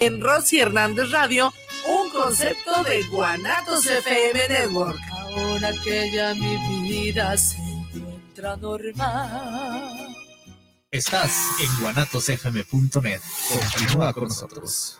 En 0.00 0.22
Rosy 0.22 0.60
Hernández 0.60 1.10
Radio, 1.10 1.52
un 1.86 2.08
concepto 2.10 2.82
de 2.84 3.02
Guanatos 3.08 3.84
FM 3.84 4.48
Network. 4.48 4.98
Ahora 5.12 5.72
que 5.84 6.10
ya 6.10 6.34
mi 6.34 6.88
vida 6.88 7.36
se 7.36 7.58
encuentra 7.58 8.56
normal. 8.56 10.16
Estás 10.90 11.30
en 11.60 11.82
guanatosfm.net. 11.82 13.20
Continúa 13.76 14.12
con 14.14 14.24
nosotros. 14.24 14.99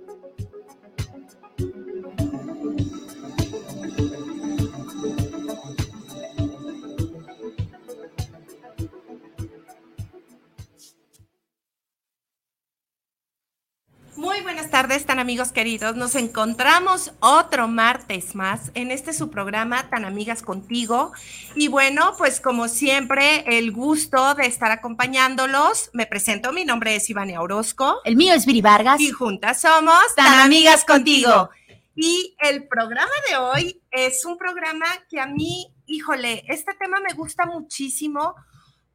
Muy 14.21 14.39
buenas 14.41 14.69
tardes, 14.69 15.07
tan 15.07 15.17
amigos 15.17 15.51
queridos. 15.51 15.95
Nos 15.95 16.13
encontramos 16.13 17.11
otro 17.21 17.67
martes 17.67 18.35
más 18.35 18.69
en 18.75 18.91
este 18.91 19.13
su 19.13 19.31
programa 19.31 19.89
Tan 19.89 20.05
Amigas 20.05 20.43
Contigo. 20.43 21.11
Y 21.55 21.69
bueno, 21.69 22.13
pues 22.19 22.39
como 22.39 22.67
siempre, 22.67 23.43
el 23.57 23.71
gusto 23.71 24.35
de 24.35 24.45
estar 24.45 24.69
acompañándolos. 24.69 25.89
Me 25.93 26.05
presento, 26.05 26.53
mi 26.53 26.65
nombre 26.65 26.95
es 26.95 27.09
Ivania 27.09 27.41
Orozco. 27.41 27.99
El 28.03 28.15
mío 28.15 28.35
es 28.35 28.45
Viri 28.45 28.61
Vargas. 28.61 29.01
Y 29.01 29.09
juntas 29.09 29.59
somos 29.59 30.13
Tan, 30.15 30.41
Amigas 30.41 30.85
Contigo. 30.85 31.49
Y 31.95 32.35
el 32.41 32.67
programa 32.67 33.11
de 33.27 33.37
hoy 33.37 33.81
es 33.89 34.23
un 34.23 34.37
programa 34.37 34.85
que 35.09 35.19
a 35.19 35.25
mí, 35.25 35.73
híjole, 35.87 36.43
este 36.47 36.75
tema 36.75 36.99
me 36.99 37.15
gusta 37.15 37.47
muchísimo 37.47 38.35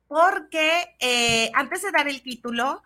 porque 0.07 0.95
eh, 1.01 1.51
antes 1.53 1.83
de 1.83 1.91
dar 1.91 2.07
el 2.07 2.23
título, 2.23 2.85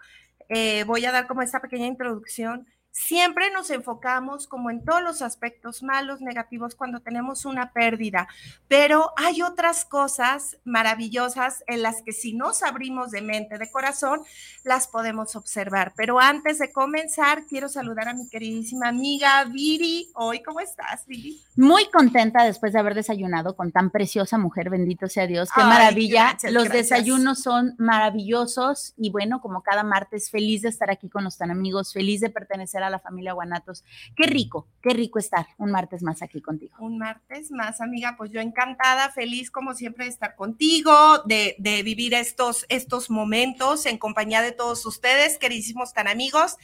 eh, 0.51 0.85
voy 0.85 1.05
a 1.07 1.13
dar 1.13 1.27
como 1.27 1.43
esta 1.43 1.61
pequeña 1.61 1.87
introducción. 1.87 2.67
Siempre 3.07 3.51
nos 3.51 3.71
enfocamos 3.71 4.47
como 4.47 4.71
en 4.71 4.85
todos 4.85 5.03
los 5.03 5.23
aspectos 5.23 5.83
malos, 5.83 6.21
negativos, 6.21 6.75
cuando 6.75 7.01
tenemos 7.01 7.47
una 7.47 7.73
pérdida, 7.73 8.29
pero 8.69 9.13
hay 9.17 9.41
otras 9.41 9.87
cosas 9.87 10.59
maravillosas 10.65 11.65
en 11.67 11.83
las 11.83 12.03
que 12.03 12.13
si 12.13 12.35
nos 12.35 12.63
abrimos 12.63 13.11
de 13.11 13.23
mente, 13.23 13.57
de 13.57 13.71
corazón, 13.71 14.21
las 14.65 14.87
podemos 14.87 15.35
observar. 15.35 15.95
Pero 15.97 16.21
antes 16.21 16.59
de 16.59 16.73
comenzar, 16.73 17.47
quiero 17.47 17.69
saludar 17.71 18.09
a 18.09 18.15
mi 18.15 18.29
queridísima 18.29 18.89
amiga 18.89 19.45
Viri. 19.45 20.11
Hoy, 20.15 20.43
¿cómo 20.43 20.61
estás, 20.61 21.07
Viri? 21.07 21.41
Muy 21.57 21.89
contenta 21.91 22.45
después 22.45 22.75
de 22.75 22.81
haber 22.81 22.95
desayunado 22.95 23.57
con 23.57 23.73
tan 23.73 23.91
preciosa 23.91 24.37
mujer, 24.37 24.69
bendito 24.69 25.09
sea 25.09 25.27
Dios, 25.27 25.49
qué 25.55 25.63
Ay, 25.63 25.69
maravilla. 25.69 26.23
gracias, 26.31 26.53
los 26.53 26.65
gracias. 26.65 26.91
desayunos 26.91 27.43
son 27.43 27.75
maravillosos 27.79 28.93
y 28.99 29.11
bueno, 29.11 29.41
como 29.41 29.63
cada 29.63 29.85
martes, 29.85 30.31
feliz 30.31 30.63
de 30.63 30.69
estar 30.69 30.91
aquí 30.91 31.09
con 31.09 31.25
los 31.25 31.39
tan 31.39 31.51
amigos, 31.51 31.93
feliz 31.95 32.21
de 32.21 32.29
pertenecer 32.29 32.83
a 32.83 32.90
la 32.91 33.01
familia 33.01 33.33
Guanatos. 33.33 33.85
Qué 34.17 34.27
rico, 34.27 34.69
qué 34.83 34.91
rico 34.91 35.19
estar 35.19 35.47
un 35.59 35.71
martes 35.71 36.03
más 36.03 36.23
aquí 36.23 36.41
contigo. 36.41 36.77
Un 36.81 36.99
martes 36.99 37.51
más, 37.51 37.81
amiga, 37.81 38.15
pues 38.17 38.31
yo 38.31 38.41
encantada, 38.41 39.11
feliz 39.11 39.51
como 39.51 39.75
siempre 39.75 40.05
de 40.05 40.11
estar 40.11 40.37
contigo, 40.37 41.19
de, 41.25 41.57
de 41.59 41.83
vivir 41.83 42.15
estos, 42.15 42.67
estos 42.69 43.11
momentos 43.11 43.87
en 43.87 43.99
compañía 43.99 44.43
de 44.43 44.53
todos 44.53 44.85
ustedes, 44.87 45.39
queridísimos 45.39 45.93
tan 45.93 46.09
amigos, 46.09 46.57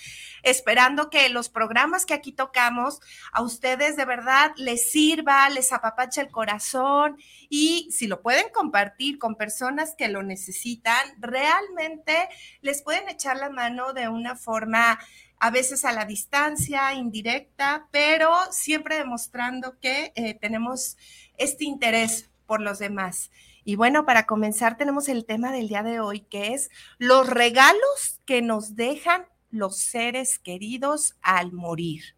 esperando 0.42 1.10
que 1.10 1.28
los 1.28 1.48
programas 1.48 2.06
que 2.06 2.14
aquí 2.14 2.32
tocamos 2.32 3.00
a 3.32 3.42
ustedes 3.42 3.96
de 3.96 4.04
verdad 4.04 4.52
les 4.56 4.90
sirva, 4.90 5.48
les 5.50 5.72
apapache 5.72 6.20
el 6.20 6.30
corazón 6.30 7.16
y 7.48 7.88
si 7.90 8.06
lo 8.06 8.22
pueden 8.22 8.48
compartir 8.52 9.18
con 9.18 9.36
personas 9.36 9.94
que 9.96 10.08
lo 10.08 10.22
necesitan, 10.22 11.06
realmente 11.18 12.28
les 12.60 12.82
pueden 12.82 13.08
echar 13.08 13.36
la 13.36 13.50
mano 13.50 13.92
de 13.92 14.08
una 14.08 14.36
forma 14.36 14.98
a 15.38 15.50
veces 15.50 15.84
a 15.84 15.92
la 15.92 16.04
distancia, 16.04 16.94
indirecta, 16.94 17.88
pero 17.90 18.32
siempre 18.50 18.96
demostrando 18.96 19.78
que 19.80 20.12
eh, 20.14 20.34
tenemos 20.34 20.96
este 21.36 21.64
interés 21.64 22.30
por 22.46 22.60
los 22.60 22.78
demás. 22.78 23.30
Y 23.64 23.76
bueno, 23.76 24.06
para 24.06 24.26
comenzar 24.26 24.76
tenemos 24.76 25.08
el 25.08 25.24
tema 25.24 25.52
del 25.52 25.68
día 25.68 25.82
de 25.82 26.00
hoy, 26.00 26.20
que 26.20 26.54
es 26.54 26.70
los 26.98 27.28
regalos 27.28 28.20
que 28.24 28.40
nos 28.40 28.76
dejan 28.76 29.26
los 29.50 29.78
seres 29.78 30.38
queridos 30.38 31.16
al 31.20 31.52
morir. 31.52 32.16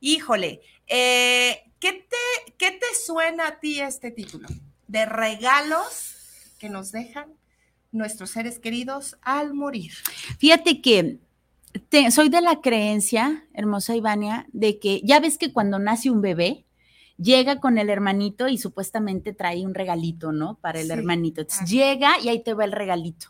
Híjole, 0.00 0.60
eh, 0.86 1.72
¿qué, 1.80 1.92
te, 1.92 2.52
¿qué 2.56 2.70
te 2.70 2.86
suena 3.04 3.48
a 3.48 3.60
ti 3.60 3.80
este 3.80 4.10
título? 4.10 4.48
De 4.86 5.06
regalos 5.06 6.54
que 6.58 6.68
nos 6.68 6.92
dejan 6.92 7.34
nuestros 7.92 8.30
seres 8.30 8.58
queridos 8.58 9.18
al 9.22 9.54
morir. 9.54 9.92
Fíjate 10.38 10.80
que 10.80 11.18
te- 11.78 12.10
soy 12.10 12.28
de 12.28 12.40
la 12.40 12.60
creencia, 12.60 13.44
hermosa 13.54 13.94
Ivania, 13.96 14.46
de 14.52 14.78
que 14.78 15.00
ya 15.04 15.20
ves 15.20 15.38
que 15.38 15.52
cuando 15.52 15.78
nace 15.78 16.10
un 16.10 16.20
bebé, 16.20 16.66
llega 17.18 17.60
con 17.60 17.78
el 17.78 17.88
hermanito 17.90 18.48
y 18.48 18.58
supuestamente 18.58 19.32
trae 19.32 19.64
un 19.64 19.74
regalito, 19.74 20.32
¿no? 20.32 20.58
Para 20.60 20.80
el 20.80 20.86
Sí, 20.86 20.92
hermanito. 20.92 21.40
Entonces 21.40 21.70
llega 21.70 22.20
y 22.20 22.28
ahí 22.28 22.42
te 22.42 22.54
va 22.54 22.64
el 22.64 22.72
regalito. 22.72 23.28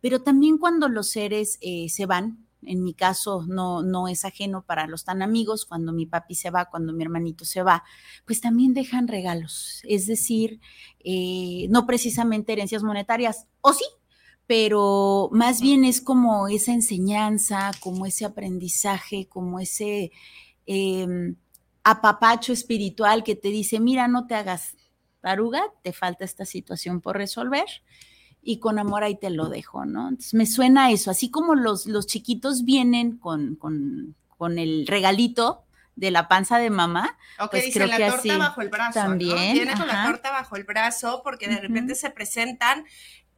Pero 0.00 0.22
también 0.22 0.58
cuando 0.58 0.88
los 0.88 1.10
seres 1.10 1.58
eh, 1.60 1.88
se 1.88 2.06
van, 2.06 2.46
en 2.62 2.82
mi 2.82 2.94
caso 2.94 3.44
no, 3.46 3.82
no 3.82 4.08
es 4.08 4.24
ajeno 4.24 4.62
para 4.62 4.86
los 4.86 5.04
tan 5.04 5.22
amigos, 5.22 5.64
cuando 5.66 5.92
mi 5.92 6.06
papi 6.06 6.34
se 6.34 6.50
va, 6.50 6.66
cuando 6.66 6.92
mi 6.92 7.02
hermanito 7.04 7.44
se 7.44 7.62
va, 7.62 7.84
pues 8.24 8.40
también 8.40 8.74
dejan 8.74 9.08
regalos. 9.08 9.80
Es 9.84 10.06
decir, 10.06 10.60
eh, 11.00 11.66
no 11.70 11.86
precisamente 11.86 12.52
herencias 12.52 12.82
monetarias, 12.82 13.46
o 13.60 13.72
sí, 13.72 13.84
pero 14.48 15.28
más 15.30 15.60
bien 15.60 15.84
es 15.84 16.00
como 16.00 16.48
esa 16.48 16.72
enseñanza, 16.72 17.70
como 17.80 18.06
ese 18.06 18.24
aprendizaje, 18.24 19.28
como 19.28 19.60
ese 19.60 20.10
em, 20.64 21.36
apapacho 21.84 22.54
espiritual 22.54 23.24
que 23.24 23.36
te 23.36 23.48
dice, 23.48 23.78
mira, 23.78 24.08
no 24.08 24.26
te 24.26 24.34
hagas 24.34 24.74
taruga, 25.20 25.60
te 25.82 25.92
falta 25.92 26.24
esta 26.24 26.46
situación 26.46 27.02
por 27.02 27.16
resolver 27.16 27.66
y 28.40 28.58
con 28.58 28.78
amor 28.78 29.04
ahí 29.04 29.18
te 29.18 29.28
lo 29.28 29.50
dejo, 29.50 29.84
¿no? 29.84 30.08
Entonces 30.08 30.32
me 30.32 30.46
suena 30.46 30.90
eso, 30.90 31.10
así 31.10 31.30
como 31.30 31.54
los, 31.54 31.84
los 31.84 32.06
chiquitos 32.06 32.64
vienen 32.64 33.18
con, 33.18 33.54
con, 33.56 34.16
con 34.38 34.58
el 34.58 34.86
regalito 34.86 35.66
de 35.94 36.10
la 36.10 36.26
panza 36.26 36.56
de 36.58 36.70
mamá, 36.70 37.18
O 37.38 37.50
que 37.50 37.58
Pues 37.58 37.64
dicen 37.66 37.82
creo 37.82 37.88
la 37.88 37.96
que 37.98 38.10
torta 38.10 38.18
así 38.20 38.38
bajo 38.38 38.62
el 38.62 38.68
brazo. 38.70 38.98
¿no? 39.00 39.06
también, 39.08 39.52
Viene 39.52 39.74
con 39.76 39.88
la 39.88 40.06
torta 40.06 40.30
bajo 40.30 40.56
el 40.56 40.64
brazo 40.64 41.20
porque 41.22 41.48
de 41.48 41.60
repente 41.60 41.94
se 41.96 42.08
presentan 42.08 42.86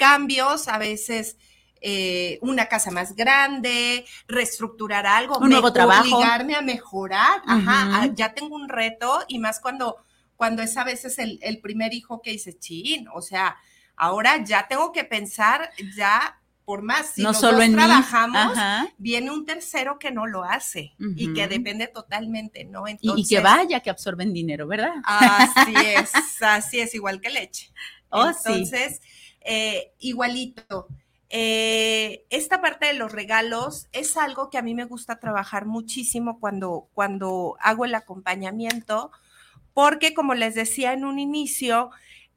cambios, 0.01 0.67
a 0.67 0.79
veces 0.79 1.37
eh, 1.83 2.39
una 2.43 2.67
casa 2.67 2.91
más 2.91 3.15
grande, 3.15 4.05
reestructurar 4.27 5.07
algo, 5.07 5.39
Un 5.39 5.51
nuevo 5.51 5.73
trabajo. 5.73 6.17
obligarme 6.17 6.55
a 6.57 6.63
mejorar. 6.63 7.43
Ajá, 7.47 8.03
ah, 8.03 8.09
ya 8.15 8.33
tengo 8.33 8.57
un 8.57 8.69
reto 8.69 9.21
y 9.29 9.39
más 9.39 9.61
cuando, 9.61 9.97
cuando 10.37 10.63
es 10.63 10.77
a 10.77 10.85
veces 10.85 11.19
el, 11.19 11.39
el 11.43 11.61
primer 11.61 11.93
hijo 11.95 12.21
que 12.23 12.33
dice, 12.33 12.59
chin, 12.59 13.07
o 13.15 13.21
sea, 13.23 13.57
ahora 13.97 14.43
ya 14.43 14.67
tengo 14.69 14.91
que 14.93 15.05
pensar 15.05 15.71
ya 15.97 16.39
por 16.65 16.83
más. 16.83 17.15
Si 17.15 17.23
no 17.23 17.35
solo 17.35 17.59
dos 17.59 17.65
en 17.67 17.73
trabajamos, 17.75 18.57
viene 18.99 19.31
un 19.31 19.45
tercero 19.45 19.99
que 19.99 20.11
no 20.11 20.27
lo 20.27 20.45
hace 20.45 20.95
y 21.17 21.33
que 21.35 21.49
depende 21.49 21.89
totalmente, 21.89 22.65
¿no? 22.65 22.87
Y- 22.89 22.93
Entonces, 22.93 23.27
y, 23.31 23.35
que 23.35 23.41
vaya 23.43 23.81
que 23.81 23.91
absorben 23.91 24.33
dinero, 24.33 24.67
¿verdad? 24.67 24.95
Así 25.05 25.75
es, 25.97 26.13
así 26.41 26.81
es, 26.81 26.95
igual 26.95 27.21
que 27.21 27.31
leche. 27.31 27.71
Oh, 28.11 28.33
sí. 28.33 28.65
Eh, 29.41 29.93
igualito. 29.99 30.89
Eh, 31.33 32.27
esta 32.31 32.61
parte 32.61 32.87
de 32.87 32.95
los 32.95 33.13
regalos 33.13 33.89
es 33.93 34.17
algo 34.17 34.51
que 34.51 34.59
a 34.59 34.63
mí 34.63 34.75
me 34.75 34.85
gusta 34.85 35.21
trabajar 35.21 35.65
muchísimo 35.65 36.41
cuando, 36.41 36.89
cuando 36.93 37.57
hago 37.61 37.85
el 37.85 37.95
acompañamiento, 37.95 39.13
porque 39.73 40.13
como 40.13 40.35
les 40.35 40.57
decía 40.57 40.93
en 40.93 41.05
un 41.05 41.21
inicio, 41.21 41.91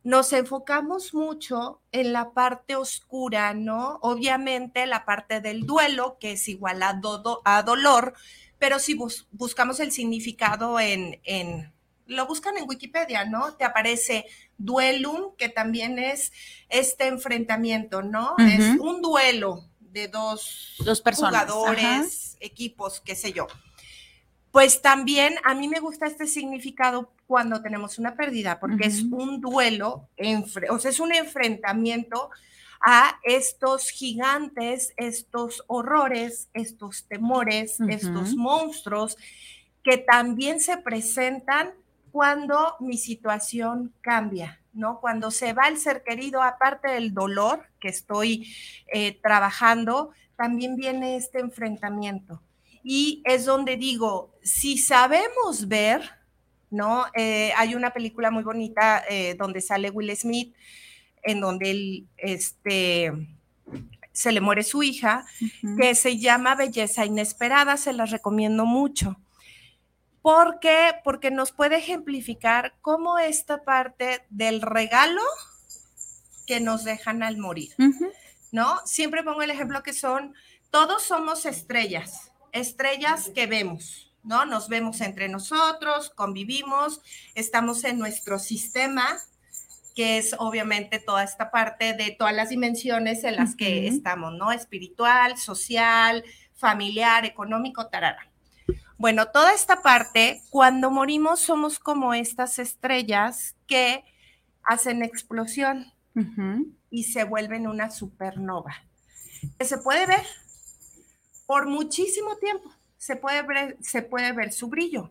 nos 0.04 0.32
enfocamos 0.34 1.14
mucho 1.14 1.82
en 1.92 2.14
la 2.14 2.34
parte 2.34 2.76
oscura, 2.76 3.54
¿no? 3.54 4.00
Obviamente 4.02 4.86
la 4.86 5.06
parte 5.06 5.42
del 5.42 5.66
duelo, 5.66 6.18
que 6.20 6.34
es 6.34 6.48
igual 6.48 6.84
a, 6.84 7.00
a 7.46 7.64
dolor, 7.64 8.14
pero 8.60 8.80
si 8.80 8.98
buscamos 9.32 9.80
el 9.80 9.92
significado 9.92 10.80
en, 10.80 11.20
en, 11.24 11.73
lo 12.06 12.28
buscan 12.28 12.58
en 12.58 12.68
Wikipedia, 12.68 13.26
¿no? 13.26 13.54
Te 13.54 13.64
aparece 13.64 14.26
duelum, 14.58 15.36
que 15.38 15.50
también 15.50 16.00
es 16.00 16.32
este 16.70 17.08
enfrentamiento, 17.08 18.02
¿no? 18.02 18.36
Es 18.38 18.80
un 18.80 19.02
duelo 19.02 19.66
de 19.80 20.08
dos, 20.08 20.76
dos 20.86 21.02
personas. 21.02 21.46
jugadores, 21.46 22.38
equipos, 22.40 23.02
qué 23.02 23.16
sé 23.16 23.32
yo. 23.32 23.48
Pues 24.52 24.82
también 24.82 25.36
a 25.44 25.56
mí 25.56 25.68
me 25.68 25.80
gusta 25.80 26.06
este 26.06 26.28
significado 26.28 27.12
cuando 27.26 27.62
tenemos 27.62 27.98
una 27.98 28.16
pérdida, 28.16 28.60
porque 28.60 28.86
es 28.88 29.02
un 29.02 29.42
duelo, 29.42 30.10
o 30.70 30.80
sea, 30.80 30.92
es 30.92 31.00
un 31.00 31.14
enfrentamiento 31.14 32.30
a 32.86 33.18
estos 33.24 33.90
gigantes, 33.90 34.94
estos 34.98 35.64
horrores, 35.68 36.50
estos 36.54 37.06
temores, 37.08 37.80
estos 37.88 38.36
monstruos 38.36 39.18
que 39.84 39.98
también 39.98 40.60
se 40.60 40.78
presentan 40.78 41.74
cuando 42.14 42.76
mi 42.80 42.96
situación 43.00 43.92
cambia, 44.00 44.62
¿no? 44.72 45.02
Cuando 45.02 45.32
se 45.32 45.54
va 45.54 45.68
el 45.68 45.80
ser 45.80 46.04
querido, 46.04 46.44
aparte 46.44 46.92
del 46.92 47.12
dolor 47.12 47.66
que 47.80 47.88
estoy 47.88 48.56
eh, 48.94 49.20
trabajando, 49.24 50.12
también 50.36 50.76
viene 50.76 51.16
este 51.16 51.40
enfrentamiento. 51.40 52.40
Y 52.84 53.24
es 53.26 53.46
donde 53.46 53.78
digo, 53.78 54.32
si 54.44 54.78
sabemos 54.78 55.68
ver, 55.68 56.04
¿no? 56.70 57.06
Eh, 57.16 57.52
hay 57.58 57.74
una 57.74 57.94
película 57.94 58.30
muy 58.30 58.44
bonita 58.44 59.04
eh, 59.10 59.34
donde 59.34 59.60
sale 59.60 59.90
Will 59.90 60.16
Smith, 60.16 60.54
en 61.24 61.40
donde 61.40 61.72
él, 61.72 62.08
este, 62.18 63.12
se 64.12 64.32
le 64.32 64.40
muere 64.40 64.62
su 64.62 64.84
hija, 64.84 65.26
que 65.80 65.96
se 65.96 66.20
llama 66.20 66.54
Belleza 66.54 67.08
Inesperada, 67.08 67.76
se 67.76 67.92
la 67.92 68.06
recomiendo 68.06 68.68
mucho. 68.68 69.18
¿Por 70.24 70.62
qué? 70.62 70.96
Porque 71.04 71.32
nos 71.32 71.52
puede 71.52 71.76
ejemplificar 71.76 72.76
cómo 72.80 73.20
esta 73.20 73.66
parte 73.66 74.26
del 74.30 74.62
regalo 74.62 75.22
que 76.48 76.62
nos 76.62 76.86
dejan 76.86 77.24
al 77.24 77.38
morir, 77.38 77.76
¿no? 78.54 78.80
Siempre 78.86 79.24
pongo 79.24 79.42
el 79.42 79.52
ejemplo 79.52 79.84
que 79.84 79.92
son, 79.92 80.34
todos 80.72 81.04
somos 81.04 81.46
estrellas, 81.46 82.32
estrellas 82.54 83.32
que 83.36 83.48
vemos, 83.48 84.14
¿no? 84.24 84.46
Nos 84.46 84.70
vemos 84.70 85.02
entre 85.02 85.28
nosotros, 85.28 86.10
convivimos, 86.12 87.02
estamos 87.36 87.84
en 87.84 88.00
nuestro 88.00 88.40
sistema, 88.40 89.18
que 89.94 90.20
es 90.20 90.38
obviamente 90.40 91.00
toda 91.00 91.26
esta 91.26 91.52
parte 91.52 91.96
de 91.96 92.12
todas 92.12 92.34
las 92.34 92.48
dimensiones 92.48 93.26
en 93.26 93.36
las 93.36 93.58
que 93.58 93.90
estamos, 93.90 94.32
¿no? 94.32 94.54
Espiritual, 94.54 95.38
social, 95.38 96.24
familiar, 96.56 97.26
económico, 97.26 97.88
tarara. 97.88 98.33
Bueno, 98.98 99.28
toda 99.28 99.54
esta 99.54 99.82
parte, 99.82 100.42
cuando 100.50 100.92
morimos 100.92 101.40
somos 101.40 101.80
como 101.80 102.14
estas 102.14 102.60
estrellas 102.60 103.56
que 103.68 104.04
hacen 104.64 105.04
explosión 105.04 105.92
y 106.90 107.04
se 107.04 107.24
vuelven 107.24 107.68
una 107.68 107.90
supernova. 107.90 108.76
Que 109.58 109.66
se 109.66 109.80
puede 109.80 110.06
ver 110.06 110.26
por 111.48 111.68
muchísimo 111.68 112.38
tiempo, 112.38 112.72
se 112.98 113.16
puede 113.16 113.42
ver, 113.42 113.78
se 113.82 114.04
puede 114.04 114.32
ver 114.32 114.54
su 114.54 114.68
brillo. 114.68 115.10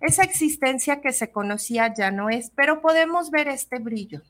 Esa 0.00 0.22
existencia 0.22 1.00
que 1.00 1.12
se 1.12 1.30
conocía 1.30 1.92
ya 1.94 2.10
no 2.10 2.30
es, 2.30 2.50
pero 2.56 2.80
podemos 2.80 3.30
ver 3.30 3.48
este 3.48 3.78
brillo. 3.78 4.22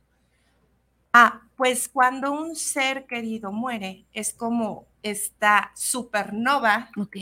Ah, 1.12 1.42
pues 1.56 1.88
cuando 1.88 2.32
un 2.32 2.56
ser 2.56 3.06
querido 3.06 3.52
muere, 3.52 4.04
es 4.12 4.34
como 4.34 4.86
esta 5.02 5.72
supernova. 5.74 6.90
Ok 6.98 7.16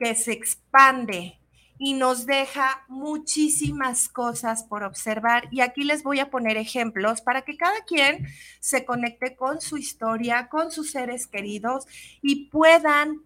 que 0.00 0.14
se 0.14 0.32
expande 0.32 1.38
y 1.78 1.94
nos 1.94 2.26
deja 2.26 2.84
muchísimas 2.88 4.08
cosas 4.08 4.64
por 4.64 4.82
observar. 4.82 5.48
Y 5.50 5.60
aquí 5.60 5.84
les 5.84 6.02
voy 6.02 6.20
a 6.20 6.30
poner 6.30 6.56
ejemplos 6.56 7.20
para 7.20 7.42
que 7.42 7.56
cada 7.56 7.84
quien 7.84 8.26
se 8.60 8.84
conecte 8.84 9.36
con 9.36 9.60
su 9.60 9.78
historia, 9.78 10.48
con 10.48 10.72
sus 10.72 10.90
seres 10.90 11.26
queridos 11.26 11.86
y 12.20 12.46
puedan 12.46 13.22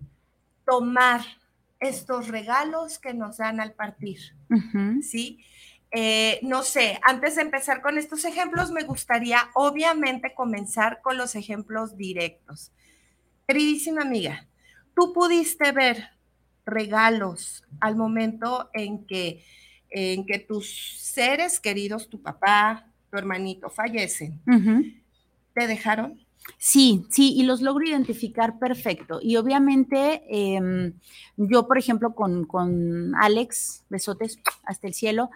tomar 0.67 1.23
estos 1.81 2.29
regalos 2.29 2.99
que 2.99 3.15
nos 3.15 3.39
dan 3.39 3.61
al 3.61 3.73
partir. 3.73 4.19
¿Sí? 5.03 5.45
Eh, 5.91 6.41
no 6.43 6.63
sé, 6.63 6.99
antes 7.03 7.37
de 7.37 7.43
empezar 7.43 7.83
con 7.83 7.99
estos 7.99 8.25
ejemplos, 8.25 8.71
me 8.73 8.83
gustaría 8.83 9.49
obviamente 9.55 10.35
comenzar 10.35 11.01
con 11.03 11.17
los 11.17 11.35
ejemplos 11.35 11.97
directos. 11.97 12.73
Queridísima 13.47 14.03
amiga, 14.03 14.47
tú 14.95 15.13
pudiste 15.13 15.71
ver 15.73 16.14
regalos 16.67 17.65
al 17.81 17.97
momento 17.97 18.71
en 18.73 19.07
que, 19.07 19.45
en 19.91 20.25
que 20.27 20.39
tus 20.39 20.99
seres 20.99 21.61
queridos, 21.61 22.09
tu 22.09 22.23
papá, 22.23 22.87
tu 23.11 23.19
hermanito 23.19 23.71
fallecen. 23.71 24.41
¿Te 25.55 25.67
dejaron? 25.67 26.24
Sí, 26.59 27.07
sí, 27.11 27.35
y 27.37 27.43
los 27.45 27.63
logro 27.63 27.87
identificar 27.87 28.59
perfecto. 28.59 29.19
Y 29.21 29.37
obviamente, 29.37 30.23
em, 30.29 30.95
yo, 31.37 31.67
por 31.67 31.79
ejemplo, 31.79 32.15
con, 32.15 32.45
con, 32.47 33.15
Alex, 33.17 33.85
besotes 33.89 34.39
hasta 34.65 34.87
el 34.87 34.95
cielo, 34.95 35.31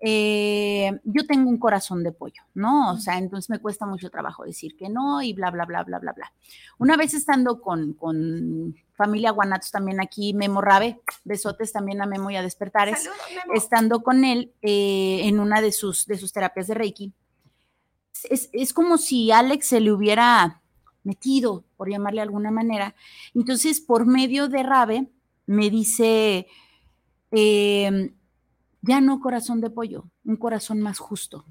eh, 0.00 0.92
yo 1.04 1.26
tengo 1.26 1.48
un 1.48 1.58
corazón 1.58 2.02
de 2.02 2.12
pollo, 2.12 2.42
¿no? 2.54 2.92
O 2.92 2.98
sea, 2.98 3.18
entonces 3.18 3.50
me 3.50 3.58
cuesta 3.58 3.86
mucho 3.86 4.10
trabajo 4.10 4.44
decir 4.44 4.76
que 4.76 4.88
no 4.88 5.22
y 5.22 5.32
bla, 5.32 5.50
bla, 5.50 5.64
bla, 5.64 5.84
bla, 5.84 5.98
bla, 5.98 6.12
bla. 6.12 6.32
Una 6.78 6.96
vez 6.96 7.14
estando 7.14 7.60
con, 7.60 7.94
con 7.94 8.74
familia 8.94 9.30
Guanatos 9.32 9.70
también 9.70 10.00
aquí, 10.00 10.34
Memo 10.34 10.60
Rabe, 10.60 11.00
besotes 11.24 11.72
también 11.72 12.02
a 12.02 12.06
Memo 12.06 12.30
y 12.30 12.36
a 12.36 12.42
Despertares, 12.42 13.08
estando 13.54 14.02
con 14.02 14.24
él 14.24 14.52
eh, 14.62 15.20
en 15.24 15.40
una 15.40 15.60
de 15.60 15.72
sus, 15.72 16.06
de 16.06 16.18
sus 16.18 16.32
terapias 16.32 16.66
de 16.66 16.74
Reiki 16.74 17.12
es, 18.30 18.72
como 18.72 18.98
si 18.98 19.30
Alex 19.30 19.66
se 19.66 19.80
le 19.80 19.92
hubiera 19.92 20.62
metido, 21.02 21.64
por 21.76 21.90
llamarle 21.90 22.18
de 22.18 22.22
alguna 22.22 22.50
manera. 22.50 22.94
Entonces, 23.34 23.80
por 23.80 24.06
medio 24.06 24.48
de 24.48 24.62
Rabe, 24.62 25.08
me 25.46 25.70
dice, 25.70 26.46
em, 27.30 28.14
ya 28.82 29.00
no 29.00 29.20
corazón 29.20 29.60
de 29.60 29.70
pollo, 29.70 30.04
un 30.24 30.36
corazón 30.36 30.80
más 30.80 30.98
justo, 30.98 31.44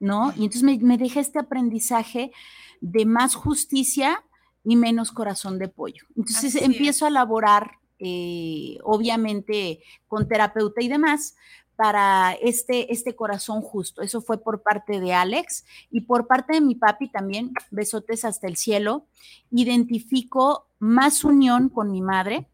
¿no? 0.00 0.32
Y 0.36 0.44
entonces 0.44 0.62
me, 0.62 0.98
deja 0.98 1.20
este 1.20 1.38
aprendizaje 1.38 2.32
de 2.80 3.04
más 3.04 3.34
justicia 3.34 4.24
y 4.64 4.76
menos 4.76 5.12
corazón 5.12 5.58
de 5.58 5.68
pollo. 5.68 6.04
Entonces 6.16 6.56
empiezo 6.56 7.04
a 7.04 7.08
elaborar, 7.08 7.72
eh, 7.98 8.78
obviamente, 8.82 9.82
con 10.06 10.26
terapeuta 10.26 10.82
y 10.82 10.88
demás, 10.88 11.36
para 11.76 12.32
este, 12.32 12.92
este 12.92 13.16
corazón 13.16 13.60
justo. 13.60 14.02
Eso 14.02 14.20
fue 14.20 14.42
por 14.42 14.62
parte 14.62 15.00
de 15.00 15.12
Alex 15.12 15.64
y 15.90 16.02
por 16.02 16.26
parte 16.26 16.54
de 16.54 16.60
mi 16.60 16.74
papi 16.74 17.08
también, 17.08 17.52
besotes 17.70 18.24
hasta 18.24 18.46
el 18.46 18.56
cielo. 18.56 19.06
Identifico 19.50 20.68
más 20.78 21.24
unión 21.24 21.68
con 21.68 21.90
mi 21.90 22.02
madre, 22.02 22.48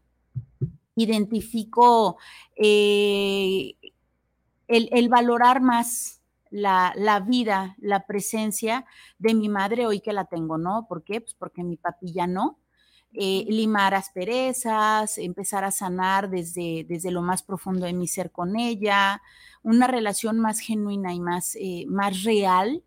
identifico 0.95 2.17
eh, 2.55 3.75
el, 4.67 5.09
valorar 5.09 5.61
más 5.61 6.21
la, 6.49 6.93
la, 6.95 7.19
vida, 7.19 7.75
la 7.79 8.05
presencia 8.05 8.85
de 9.19 9.33
mi 9.33 9.49
madre 9.49 9.85
hoy 9.85 10.01
que 10.01 10.13
la 10.13 10.25
tengo, 10.25 10.57
¿no? 10.57 10.87
¿Por 10.87 11.03
qué? 11.03 11.21
Pues 11.21 11.33
porque 11.33 11.63
mi 11.63 11.77
papi 11.77 12.11
ya 12.13 12.27
no. 12.27 12.57
Eh, 13.13 13.45
limar 13.49 13.93
asperezas, 13.93 15.17
empezar 15.17 15.65
a 15.65 15.71
sanar 15.71 16.29
desde, 16.29 16.85
desde 16.87 17.11
lo 17.11 17.21
más 17.21 17.43
profundo 17.43 17.85
de 17.85 17.91
mi 17.91 18.07
ser 18.07 18.31
con 18.31 18.57
ella, 18.57 19.21
una 19.63 19.87
relación 19.87 20.39
más 20.39 20.59
genuina 20.59 21.13
y 21.13 21.19
más, 21.19 21.57
eh, 21.59 21.85
más 21.89 22.23
real 22.23 22.83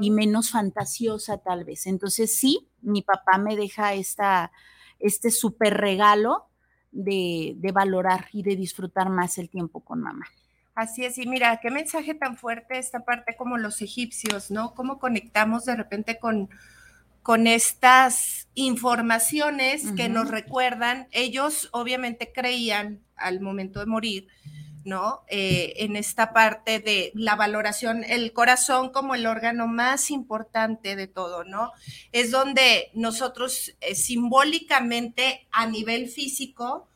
y 0.00 0.10
menos 0.10 0.50
fantasiosa 0.50 1.38
tal 1.38 1.64
vez. 1.64 1.86
Entonces 1.86 2.38
sí, 2.38 2.68
mi 2.82 3.02
papá 3.02 3.38
me 3.38 3.56
deja 3.56 3.94
esta, 3.94 4.52
este 5.00 5.30
súper 5.30 5.74
regalo 5.74 6.44
de, 6.92 7.54
de 7.56 7.72
valorar 7.72 8.26
y 8.32 8.42
de 8.42 8.56
disfrutar 8.56 9.08
más 9.08 9.38
el 9.38 9.48
tiempo 9.48 9.80
con 9.80 10.02
mamá. 10.02 10.26
Así 10.74 11.04
es, 11.06 11.16
y 11.16 11.26
mira, 11.26 11.58
qué 11.62 11.70
mensaje 11.70 12.14
tan 12.14 12.36
fuerte 12.36 12.78
esta 12.78 13.00
parte 13.00 13.34
como 13.34 13.56
los 13.56 13.80
egipcios, 13.80 14.50
¿no? 14.50 14.74
Cómo 14.74 14.98
conectamos 14.98 15.64
de 15.64 15.74
repente 15.74 16.18
con, 16.18 16.50
con 17.26 17.48
estas 17.48 18.46
informaciones 18.54 19.90
que 19.96 20.08
nos 20.08 20.28
recuerdan, 20.28 21.08
ellos 21.10 21.68
obviamente 21.72 22.30
creían 22.32 23.00
al 23.16 23.40
momento 23.40 23.80
de 23.80 23.86
morir, 23.86 24.28
¿no? 24.84 25.24
Eh, 25.26 25.72
en 25.78 25.96
esta 25.96 26.32
parte 26.32 26.78
de 26.78 27.10
la 27.16 27.34
valoración, 27.34 28.04
el 28.04 28.32
corazón 28.32 28.90
como 28.90 29.16
el 29.16 29.26
órgano 29.26 29.66
más 29.66 30.12
importante 30.12 30.94
de 30.94 31.08
todo, 31.08 31.42
¿no? 31.42 31.72
Es 32.12 32.30
donde 32.30 32.92
nosotros 32.94 33.74
eh, 33.80 33.96
simbólicamente 33.96 35.48
a 35.50 35.66
nivel 35.66 36.06
físico, 36.06 36.86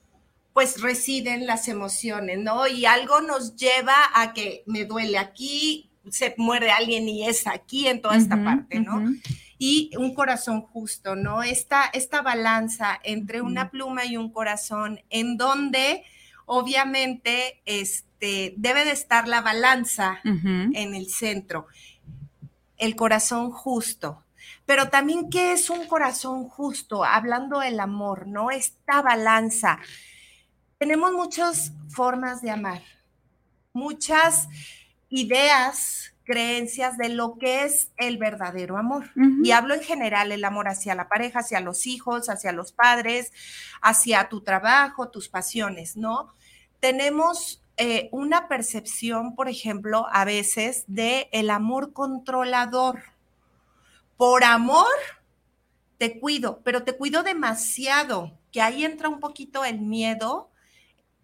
pues 0.53 0.81
residen 0.81 1.45
las 1.45 1.67
emociones, 1.67 2.39
¿no? 2.39 2.69
Y 2.69 2.87
algo 2.87 3.21
nos 3.21 3.57
lleva 3.57 3.97
a 4.15 4.33
que 4.33 4.63
me 4.67 4.85
duele 4.85 5.19
aquí, 5.19 5.91
se 6.09 6.37
muere 6.39 6.71
alguien 6.71 7.09
y 7.09 7.27
es 7.27 7.49
aquí 7.49 7.89
en 7.89 8.01
toda 8.01 8.17
esta 8.17 8.41
parte, 8.45 8.79
¿no? 8.79 9.03
Y 9.63 9.91
un 9.99 10.15
corazón 10.15 10.63
justo, 10.63 11.17
¿no? 11.17 11.43
Esta, 11.43 11.85
esta 11.93 12.23
balanza 12.23 12.99
entre 13.05 13.43
una 13.43 13.71
pluma 13.71 14.07
y 14.07 14.17
un 14.17 14.33
corazón, 14.33 15.03
en 15.11 15.37
donde 15.37 16.03
obviamente 16.47 17.61
este, 17.67 18.55
debe 18.57 18.87
de 18.87 18.93
estar 18.93 19.29
la 19.29 19.43
balanza 19.43 20.19
en 20.25 20.95
el 20.95 21.11
centro, 21.11 21.67
el 22.79 22.97
corazón 22.97 23.51
justo. 23.51 24.25
Pero 24.65 24.89
también, 24.89 25.29
¿qué 25.29 25.53
es 25.53 25.69
un 25.69 25.87
corazón 25.87 26.49
justo? 26.49 27.05
Hablando 27.05 27.59
del 27.59 27.81
amor, 27.81 28.27
¿no? 28.27 28.51
Esta 28.51 29.03
balanza. 29.03 29.79
Tenemos 30.79 31.13
muchas 31.13 31.73
formas 31.91 32.41
de 32.41 32.51
amar, 32.51 32.83
muchas 33.75 34.49
ideas, 35.11 36.15
creencias 36.25 36.97
de 36.97 37.09
lo 37.09 37.37
que 37.39 37.65
es 37.65 37.91
el 37.97 38.19
verdadero 38.19 38.77
amor. 38.77 39.11
Y 39.43 39.51
hablo 39.51 39.75
en 39.75 39.83
general, 39.83 40.33
el 40.33 40.45
amor 40.45 40.69
hacia 40.69 40.95
la 40.95 41.09
pareja, 41.09 41.41
hacia 41.41 41.61
los 41.61 41.87
hijos, 41.87 42.29
hacia 42.29 42.53
los 42.53 42.73
padres, 42.73 43.33
hacia 43.83 44.29
tu 44.29 44.43
trabajo, 44.43 45.11
tus 45.11 45.29
pasiones, 45.29 45.97
¿no? 45.97 46.35
Tenemos 46.79 47.63
eh, 47.77 48.09
una 48.13 48.47
percepción, 48.49 49.35
por 49.35 49.49
ejemplo, 49.49 50.07
a 50.13 50.25
veces 50.25 50.85
de 50.87 51.29
el 51.33 51.51
amor 51.51 51.93
controlador. 51.93 53.01
Por 54.17 54.45
amor, 54.45 54.87
te 55.97 56.21
cuido, 56.21 56.61
pero 56.63 56.83
te 56.83 56.97
cuido 56.97 57.23
demasiado, 57.23 58.39
que 58.53 58.61
ahí 58.61 58.85
entra 58.85 59.09
un 59.09 59.19
poquito 59.19 59.65
el 59.65 59.81
miedo 59.81 60.50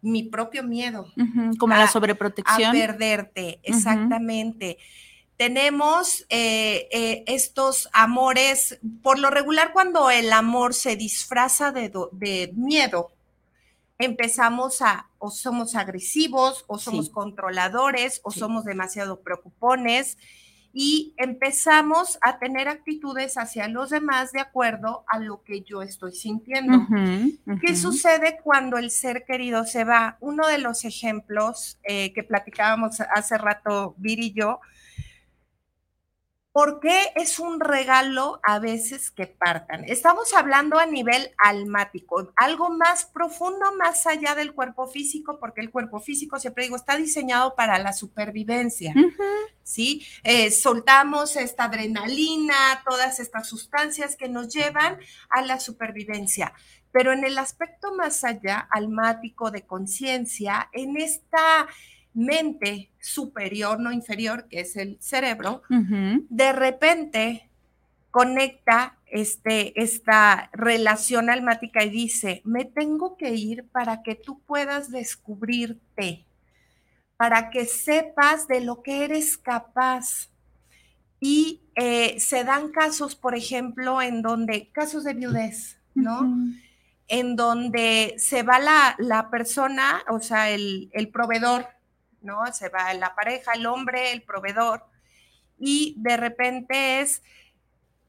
mi 0.02 0.22
propio 0.22 0.62
miedo. 0.62 1.12
como 1.58 1.74
la 1.74 1.88
sobreprotección. 1.88 2.70
A 2.70 2.72
perderte, 2.72 3.60
exactamente. 3.62 4.78
Tenemos 5.36 6.24
eh, 6.30 6.88
eh, 6.90 7.24
estos 7.26 7.90
amores, 7.92 8.78
por 9.02 9.18
lo 9.18 9.28
regular 9.28 9.72
cuando 9.72 10.10
el 10.10 10.32
amor 10.32 10.72
se 10.72 10.96
disfraza 10.96 11.72
de, 11.72 11.92
de 12.12 12.52
miedo, 12.54 13.12
empezamos 13.98 14.82
a, 14.82 15.08
o 15.18 15.30
somos 15.30 15.74
agresivos, 15.74 16.64
o 16.66 16.78
somos 16.78 17.10
controladores, 17.10 18.20
o 18.24 18.30
somos 18.30 18.64
demasiado 18.64 19.20
preocupones, 19.20 20.18
y 20.78 21.14
empezamos 21.16 22.18
a 22.20 22.38
tener 22.38 22.68
actitudes 22.68 23.38
hacia 23.38 23.66
los 23.66 23.88
demás 23.88 24.30
de 24.32 24.40
acuerdo 24.40 25.06
a 25.08 25.18
lo 25.18 25.42
que 25.42 25.62
yo 25.62 25.80
estoy 25.80 26.12
sintiendo. 26.12 26.86
¿Qué 27.62 27.74
sucede 27.74 28.38
cuando 28.44 28.76
el 28.76 28.90
ser 28.90 29.24
querido 29.24 29.64
se 29.64 29.84
va? 29.84 30.18
Uno 30.20 30.46
de 30.46 30.58
los 30.58 30.84
ejemplos 30.84 31.78
eh, 31.82 32.12
que 32.12 32.22
platicábamos 32.24 33.00
hace 33.00 33.38
rato, 33.38 33.94
Vir 33.96 34.20
y 34.20 34.34
yo, 34.34 34.60
¿Por 36.56 36.80
qué 36.80 37.12
es 37.16 37.38
un 37.38 37.60
regalo 37.60 38.40
a 38.42 38.58
veces 38.58 39.10
que 39.10 39.26
partan? 39.26 39.84
Estamos 39.84 40.32
hablando 40.32 40.78
a 40.78 40.86
nivel 40.86 41.30
almático, 41.36 42.32
algo 42.34 42.70
más 42.70 43.04
profundo, 43.04 43.74
más 43.76 44.06
allá 44.06 44.34
del 44.34 44.54
cuerpo 44.54 44.86
físico, 44.86 45.38
porque 45.38 45.60
el 45.60 45.70
cuerpo 45.70 46.00
físico, 46.00 46.38
siempre 46.38 46.64
digo, 46.64 46.76
está 46.76 46.96
diseñado 46.96 47.54
para 47.54 47.78
la 47.78 47.92
supervivencia, 47.92 48.94
¿sí? 49.64 50.06
Eh, 50.24 50.50
soltamos 50.50 51.36
esta 51.36 51.64
adrenalina, 51.64 52.82
todas 52.88 53.20
estas 53.20 53.46
sustancias 53.46 54.16
que 54.16 54.30
nos 54.30 54.48
llevan 54.48 54.98
a 55.28 55.42
la 55.42 55.60
supervivencia. 55.60 56.54
Pero 56.90 57.12
en 57.12 57.26
el 57.26 57.36
aspecto 57.36 57.94
más 57.94 58.24
allá, 58.24 58.66
almático, 58.70 59.50
de 59.50 59.66
conciencia, 59.66 60.70
en 60.72 60.96
esta 60.96 61.68
mente 62.16 62.90
superior, 62.98 63.78
no 63.78 63.92
inferior, 63.92 64.48
que 64.48 64.60
es 64.60 64.76
el 64.76 64.96
cerebro, 65.00 65.62
de 65.68 66.52
repente 66.52 67.50
conecta 68.10 68.96
este, 69.06 69.80
esta 69.80 70.48
relación 70.54 71.28
almática 71.28 71.84
y 71.84 71.90
dice, 71.90 72.40
me 72.44 72.64
tengo 72.64 73.18
que 73.18 73.34
ir 73.34 73.64
para 73.64 74.02
que 74.02 74.14
tú 74.14 74.40
puedas 74.40 74.90
descubrirte, 74.90 76.24
para 77.18 77.50
que 77.50 77.66
sepas 77.66 78.48
de 78.48 78.62
lo 78.62 78.82
que 78.82 79.04
eres 79.04 79.36
capaz. 79.36 80.30
Y 81.20 81.60
eh, 81.74 82.18
se 82.18 82.44
dan 82.44 82.70
casos, 82.70 83.14
por 83.14 83.34
ejemplo, 83.34 84.00
en 84.00 84.22
donde, 84.22 84.70
casos 84.70 85.04
de 85.04 85.12
viudez, 85.12 85.78
¿no? 85.94 86.50
En 87.08 87.36
donde 87.36 88.14
se 88.18 88.42
va 88.42 88.58
la, 88.58 88.96
la 88.98 89.30
persona, 89.30 90.02
o 90.08 90.20
sea, 90.20 90.50
el, 90.50 90.88
el 90.92 91.08
proveedor 91.08 91.75
¿no? 92.26 92.44
Se 92.52 92.68
va 92.68 92.92
la 92.92 93.14
pareja, 93.14 93.52
el 93.52 93.64
hombre, 93.64 94.12
el 94.12 94.22
proveedor, 94.22 94.84
y 95.58 95.94
de 95.98 96.16
repente 96.16 97.00
es, 97.00 97.22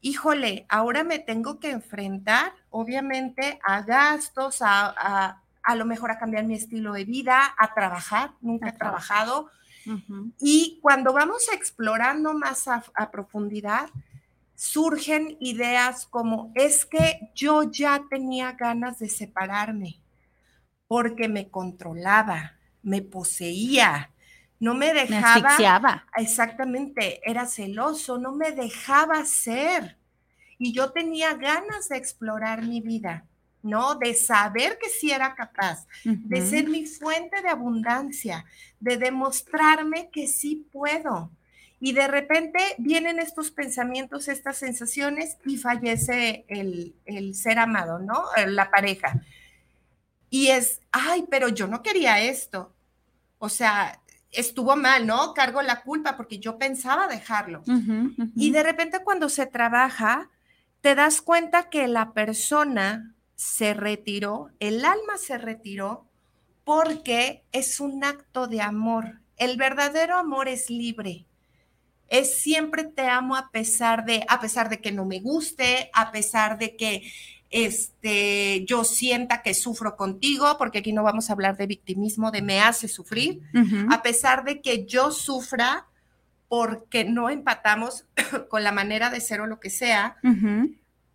híjole, 0.00 0.66
ahora 0.68 1.04
me 1.04 1.18
tengo 1.18 1.58
que 1.58 1.70
enfrentar, 1.70 2.52
obviamente, 2.70 3.58
a 3.64 3.82
gastos, 3.82 4.58
a, 4.60 5.40
a, 5.62 5.74
lo 5.74 5.84
mejor 5.84 6.10
a 6.10 6.18
cambiar 6.18 6.44
mi 6.44 6.54
estilo 6.54 6.92
de 6.92 7.04
vida, 7.04 7.54
a 7.58 7.74
trabajar, 7.74 8.32
nunca 8.40 8.68
he 8.68 8.72
trabajado. 8.72 9.50
Y 10.38 10.78
cuando 10.82 11.14
vamos 11.14 11.48
explorando 11.50 12.34
más 12.34 12.68
a, 12.68 12.84
a 12.94 13.10
profundidad, 13.10 13.88
surgen 14.54 15.38
ideas 15.40 16.06
como, 16.06 16.52
es 16.54 16.84
que 16.84 17.30
yo 17.34 17.62
ya 17.62 18.02
tenía 18.10 18.52
ganas 18.52 18.98
de 18.98 19.08
separarme 19.08 20.02
porque 20.88 21.28
me 21.28 21.48
controlaba, 21.48 22.57
me 22.82 23.02
poseía, 23.02 24.10
no 24.60 24.74
me 24.74 24.92
dejaba. 24.92 25.56
Exactamente, 26.16 27.20
era 27.28 27.46
celoso, 27.46 28.18
no 28.18 28.32
me 28.32 28.52
dejaba 28.52 29.24
ser. 29.24 29.96
Y 30.58 30.72
yo 30.72 30.90
tenía 30.90 31.34
ganas 31.34 31.88
de 31.88 31.96
explorar 31.96 32.62
mi 32.62 32.80
vida, 32.80 33.24
¿no? 33.62 33.94
De 33.94 34.14
saber 34.14 34.78
que 34.82 34.88
sí 34.88 35.12
era 35.12 35.34
capaz, 35.34 35.86
de 36.04 36.44
ser 36.44 36.68
mi 36.68 36.86
fuente 36.86 37.40
de 37.42 37.48
abundancia, 37.48 38.44
de 38.80 38.96
demostrarme 38.96 40.10
que 40.10 40.26
sí 40.26 40.66
puedo. 40.72 41.30
Y 41.80 41.92
de 41.92 42.08
repente 42.08 42.58
vienen 42.78 43.20
estos 43.20 43.52
pensamientos, 43.52 44.26
estas 44.26 44.56
sensaciones 44.56 45.38
y 45.46 45.58
fallece 45.58 46.44
el, 46.48 46.96
el 47.04 47.36
ser 47.36 47.60
amado, 47.60 48.00
¿no? 48.00 48.24
La 48.48 48.68
pareja. 48.70 49.22
Y 50.30 50.48
es, 50.48 50.80
ay, 50.92 51.24
pero 51.30 51.48
yo 51.48 51.66
no 51.66 51.82
quería 51.82 52.20
esto. 52.20 52.72
O 53.38 53.48
sea, 53.48 54.00
estuvo 54.30 54.76
mal, 54.76 55.06
¿no? 55.06 55.34
Cargo 55.34 55.62
la 55.62 55.82
culpa 55.82 56.16
porque 56.16 56.38
yo 56.38 56.58
pensaba 56.58 57.06
dejarlo. 57.06 57.62
Y 58.36 58.50
de 58.50 58.62
repente 58.62 59.00
cuando 59.04 59.28
se 59.28 59.46
trabaja, 59.46 60.30
te 60.80 60.94
das 60.94 61.20
cuenta 61.22 61.70
que 61.70 61.88
la 61.88 62.12
persona 62.12 63.14
se 63.34 63.74
retiró, 63.74 64.50
el 64.58 64.84
alma 64.84 65.16
se 65.16 65.38
retiró 65.38 66.06
porque 66.64 67.44
es 67.52 67.80
un 67.80 68.04
acto 68.04 68.46
de 68.46 68.60
amor. 68.60 69.20
El 69.36 69.56
verdadero 69.56 70.16
amor 70.16 70.48
es 70.48 70.70
libre. 70.70 71.24
Es 72.08 72.40
siempre 72.40 72.84
te 72.84 73.06
amo 73.06 73.36
a 73.36 73.50
pesar 73.50 74.04
de, 74.04 74.24
a 74.28 74.40
pesar 74.40 74.68
de 74.68 74.80
que 74.80 74.92
no 74.92 75.04
me 75.04 75.20
guste, 75.20 75.90
a 75.94 76.10
pesar 76.10 76.58
de 76.58 76.76
que 76.76 77.10
este, 77.50 78.64
yo 78.66 78.84
sienta 78.84 79.42
que 79.42 79.54
sufro 79.54 79.96
contigo, 79.96 80.56
porque 80.58 80.78
aquí 80.78 80.92
no 80.92 81.02
vamos 81.02 81.30
a 81.30 81.32
hablar 81.32 81.56
de 81.56 81.66
victimismo, 81.66 82.30
de 82.30 82.42
me 82.42 82.60
hace 82.60 82.88
sufrir, 82.88 83.40
a 83.90 84.02
pesar 84.02 84.44
de 84.44 84.60
que 84.60 84.84
yo 84.86 85.10
sufra 85.10 85.86
porque 86.48 87.04
no 87.04 87.30
empatamos 87.30 88.06
con 88.48 88.64
la 88.64 88.72
manera 88.72 89.10
de 89.10 89.20
ser 89.20 89.40
o 89.40 89.46
lo 89.46 89.60
que 89.60 89.70
sea, 89.70 90.16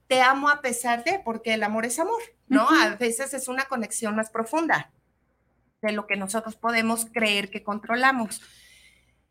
te 0.08 0.22
amo 0.22 0.50
a 0.50 0.62
pesar 0.62 1.04
de, 1.04 1.20
porque 1.24 1.54
el 1.54 1.64
amor 1.64 1.86
es 1.86 2.00
amor, 2.00 2.22
¿no? 2.48 2.68
A 2.70 2.96
veces 2.96 3.34
es 3.34 3.48
una 3.48 3.66
conexión 3.66 4.16
más 4.16 4.30
profunda 4.30 4.92
de 5.82 5.92
lo 5.92 6.08
que 6.08 6.16
nosotros 6.16 6.56
podemos 6.56 7.06
creer 7.06 7.50
que 7.50 7.64
controlamos. 7.64 8.42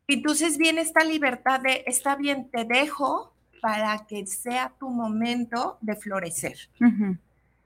Entonces 0.06 0.59
viene 0.59 0.82
esta 0.82 1.04
libertad 1.04 1.61
de, 1.61 1.85
está 1.87 2.16
bien, 2.16 2.50
te 2.50 2.64
dejo, 2.64 3.31
para 3.62 4.07
que 4.09 4.26
sea 4.26 4.73
tu 4.76 4.90
momento 4.90 5.78
de 5.81 5.95
florecer. 5.95 6.69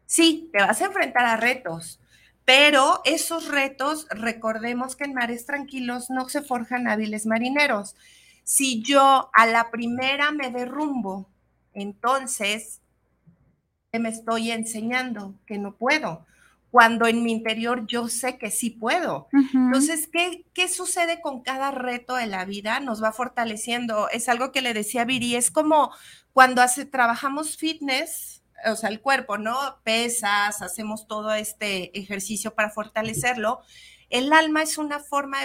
Sí, 0.04 0.50
te 0.52 0.58
vas 0.58 0.82
a 0.82 0.84
enfrentar 0.84 1.24
a 1.24 1.38
retos, 1.38 1.98
pero 2.44 3.00
esos 3.06 3.48
retos, 3.48 4.06
recordemos 4.10 4.94
que 4.94 5.04
en 5.04 5.14
mares 5.14 5.46
tranquilos 5.46 6.10
no 6.10 6.28
se 6.28 6.42
forjan 6.42 6.86
hábiles 6.86 7.24
marineros. 7.24 7.96
Si 8.44 8.82
yo 8.82 9.30
a 9.32 9.46
la 9.46 9.70
primera 9.70 10.32
me 10.32 10.50
derrumbo, 10.50 11.30
entonces 11.72 12.82
me 13.98 14.10
estoy 14.10 14.50
enseñando 14.50 15.34
que 15.46 15.56
no 15.56 15.72
puedo 15.72 16.26
cuando 16.76 17.06
en 17.06 17.22
mi 17.22 17.32
interior 17.32 17.86
yo 17.86 18.06
sé 18.06 18.36
que 18.36 18.50
sí 18.50 18.68
puedo. 18.68 19.28
Entonces, 19.54 20.10
¿qué, 20.12 20.44
¿qué 20.52 20.68
sucede 20.68 21.22
con 21.22 21.40
cada 21.40 21.70
reto 21.70 22.16
de 22.16 22.26
la 22.26 22.44
vida? 22.44 22.80
Nos 22.80 23.02
va 23.02 23.12
fortaleciendo. 23.12 24.10
Es 24.10 24.28
algo 24.28 24.52
que 24.52 24.60
le 24.60 24.74
decía 24.74 25.00
a 25.00 25.04
Viri, 25.06 25.36
es 25.36 25.50
como 25.50 25.90
cuando 26.34 26.60
hace, 26.60 26.84
trabajamos 26.84 27.56
fitness, 27.56 28.42
o 28.70 28.76
sea, 28.76 28.90
el 28.90 29.00
cuerpo, 29.00 29.38
¿no? 29.38 29.56
Pesas, 29.84 30.60
hacemos 30.60 31.08
todo 31.08 31.32
este 31.32 31.98
ejercicio 31.98 32.54
para 32.54 32.68
fortalecerlo. 32.68 33.62
El 34.10 34.32
alma 34.32 34.62
es 34.62 34.78
una 34.78 35.00
forma 35.00 35.38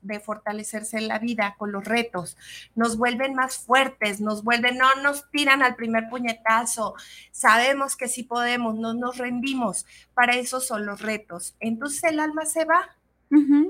de, 0.00 0.20
fortalecerse 0.20 0.98
en 0.98 1.08
la 1.08 1.18
vida 1.18 1.54
con 1.58 1.72
los 1.72 1.84
retos. 1.84 2.36
Nos 2.74 2.96
vuelven 2.96 3.34
más 3.34 3.58
fuertes, 3.58 4.20
nos 4.20 4.42
vuelven, 4.42 4.78
no 4.78 4.94
nos 5.02 5.30
tiran 5.30 5.62
al 5.62 5.76
primer 5.76 6.08
puñetazo. 6.08 6.94
Sabemos 7.30 7.96
que 7.96 8.08
sí 8.08 8.22
podemos, 8.22 8.76
no 8.76 8.94
nos 8.94 9.18
rendimos. 9.18 9.86
Para 10.14 10.36
eso 10.36 10.60
son 10.60 10.86
los 10.86 11.02
retos. 11.02 11.56
Entonces 11.60 12.04
el 12.04 12.20
alma 12.20 12.46
se 12.46 12.64
va 12.64 12.96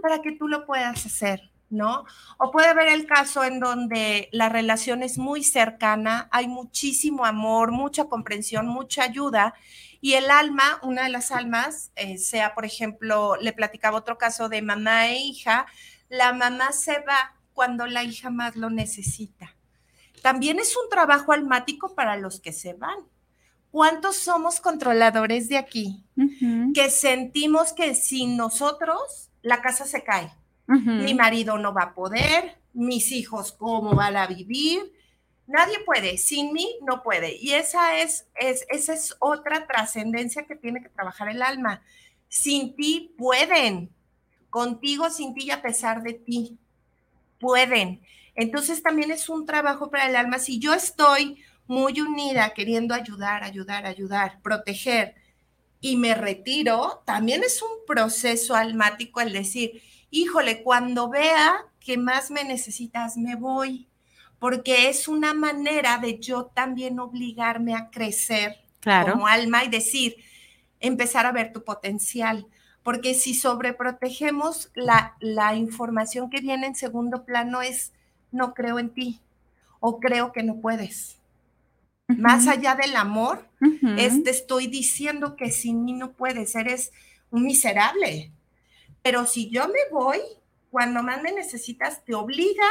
para 0.03 0.23
que 0.23 0.33
tú 0.33 0.49
lo 0.49 0.67
puedas 0.67 1.05
hacer. 1.07 1.51
¿No? 1.71 2.05
O 2.39 2.51
puede 2.51 2.69
haber 2.69 2.89
el 2.89 3.07
caso 3.07 3.45
en 3.45 3.61
donde 3.61 4.29
la 4.33 4.49
relación 4.49 5.03
es 5.03 5.19
muy 5.19 5.43
cercana, 5.43 6.29
hay 6.31 6.49
muchísimo 6.49 7.25
amor, 7.25 7.73
mucha 7.73 8.05
comprensión, 8.05 8.67
mucha 8.67 9.03
ayuda, 9.03 9.55
y 10.01 10.15
el 10.15 10.31
alma, 10.31 10.79
una 10.83 11.05
de 11.05 11.09
las 11.09 11.33
almas, 11.33 11.91
eh, 11.97 12.19
sea, 12.19 12.55
por 12.55 12.65
ejemplo, 12.65 13.37
le 13.37 13.53
platicaba 13.53 13.99
otro 13.99 14.19
caso 14.19 14.49
de 14.49 14.63
mamá 14.63 15.09
e 15.09 15.19
hija, 15.19 15.67
la 16.09 16.33
mamá 16.33 16.73
se 16.73 17.01
va 17.01 17.35
cuando 17.55 17.87
la 17.87 18.05
hija 18.05 18.31
más 18.31 18.55
lo 18.55 18.71
necesita. 18.71 19.57
También 20.23 20.59
es 20.59 20.77
un 20.77 20.89
trabajo 20.91 21.33
almático 21.33 21.95
para 21.95 22.17
los 22.17 22.41
que 22.41 22.53
se 22.53 22.75
van. 22.75 22.99
¿Cuántos 23.71 24.17
somos 24.17 24.61
controladores 24.61 25.49
de 25.49 25.59
aquí? 25.59 26.05
Que 26.75 26.91
sentimos 26.91 27.73
que 27.73 27.95
sin 27.95 28.37
nosotros 28.37 29.31
la 29.43 29.61
casa 29.61 29.87
se 29.87 30.03
cae. 30.03 30.33
Mi 30.67 31.15
marido 31.15 31.59
no 31.59 31.73
va 31.73 31.83
a 31.83 31.95
poder, 31.95 32.57
mis 32.73 33.13
hijos 33.13 33.53
cómo 33.53 33.95
van 33.95 34.17
a 34.17 34.27
vivir, 34.27 34.93
Nadie 35.47 35.79
puede, 35.85 36.19
sin 36.19 36.53
mí 36.53 36.77
no 36.83 37.03
puede. 37.03 37.37
Y 37.37 37.53
esa 37.53 38.01
es, 38.01 38.27
es, 38.35 38.67
esa 38.69 38.95
es 38.95 39.15
otra 39.21 39.67
trascendencia 39.67 40.45
que 40.45 40.57
tiene 40.57 40.83
que 40.83 40.89
trabajar 40.89 41.29
el 41.29 41.41
alma. 41.41 41.83
Sin 42.29 42.75
ti 42.75 43.15
pueden, 43.17 43.91
contigo, 44.51 45.09
sin 45.09 45.35
ti 45.35 45.45
y 45.45 45.51
a 45.53 45.63
pesar 45.63 46.03
de 46.03 46.15
ti, 46.15 46.59
pueden. 47.39 48.03
Entonces 48.35 48.83
también 48.83 49.13
es 49.13 49.29
un 49.29 49.47
trabajo 49.47 49.89
para 49.89 50.09
el 50.09 50.17
alma. 50.17 50.41
Si 50.41 50.59
yo 50.59 50.75
estoy 50.75 51.41
muy 51.69 52.01
unida, 52.01 52.53
queriendo 52.53 52.95
ayudar, 52.95 53.45
ayudar, 53.45 53.87
ayudar, 53.87 54.41
proteger, 54.43 55.15
y 55.81 55.97
me 55.97 56.15
retiro, 56.15 57.03
también 57.05 57.45
es 57.45 57.63
un 57.63 57.87
proceso 57.87 58.57
almático 58.57 59.21
el 59.21 59.33
decir, 59.33 59.83
híjole, 60.11 60.63
cuando 60.63 61.09
vea 61.09 61.67
que 61.81 61.97
más 61.97 62.31
me 62.31 62.45
necesitas, 62.45 63.17
me 63.17 63.37
voy 63.37 63.89
porque 64.39 64.89
es 64.89 65.09
una 65.09 65.35
manera 65.35 65.99
de 65.99 66.19
yo 66.19 66.47
también 66.47 67.01
obligarme 67.01 67.75
a 67.75 67.91
crecer 67.91 68.57
como 68.83 69.27
alma 69.27 69.65
y 69.65 69.69
decir, 69.69 70.17
empezar 70.79 71.27
a 71.27 71.33
ver 71.33 71.53
tu 71.53 71.65
potencial. 71.65 72.47
Porque 72.83 73.15
si 73.15 73.35
sobreprotegemos 73.35 74.71
la, 74.75 75.17
la 75.19 75.57
información 75.57 76.31
que 76.31 76.41
viene 76.41 76.69
en 76.69 76.77
segundo 76.77 77.25
plano 77.25 77.63
es, 77.63 77.93
no 78.31 78.55
creo 78.55 78.79
en 78.79 78.91
ti 78.91 79.21
o 79.81 79.99
creo 79.99 80.31
que 80.31 80.45
no 80.45 80.61
puedes. 80.61 81.19
Más 82.07 82.47
allá 82.47 82.77
del 82.77 82.95
amor, 82.95 83.49
es, 83.99 84.23
te 84.23 84.31
estoy 84.31 84.69
diciendo 84.69 85.35
que 85.35 85.51
sin 85.51 85.85
mí 85.85 85.93
no 85.93 86.13
puedes, 86.13 86.55
eres 86.55 86.93
un 87.31 87.43
miserable. 87.43 88.31
Pero 89.07 89.25
si 89.25 89.49
yo 89.51 89.69
me 89.69 89.79
voy, 89.93 90.19
cuando 90.69 91.01
más 91.01 91.23
me 91.23 91.31
necesitas, 91.31 92.05
te 92.05 92.13
obliga 92.13 92.67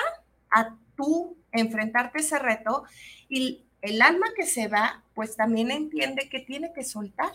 a 0.52 0.76
tú 0.98 1.38
enfrentarte 1.54 2.18
a 2.18 2.22
ese 2.22 2.40
reto 2.40 2.84
y 3.30 3.64
el 3.82 4.02
alma 4.02 4.28
que 4.36 4.46
se 4.46 4.68
va, 4.68 5.02
pues 5.14 5.38
también 5.38 5.72
entiende 5.72 6.28
que 6.28 6.42
tiene 6.42 6.74
que 6.74 6.84
soltar. 6.84 7.32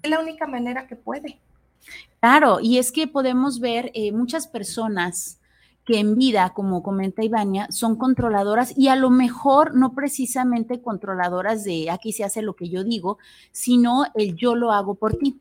Es 0.00 0.08
la 0.08 0.20
única 0.20 0.46
manera 0.46 0.86
que 0.86 0.94
puede. 0.94 1.40
Claro, 2.20 2.60
y 2.60 2.78
es 2.78 2.92
que 2.92 3.08
podemos 3.08 3.58
ver 3.58 3.90
eh, 3.94 4.12
muchas 4.12 4.46
personas 4.46 5.40
que 5.84 5.98
en 5.98 6.14
vida, 6.14 6.52
como 6.54 6.84
comenta 6.84 7.24
Ibaña, 7.24 7.66
son 7.72 7.96
controladoras 7.96 8.78
y 8.78 8.86
a 8.86 8.94
lo 8.94 9.10
mejor 9.10 9.74
no 9.74 9.92
precisamente 9.92 10.80
controladoras 10.80 11.64
de 11.64 11.90
aquí 11.90 12.12
se 12.12 12.22
hace 12.22 12.42
lo 12.42 12.54
que 12.54 12.68
yo 12.68 12.84
digo, 12.84 13.18
sino 13.50 14.04
el 14.14 14.36
yo 14.36 14.54
lo 14.54 14.70
hago 14.70 14.94
por 14.94 15.16
ti 15.16 15.40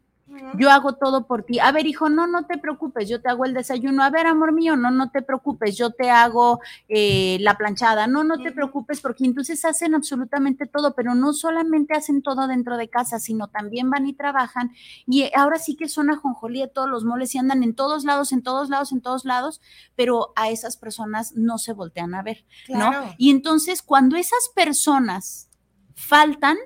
yo 0.58 0.70
hago 0.70 0.94
todo 0.94 1.26
por 1.28 1.44
ti. 1.44 1.60
A 1.60 1.72
ver, 1.72 1.86
hijo, 1.86 2.10
no, 2.10 2.28
no 2.28 2.46
te 2.46 2.58
preocupes, 2.58 3.10
yo 3.10 3.22
te 3.22 3.30
hago 3.30 3.46
el 3.46 3.54
desayuno. 3.54 4.04
A 4.04 4.10
ver, 4.10 4.28
amor 4.28 4.54
mío, 4.54 4.76
no, 4.76 4.92
no 4.92 5.10
te 5.12 5.22
preocupes, 5.22 5.78
yo 5.78 5.92
te 5.92 6.10
hago 6.10 6.60
eh, 6.88 7.38
la 7.42 7.58
planchada. 7.58 8.08
No, 8.08 8.24
no 8.24 8.38
te 8.38 8.52
preocupes, 8.52 9.02
porque 9.02 9.26
entonces 9.26 9.64
hacen 9.66 9.96
absolutamente 9.96 10.66
todo, 10.66 10.94
pero 10.96 11.16
no 11.16 11.34
solamente 11.34 11.94
hacen 11.96 12.22
todo 12.22 12.48
dentro 12.48 12.78
de 12.78 12.90
casa, 12.90 13.20
sino 13.20 13.48
también 13.48 13.90
van 13.90 14.08
y 14.08 14.14
trabajan. 14.14 14.72
Y 15.06 15.30
ahora 15.36 15.58
sí 15.58 15.76
que 15.76 15.90
son 15.90 16.10
ajonjolí 16.10 16.62
de 16.62 16.68
todos 16.68 16.90
los 16.90 17.04
moles 17.04 17.34
y 17.36 17.38
andan 17.38 17.64
en 17.64 17.76
todos 17.76 18.04
lados, 18.04 18.32
en 18.32 18.44
todos 18.44 18.70
lados, 18.70 18.92
en 18.92 19.02
todos 19.02 19.26
lados, 19.26 19.62
pero 19.96 20.34
a 20.36 20.50
esas 20.50 20.78
personas 20.78 21.34
no 21.36 21.58
se 21.58 21.74
voltean 21.74 22.16
a 22.16 22.24
ver, 22.24 22.46
¿no? 22.70 22.92
Y 23.18 23.32
entonces, 23.32 23.82
cuando 23.82 24.16
esas 24.16 24.50
personas 24.56 25.50
faltan, 25.96 26.58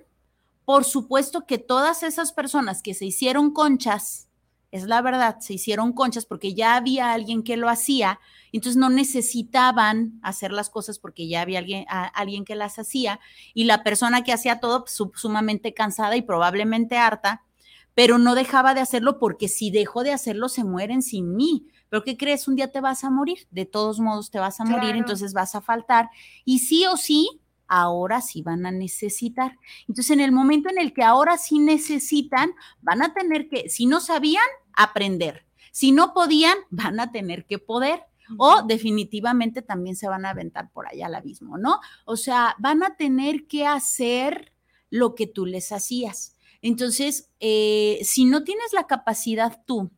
por 0.67 0.83
supuesto 0.83 1.45
que 1.45 1.59
todas 1.59 2.03
esas 2.03 2.33
personas 2.33 2.81
que 2.81 2.93
se 2.93 3.05
hicieron 3.05 3.51
conchas, 3.51 4.27
es 4.69 4.83
la 4.83 5.01
verdad, 5.01 5.39
se 5.39 5.53
hicieron 5.53 5.93
conchas 5.93 6.25
porque 6.25 6.55
ya 6.55 6.75
había 6.75 7.13
alguien 7.13 7.41
que 7.41 7.55
lo 7.55 7.69
hacía, 7.69 8.19
entonces 8.51 8.75
no 8.75 8.89
necesitaban 8.89 10.19
hacer 10.21 10.51
las 10.51 10.69
cosas 10.69 10.99
porque 10.99 11.29
ya 11.29 11.41
había 11.41 11.59
alguien, 11.59 11.85
alguien 11.87 12.43
que 12.43 12.57
las 12.57 12.79
hacía 12.79 13.21
y 13.53 13.63
la 13.63 13.81
persona 13.81 14.25
que 14.25 14.33
hacía 14.33 14.59
todo 14.59 14.83
pues, 14.83 15.01
sumamente 15.15 15.73
cansada 15.73 16.17
y 16.17 16.21
probablemente 16.21 16.97
harta, 16.97 17.45
pero 17.93 18.17
no 18.17 18.35
dejaba 18.35 18.73
de 18.73 18.81
hacerlo 18.81 19.19
porque 19.19 19.47
si 19.47 19.71
dejó 19.71 20.03
de 20.03 20.11
hacerlo 20.11 20.49
se 20.49 20.65
mueren 20.65 21.01
sin 21.01 21.33
mí. 21.37 21.67
Pero 21.87 22.03
¿qué 22.03 22.17
crees? 22.17 22.45
Un 22.49 22.57
día 22.57 22.73
te 22.73 22.81
vas 22.81 23.05
a 23.05 23.09
morir, 23.09 23.47
de 23.51 23.65
todos 23.65 24.01
modos 24.01 24.31
te 24.31 24.39
vas 24.39 24.59
a 24.59 24.65
morir, 24.65 24.97
entonces 24.97 25.31
vas 25.31 25.55
a 25.55 25.61
faltar 25.61 26.09
y 26.43 26.59
sí 26.59 26.85
o 26.87 26.97
sí 26.97 27.39
ahora 27.67 28.21
sí 28.21 28.41
van 28.41 28.65
a 28.65 28.71
necesitar. 28.71 29.57
Entonces, 29.87 30.11
en 30.11 30.21
el 30.21 30.31
momento 30.31 30.69
en 30.69 30.77
el 30.77 30.93
que 30.93 31.03
ahora 31.03 31.37
sí 31.37 31.59
necesitan, 31.59 32.51
van 32.81 33.01
a 33.01 33.13
tener 33.13 33.47
que, 33.49 33.69
si 33.69 33.85
no 33.85 33.99
sabían, 33.99 34.45
aprender. 34.73 35.45
Si 35.71 35.91
no 35.91 36.13
podían, 36.13 36.57
van 36.69 36.99
a 36.99 37.11
tener 37.11 37.45
que 37.45 37.59
poder. 37.59 38.03
O 38.37 38.61
definitivamente 38.63 39.61
también 39.61 39.95
se 39.95 40.09
van 40.09 40.25
a 40.25 40.31
aventar 40.31 40.69
por 40.73 40.85
allá 40.85 41.05
al 41.05 41.15
abismo, 41.15 41.57
¿no? 41.57 41.79
O 42.03 42.17
sea, 42.17 42.57
van 42.59 42.83
a 42.83 42.97
tener 42.97 43.47
que 43.47 43.65
hacer 43.65 44.51
lo 44.89 45.15
que 45.15 45.27
tú 45.27 45.45
les 45.45 45.71
hacías. 45.71 46.35
Entonces, 46.61 47.29
eh, 47.39 47.99
si 48.03 48.25
no 48.25 48.43
tienes 48.43 48.73
la 48.73 48.85
capacidad 48.85 49.63
tú 49.65 49.91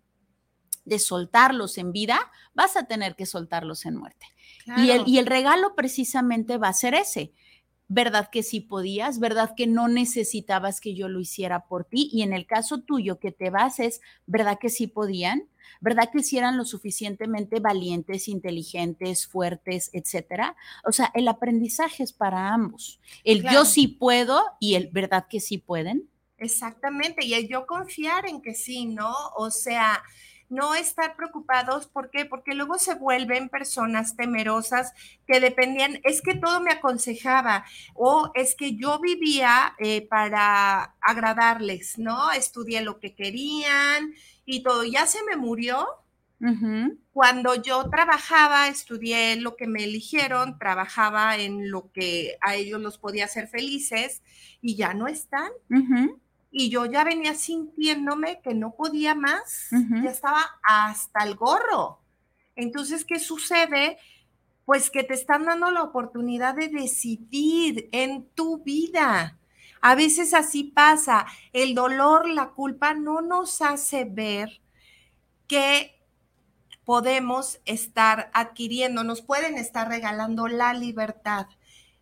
de 0.85 0.99
soltarlos 0.99 1.77
en 1.79 1.91
vida, 1.91 2.19
vas 2.53 2.75
a 2.75 2.83
tener 2.83 3.15
que 3.15 3.25
soltarlos 3.25 3.85
en 3.85 3.95
muerte. 3.95 4.27
Y, 4.77 4.91
el, 4.91 5.07
y 5.07 5.17
el 5.17 5.25
regalo 5.25 5.73
precisamente 5.75 6.57
va 6.57 6.67
a 6.67 6.73
ser 6.73 6.93
ese, 6.93 7.33
¿verdad 7.89 8.29
que 8.31 8.43
sí 8.43 8.61
podías? 8.61 9.19
¿Verdad 9.19 9.53
que 9.57 9.67
no 9.67 9.87
necesitabas 9.87 10.79
que 10.79 10.95
yo 10.95 11.09
lo 11.09 11.19
hiciera 11.19 11.65
por 11.67 11.83
ti? 11.83 12.09
Y 12.13 12.21
en 12.21 12.33
el 12.33 12.45
caso 12.45 12.81
tuyo 12.81 13.19
que 13.19 13.31
te 13.31 13.49
vas 13.49 13.79
es, 13.79 13.99
¿verdad 14.27 14.59
que 14.59 14.69
sí 14.69 14.87
podían? 14.87 15.49
¿Verdad 15.81 16.09
que 16.11 16.23
sí 16.23 16.37
eran 16.37 16.57
lo 16.57 16.65
suficientemente 16.65 17.59
valientes, 17.59 18.27
inteligentes, 18.27 19.27
fuertes, 19.27 19.89
etcétera? 19.93 20.55
O 20.85 20.91
sea, 20.91 21.11
el 21.15 21.27
aprendizaje 21.27 22.03
es 22.03 22.13
para 22.13 22.53
ambos. 22.53 22.99
El 23.23 23.43
yo 23.43 23.65
sí 23.65 23.87
puedo 23.87 24.41
y 24.59 24.75
el 24.75 24.89
¿verdad 24.91 25.25
que 25.27 25.39
sí 25.39 25.57
pueden? 25.57 26.09
Exactamente, 26.37 27.25
y 27.25 27.33
el 27.33 27.49
yo 27.49 27.65
confiar 27.65 28.25
en 28.27 28.41
que 28.41 28.53
sí, 28.53 28.85
¿no? 28.85 29.13
O 29.35 29.51
sea, 29.51 30.01
no 30.49 30.75
estar 30.75 31.15
preocupados, 31.15 31.87
¿por 31.87 32.09
qué? 32.09 32.25
Porque 32.25 32.55
luego 32.55 32.79
se 32.79 32.95
vuelven 32.95 33.49
personas 33.49 34.15
temerosas 34.15 34.93
que 35.27 35.39
dependían, 35.39 35.99
es 36.03 36.21
que 36.21 36.35
todo 36.35 36.59
me 36.61 36.71
aconsejaba 36.71 37.65
o 37.93 38.31
es 38.33 38.55
que 38.55 38.75
yo 38.75 38.99
vivía 38.99 39.75
eh, 39.77 40.07
para 40.07 40.95
agradarles, 41.01 41.97
¿no? 41.97 42.31
Estudié 42.31 42.81
lo 42.81 42.99
que 42.99 43.15
querían 43.15 44.13
y 44.45 44.63
todo, 44.63 44.83
ya 44.83 45.05
se 45.05 45.23
me 45.23 45.35
murió. 45.35 45.87
Cuando 47.11 47.61
yo 47.61 47.89
trabajaba, 47.89 48.69
estudié 48.69 49.35
lo 49.35 49.57
que 49.57 49.67
me 49.67 49.83
eligieron, 49.83 50.57
trabajaba 50.57 51.35
en 51.35 51.69
lo 51.69 51.91
que 51.91 52.37
a 52.39 52.55
ellos 52.55 52.79
los 52.79 52.97
podía 52.97 53.25
hacer 53.25 53.49
felices 53.49 54.21
y 54.61 54.77
ya 54.77 54.93
no 54.93 55.09
están 55.09 55.51
y 56.51 56.69
yo 56.69 56.85
ya 56.85 57.03
venía 57.03 57.35
sintiéndome 57.35 58.41
que 58.41 58.53
no 58.53 58.75
podía 58.75 59.15
más, 59.15 59.69
ya 59.71 60.09
estaba 60.09 60.43
hasta 60.63 61.23
el 61.23 61.35
gorro. 61.35 61.99
Entonces, 62.55 63.05
¿qué 63.05 63.19
sucede? 63.19 63.97
Pues 64.65 64.89
que 64.89 65.03
te 65.03 65.13
están 65.13 65.45
dando 65.45 65.71
la 65.71 65.83
oportunidad 65.83 66.55
de 66.55 66.69
decidir 66.69 67.89
en 67.91 68.27
tu 68.29 68.63
vida. 68.63 69.37
A 69.81 69.95
veces 69.95 70.33
así 70.33 70.63
pasa. 70.63 71.25
El 71.53 71.75
dolor, 71.75 72.27
la 72.27 72.49
culpa 72.49 72.93
no 72.93 73.21
nos 73.21 73.61
hace 73.61 74.05
ver 74.05 74.61
que 75.47 75.95
podemos 76.83 77.59
estar 77.65 78.31
adquiriendo, 78.33 79.03
nos 79.03 79.21
pueden 79.21 79.55
estar 79.55 79.87
regalando 79.87 80.47
la 80.47 80.73
libertad. 80.73 81.45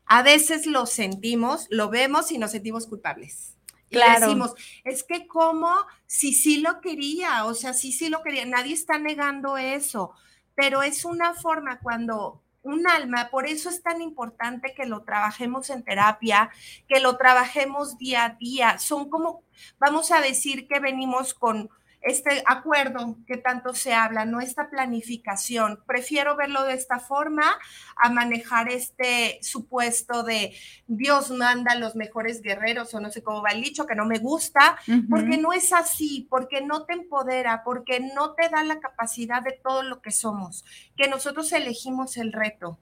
A 0.06 0.24
veces 0.24 0.66
lo 0.66 0.86
sentimos, 0.86 1.68
lo 1.70 1.90
vemos 1.90 2.32
y 2.32 2.38
nos 2.38 2.52
sentimos 2.52 2.88
culpables. 2.88 3.57
Claro. 3.90 4.18
Y 4.18 4.22
decimos, 4.22 4.56
es 4.84 5.04
que 5.04 5.28
como 5.28 5.74
si 6.06 6.34
sí 6.34 6.60
lo 6.60 6.82
quería, 6.82 7.46
o 7.46 7.54
sea, 7.54 7.74
sí, 7.74 7.92
sí 7.92 8.10
lo 8.10 8.22
quería, 8.22 8.46
nadie 8.46 8.74
está 8.74 8.98
negando 8.98 9.58
eso, 9.58 10.14
pero 10.56 10.82
es 10.84 11.06
una 11.06 11.34
forma 11.34 11.80
cuando 11.80 12.42
un 12.68 12.88
alma, 12.88 13.30
por 13.32 13.48
eso 13.48 13.70
es 13.70 13.82
tan 13.82 14.02
importante 14.02 14.74
que 14.76 14.86
lo 14.86 15.04
trabajemos 15.04 15.70
en 15.70 15.84
terapia, 15.84 16.50
que 16.88 17.00
lo 17.00 17.18
trabajemos 17.18 17.98
día 17.98 18.26
a 18.26 18.30
día. 18.32 18.78
Son 18.78 19.10
como, 19.10 19.44
vamos 19.80 20.12
a 20.12 20.20
decir 20.20 20.68
que 20.68 20.80
venimos 20.80 21.34
con 21.34 21.70
este 22.02 22.44
acuerdo 22.46 23.18
que 23.26 23.38
tanto 23.38 23.74
se 23.74 23.94
habla, 23.94 24.26
no 24.26 24.40
esta 24.40 24.70
planificación. 24.70 25.80
Prefiero 25.86 26.36
verlo 26.36 26.64
de 26.64 26.74
esta 26.74 27.00
forma 27.00 27.58
a 27.96 28.10
manejar 28.10 28.70
este 28.70 29.40
supuesto 29.42 30.24
de 30.24 30.54
Dios 30.88 31.32
manda 31.32 31.76
los 31.76 31.96
mejores 31.96 32.42
guerreros 32.42 32.94
o 32.94 33.00
no 33.00 33.10
sé 33.10 33.24
cómo 33.24 33.42
va 33.42 33.50
el 33.50 33.62
dicho, 33.62 33.86
que 33.86 33.96
no 33.96 34.06
me 34.06 34.20
gusta, 34.20 34.78
porque 35.10 35.38
no 35.38 35.54
es 35.54 35.74
así, 35.74 36.28
porque 36.30 36.62
no 36.62 36.86
te 36.86 36.94
empodera, 36.94 37.64
porque 37.64 38.00
no 38.00 38.34
te 38.34 38.50
da 38.50 38.64
la 38.64 38.80
capacidad 38.80 39.42
de 39.42 39.60
todo 39.64 39.84
lo 39.84 40.02
que 40.02 40.12
somos, 40.12 40.64
que 40.96 41.10
nosotros 41.10 41.52
elegimos 41.52 42.18
el 42.18 42.32
reto, 42.32 42.80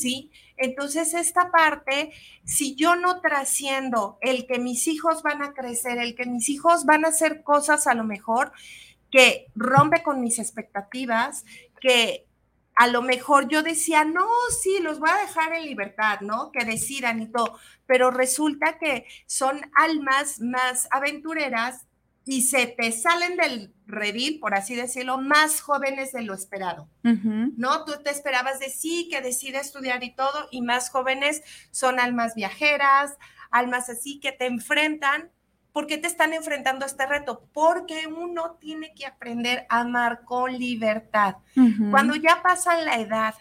¿sí? 0.00 0.30
Entonces, 0.58 1.14
esta 1.14 1.50
parte, 1.50 2.12
si 2.44 2.74
yo 2.74 2.96
no 2.96 3.20
trasciendo 3.20 4.18
el 4.20 4.46
que 4.46 4.58
mis 4.58 4.86
hijos 4.86 5.22
van 5.22 5.42
a 5.42 5.54
crecer, 5.54 5.98
el 5.98 6.14
que 6.14 6.26
mis 6.26 6.48
hijos 6.48 6.84
van 6.84 7.04
a 7.04 7.08
hacer 7.08 7.42
cosas 7.42 7.86
a 7.86 7.94
lo 7.94 8.04
mejor 8.04 8.52
que 9.10 9.46
rompe 9.54 10.02
con 10.02 10.20
mis 10.20 10.38
expectativas, 10.38 11.44
que 11.80 12.26
a 12.78 12.86
lo 12.86 13.02
mejor 13.02 13.48
yo 13.48 13.64
decía, 13.64 14.04
no, 14.04 14.28
sí, 14.62 14.78
los 14.80 15.00
voy 15.00 15.10
a 15.10 15.26
dejar 15.26 15.52
en 15.52 15.64
libertad, 15.64 16.20
¿no? 16.20 16.52
Que 16.52 16.64
decidan 16.64 17.20
y 17.20 17.26
todo, 17.26 17.58
pero 17.86 18.12
resulta 18.12 18.78
que 18.78 19.04
son 19.26 19.60
almas 19.74 20.40
más 20.40 20.86
aventureras 20.92 21.87
y 22.30 22.42
se 22.42 22.66
te 22.66 22.92
salen 22.92 23.38
del 23.38 23.72
redil, 23.86 24.38
por 24.38 24.54
así 24.54 24.76
decirlo, 24.76 25.16
más 25.16 25.62
jóvenes 25.62 26.12
de 26.12 26.20
lo 26.20 26.34
esperado, 26.34 26.86
¿no? 27.02 27.86
Tú 27.86 27.92
te 28.04 28.10
esperabas 28.10 28.58
de 28.58 28.68
sí, 28.68 29.08
que 29.10 29.22
decide 29.22 29.60
estudiar 29.60 30.04
y 30.04 30.14
todo, 30.14 30.46
y 30.50 30.60
más 30.60 30.90
jóvenes 30.90 31.42
son 31.70 31.98
almas 31.98 32.34
viajeras, 32.34 33.16
almas 33.50 33.88
así 33.88 34.20
que 34.20 34.32
te 34.32 34.44
enfrentan. 34.44 35.30
¿Por 35.72 35.86
qué 35.86 35.96
te 35.96 36.06
están 36.06 36.34
enfrentando 36.34 36.84
a 36.84 36.88
este 36.88 37.06
reto? 37.06 37.48
Porque 37.54 38.06
uno 38.06 38.58
tiene 38.60 38.92
que 38.92 39.06
aprender 39.06 39.64
a 39.70 39.80
amar 39.80 40.24
con 40.26 40.52
libertad. 40.52 41.36
Cuando 41.90 42.14
ya 42.14 42.42
pasan 42.42 42.84
la 42.84 42.96
edad 42.96 43.36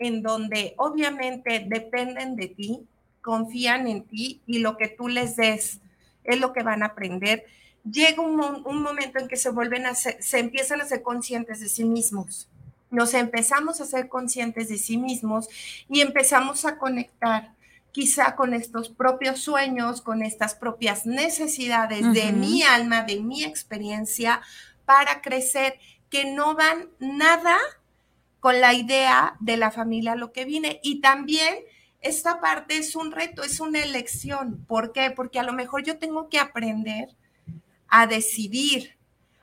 en 0.00 0.22
donde 0.22 0.74
obviamente 0.78 1.64
dependen 1.64 2.34
de 2.34 2.48
ti, 2.48 2.88
confían 3.22 3.86
en 3.86 4.04
ti 4.04 4.42
y 4.46 4.58
lo 4.58 4.76
que 4.76 4.88
tú 4.88 5.06
les 5.06 5.36
des 5.36 5.80
es 6.24 6.40
lo 6.40 6.52
que 6.52 6.64
van 6.64 6.82
a 6.82 6.86
aprender 6.86 7.46
llega 7.90 8.22
un, 8.22 8.36
momento 8.82 9.18
en 9.18 9.28
que 9.28 9.36
se 9.36 9.50
vuelven 9.50 9.86
a 9.86 9.94
se 9.94 10.38
empiezan 10.38 10.80
a 10.80 10.84
ser 10.84 11.02
conscientes 11.02 11.60
de 11.60 11.68
sí 11.68 11.84
mismos. 11.84 12.48
Nos 12.90 13.14
empezamos 13.14 13.80
a 13.80 13.86
ser 13.86 14.08
conscientes 14.08 14.68
de 14.68 14.78
sí 14.78 14.96
mismos 14.96 15.48
y 15.88 16.00
empezamos 16.00 16.64
a 16.64 16.78
conectar 16.78 17.52
quizá 17.96 18.36
con 18.36 18.52
estos 18.52 18.90
propios 18.90 19.40
sueños, 19.40 20.02
con 20.02 20.22
estas 20.22 20.54
propias 20.54 21.06
necesidades 21.06 22.12
de 22.12 22.30
mi 22.32 22.62
alma, 22.62 23.02
de 23.02 23.20
mi 23.20 23.42
experiencia, 23.42 24.42
para 24.84 25.22
crecer, 25.22 25.78
que 26.10 26.26
no 26.26 26.54
van 26.54 26.90
nada 26.98 27.56
con 28.38 28.60
la 28.60 28.74
idea 28.74 29.36
de 29.40 29.56
la 29.56 29.70
familia 29.70 30.14
lo 30.14 30.30
que 30.30 30.44
viene. 30.44 30.78
Y 30.82 31.00
también 31.00 31.54
esta 32.00 32.40
parte 32.40 32.76
es 32.76 32.94
un 32.94 33.12
reto, 33.12 33.42
es 33.42 33.60
una 33.60 33.82
elección. 33.82 34.64
¿Por 34.68 34.92
qué? 34.92 35.10
Porque 35.10 35.40
a 35.40 35.42
lo 35.42 35.52
mejor 35.52 35.82
yo 35.82 35.98
tengo 35.98 36.28
que 36.28 36.38
aprender 36.38 37.08
a 37.88 38.06
decidir, 38.06 38.96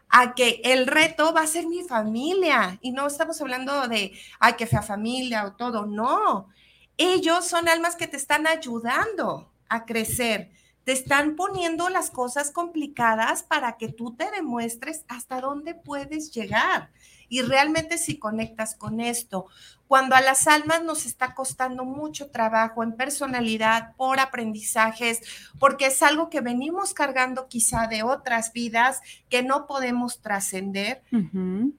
a 0.09 0.35
que 0.35 0.61
el 0.63 0.85
reto 0.85 1.33
va 1.33 1.41
a 1.41 1.47
ser 1.47 1.67
mi 1.67 1.83
familia. 1.83 2.77
Y 2.81 2.91
no 2.91 3.07
estamos 3.07 3.41
hablando 3.41 3.87
de, 3.87 4.13
ay, 4.39 4.53
que 4.53 4.67
fea 4.67 4.81
familia 4.81 5.45
o 5.45 5.53
todo, 5.53 5.85
no. 5.85 6.49
Ellos 6.97 7.47
son 7.47 7.67
almas 7.67 7.95
que 7.95 8.07
te 8.07 8.17
están 8.17 8.45
ayudando 8.45 9.51
a 9.69 9.85
crecer, 9.85 10.51
te 10.83 10.91
están 10.91 11.35
poniendo 11.35 11.89
las 11.89 12.11
cosas 12.11 12.51
complicadas 12.51 13.41
para 13.41 13.77
que 13.77 13.87
tú 13.89 14.15
te 14.15 14.29
demuestres 14.29 15.03
hasta 15.07 15.41
dónde 15.41 15.73
puedes 15.73 16.31
llegar. 16.31 16.91
Y 17.33 17.41
realmente 17.41 17.97
si 17.97 18.19
conectas 18.19 18.75
con 18.75 18.99
esto, 18.99 19.47
cuando 19.87 20.15
a 20.15 20.21
las 20.21 20.45
almas 20.45 20.83
nos 20.83 21.07
está 21.07 21.33
costando 21.33 21.83
mucho 21.83 22.29
trabajo 22.29 22.83
en 22.83 22.95
personalidad, 22.95 23.95
por 23.95 24.19
aprendizajes, 24.19 25.19
porque 25.57 25.87
es 25.87 26.03
algo 26.03 26.29
que 26.29 26.41
venimos 26.41 26.93
cargando 26.93 27.47
quizá 27.47 27.87
de 27.87 28.03
otras 28.03 28.53
vidas 28.53 29.01
que 29.29 29.41
no 29.41 29.65
podemos 29.65 30.21
trascender, 30.21 31.01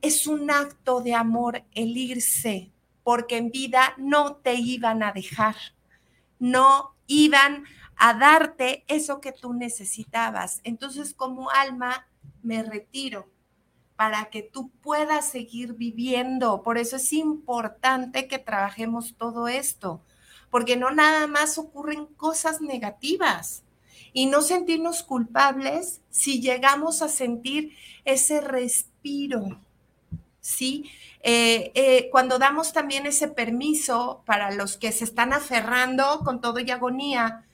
es 0.02 0.26
un 0.26 0.50
acto 0.50 1.02
de 1.02 1.14
amor 1.14 1.62
el 1.70 1.96
irse, 1.96 2.72
porque 3.04 3.36
en 3.36 3.52
vida 3.52 3.94
no 3.96 4.34
te 4.34 4.54
iban 4.54 5.04
a 5.04 5.12
dejar, 5.12 5.54
no 6.40 6.96
iban 7.06 7.62
a 7.94 8.12
darte 8.14 8.82
eso 8.88 9.20
que 9.20 9.30
tú 9.30 9.54
necesitabas. 9.54 10.60
Entonces, 10.64 11.14
como 11.14 11.48
alma, 11.48 12.08
me 12.42 12.64
retiro 12.64 13.32
para 13.96 14.26
que 14.26 14.42
tú 14.42 14.70
puedas 14.82 15.28
seguir 15.28 15.74
viviendo. 15.74 16.62
Por 16.62 16.78
eso 16.78 16.96
es 16.96 17.12
importante 17.12 18.26
que 18.28 18.38
trabajemos 18.38 19.14
todo 19.16 19.48
esto, 19.48 20.00
porque 20.50 20.76
no 20.76 20.90
nada 20.90 21.26
más 21.26 21.58
ocurren 21.58 22.06
cosas 22.06 22.60
negativas 22.60 23.62
y 24.12 24.26
no 24.26 24.42
sentirnos 24.42 25.02
culpables 25.02 26.00
si 26.10 26.40
llegamos 26.40 27.02
a 27.02 27.08
sentir 27.08 27.76
ese 28.04 28.40
respiro, 28.40 29.60
¿sí? 30.40 30.90
Eh, 31.26 31.72
eh, 31.74 32.08
cuando 32.10 32.38
damos 32.38 32.72
también 32.72 33.06
ese 33.06 33.28
permiso 33.28 34.22
para 34.26 34.50
los 34.50 34.76
que 34.76 34.92
se 34.92 35.04
están 35.04 35.32
aferrando 35.32 36.20
con 36.22 36.40
todo 36.40 36.60
y 36.60 36.70
agonía, 36.70 37.44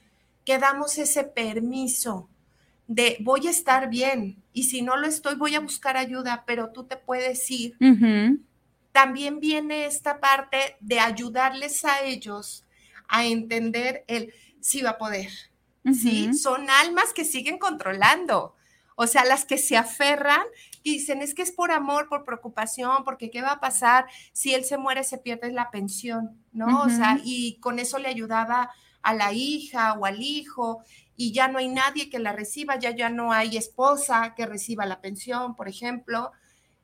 que 0.45 0.59
damos 0.59 0.99
ese 0.99 1.23
permiso 1.23 2.29
de 2.91 3.19
voy 3.21 3.47
a 3.47 3.51
estar 3.51 3.89
bien 3.89 4.43
y 4.53 4.65
si 4.65 4.83
no 4.83 4.97
lo 4.97 5.07
estoy 5.07 5.37
voy 5.37 5.55
a 5.55 5.61
buscar 5.61 5.97
ayuda, 5.97 6.43
pero 6.45 6.71
tú 6.73 6.83
te 6.89 6.97
puedes 6.97 7.49
ir. 7.49 7.77
También 8.91 9.39
viene 9.39 9.87
esta 9.87 10.19
parte 10.19 10.77
de 10.81 10.99
ayudarles 10.99 11.85
a 11.85 12.03
ellos 12.03 12.67
a 13.07 13.25
entender 13.25 14.05
el 14.09 14.35
sí 14.61 14.83
va 14.83 14.91
a 14.91 14.99
poder. 14.99 15.31
Sí, 15.93 16.35
son 16.35 16.69
almas 16.69 17.13
que 17.15 17.25
siguen 17.25 17.59
controlando. 17.59 18.57
O 18.97 19.07
sea, 19.07 19.25
las 19.25 19.45
que 19.45 19.57
se 19.57 19.77
aferran 19.77 20.43
y 20.83 20.95
dicen, 20.95 21.23
es 21.23 21.33
que 21.33 21.43
es 21.43 21.53
por 21.53 21.71
amor, 21.71 22.09
por 22.09 22.25
preocupación, 22.25 23.05
porque 23.05 23.31
¿qué 23.31 23.41
va 23.41 23.53
a 23.53 23.61
pasar 23.61 24.07
si 24.33 24.53
él 24.53 24.65
se 24.65 24.79
muere, 24.79 25.05
se 25.05 25.19
pierde 25.19 25.53
la 25.53 25.71
pensión? 25.71 26.43
¿No? 26.53 26.83
O 26.83 26.89
sea, 26.89 27.21
y 27.25 27.61
con 27.61 27.79
eso 27.79 28.01
le 28.01 28.09
ayudaba 28.09 28.73
a 29.03 29.15
la 29.15 29.33
hija 29.33 29.95
o 29.95 30.05
al 30.05 30.23
hijo 30.23 30.83
y 31.17 31.33
ya 31.33 31.49
no 31.49 31.59
hay 31.59 31.69
nadie 31.69 32.09
que 32.09 32.19
la 32.19 32.33
reciba, 32.33 32.79
ya 32.79 32.91
ya 32.91 33.11
no 33.11 33.33
hay 33.33 33.57
esposa 33.57 34.35
que 34.35 34.47
reciba 34.47 34.87
la 34.87 35.01
pensión, 35.01 35.55
por 35.55 35.69
ejemplo, 35.69 36.33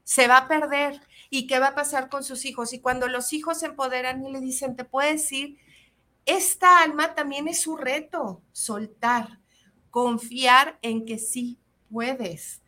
se 0.05 0.29
va 0.29 0.39
a 0.39 0.49
perder. 0.49 1.01
¿Y 1.31 1.47
qué 1.47 1.59
va 1.59 1.69
a 1.69 1.75
pasar 1.75 2.09
con 2.09 2.23
sus 2.23 2.45
hijos? 2.45 2.73
Y 2.73 2.81
cuando 2.81 3.09
los 3.09 3.33
hijos 3.33 3.59
se 3.59 3.67
empoderan 3.67 4.25
y 4.25 4.31
le 4.31 4.41
dicen, 4.41 4.77
te 4.77 4.85
puedes 4.85 5.31
ir, 5.33 5.59
esta 6.27 6.83
alma 6.83 7.15
también 7.15 7.49
es 7.49 7.61
su 7.61 7.77
reto, 7.77 8.43
soltar, 8.53 9.41
confiar 9.91 10.79
en 10.83 11.07
que 11.07 11.19
sí 11.19 11.59
puedes. 11.91 12.63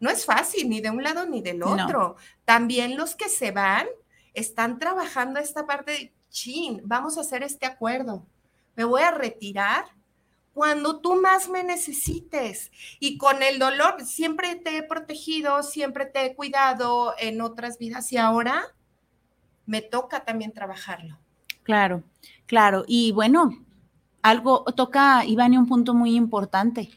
No 0.00 0.10
es 0.10 0.24
fácil 0.24 0.68
ni 0.68 0.80
de 0.80 0.90
un 0.90 1.02
lado 1.02 1.24
ni 1.26 1.40
del 1.40 1.62
otro. 1.62 2.16
También 2.44 2.96
los 2.96 3.14
que 3.14 3.28
se 3.28 3.52
van 3.52 3.86
están 4.34 4.78
trabajando 4.78 5.38
esta 5.38 5.66
parte 5.66 5.92
de, 5.92 6.12
chin, 6.30 6.80
vamos 6.84 7.16
a 7.16 7.20
hacer 7.20 7.42
este 7.42 7.66
acuerdo. 7.66 8.26
Me 8.76 8.84
voy 8.84 9.02
a 9.02 9.10
retirar 9.10 9.84
cuando 10.54 11.00
tú 11.00 11.14
más 11.20 11.48
me 11.48 11.64
necesites. 11.64 12.70
Y 13.00 13.18
con 13.18 13.42
el 13.42 13.58
dolor, 13.58 14.04
siempre 14.04 14.56
te 14.56 14.76
he 14.76 14.82
protegido, 14.82 15.62
siempre 15.62 16.06
te 16.06 16.26
he 16.26 16.34
cuidado 16.34 17.14
en 17.18 17.40
otras 17.40 17.78
vidas 17.78 18.12
y 18.12 18.18
ahora 18.18 18.62
me 19.66 19.80
toca 19.80 20.24
también 20.24 20.52
trabajarlo. 20.52 21.18
Claro, 21.62 22.02
claro. 22.46 22.84
Y 22.86 23.12
bueno, 23.12 23.64
algo 24.22 24.64
toca, 24.76 25.24
Iván, 25.24 25.56
un 25.56 25.66
punto 25.66 25.94
muy 25.94 26.14
importante. 26.14 26.90